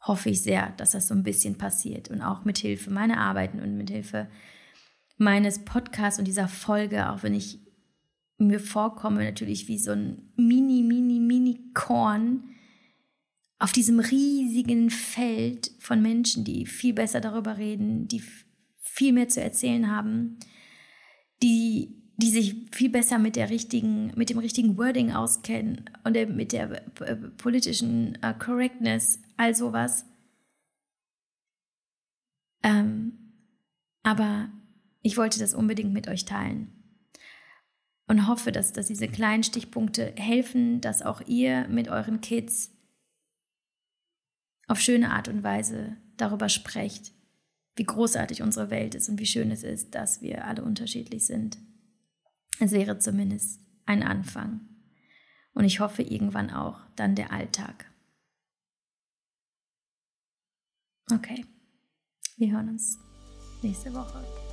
hoffe 0.00 0.30
ich 0.30 0.42
sehr, 0.42 0.70
dass 0.76 0.92
das 0.92 1.08
so 1.08 1.14
ein 1.14 1.22
bisschen 1.22 1.58
passiert. 1.58 2.10
Und 2.10 2.22
auch 2.22 2.44
mit 2.44 2.58
Hilfe 2.58 2.90
meiner 2.90 3.18
Arbeiten 3.18 3.60
und 3.60 3.76
mit 3.76 3.90
Hilfe 3.90 4.28
meines 5.18 5.64
Podcasts 5.64 6.18
und 6.18 6.26
dieser 6.26 6.48
Folge, 6.48 7.10
auch 7.10 7.22
wenn 7.22 7.34
ich 7.34 7.60
mir 8.38 8.60
vorkomme, 8.60 9.24
natürlich 9.24 9.68
wie 9.68 9.78
so 9.78 9.92
ein 9.92 10.32
mini, 10.36 10.82
mini, 10.82 11.20
mini 11.20 11.70
Korn 11.74 12.44
auf 13.58 13.70
diesem 13.70 14.00
riesigen 14.00 14.90
Feld 14.90 15.70
von 15.78 16.02
Menschen, 16.02 16.44
die 16.44 16.66
viel 16.66 16.94
besser 16.94 17.20
darüber 17.20 17.58
reden, 17.58 18.08
die 18.08 18.22
viel 18.80 19.12
mehr 19.12 19.28
zu 19.28 19.40
erzählen 19.40 19.88
haben, 19.88 20.38
die, 21.42 22.01
die 22.22 22.30
sich 22.30 22.54
viel 22.70 22.88
besser 22.88 23.18
mit 23.18 23.34
der 23.34 23.50
richtigen, 23.50 24.12
mit 24.14 24.30
dem 24.30 24.38
richtigen 24.38 24.78
Wording 24.78 25.10
auskennen 25.10 25.90
und 26.04 26.14
mit 26.36 26.52
der 26.52 26.70
äh, 27.00 27.16
politischen 27.16 28.16
uh, 28.24 28.32
Correctness, 28.38 29.18
all 29.36 29.56
sowas. 29.56 30.06
Ähm, 32.62 33.18
aber 34.04 34.48
ich 35.02 35.16
wollte 35.16 35.40
das 35.40 35.52
unbedingt 35.52 35.92
mit 35.92 36.06
euch 36.06 36.24
teilen 36.24 36.70
und 38.06 38.28
hoffe, 38.28 38.52
dass, 38.52 38.72
dass 38.72 38.86
diese 38.86 39.08
kleinen 39.08 39.42
Stichpunkte 39.42 40.12
helfen, 40.16 40.80
dass 40.80 41.02
auch 41.02 41.22
ihr 41.26 41.66
mit 41.66 41.88
euren 41.88 42.20
Kids 42.20 42.70
auf 44.68 44.80
schöne 44.80 45.10
Art 45.10 45.26
und 45.26 45.42
Weise 45.42 45.96
darüber 46.16 46.48
sprecht, 46.48 47.12
wie 47.74 47.84
großartig 47.84 48.42
unsere 48.42 48.70
Welt 48.70 48.94
ist 48.94 49.08
und 49.08 49.18
wie 49.18 49.26
schön 49.26 49.50
es 49.50 49.64
ist, 49.64 49.96
dass 49.96 50.22
wir 50.22 50.46
alle 50.46 50.62
unterschiedlich 50.62 51.26
sind. 51.26 51.58
Es 52.62 52.70
wäre 52.70 52.96
zumindest 52.96 53.60
ein 53.86 54.04
Anfang. 54.04 54.60
Und 55.52 55.64
ich 55.64 55.80
hoffe 55.80 56.02
irgendwann 56.02 56.48
auch 56.52 56.78
dann 56.94 57.16
der 57.16 57.32
Alltag. 57.32 57.90
Okay, 61.12 61.44
wir 62.36 62.52
hören 62.52 62.68
uns 62.68 63.00
nächste 63.62 63.92
Woche. 63.92 64.51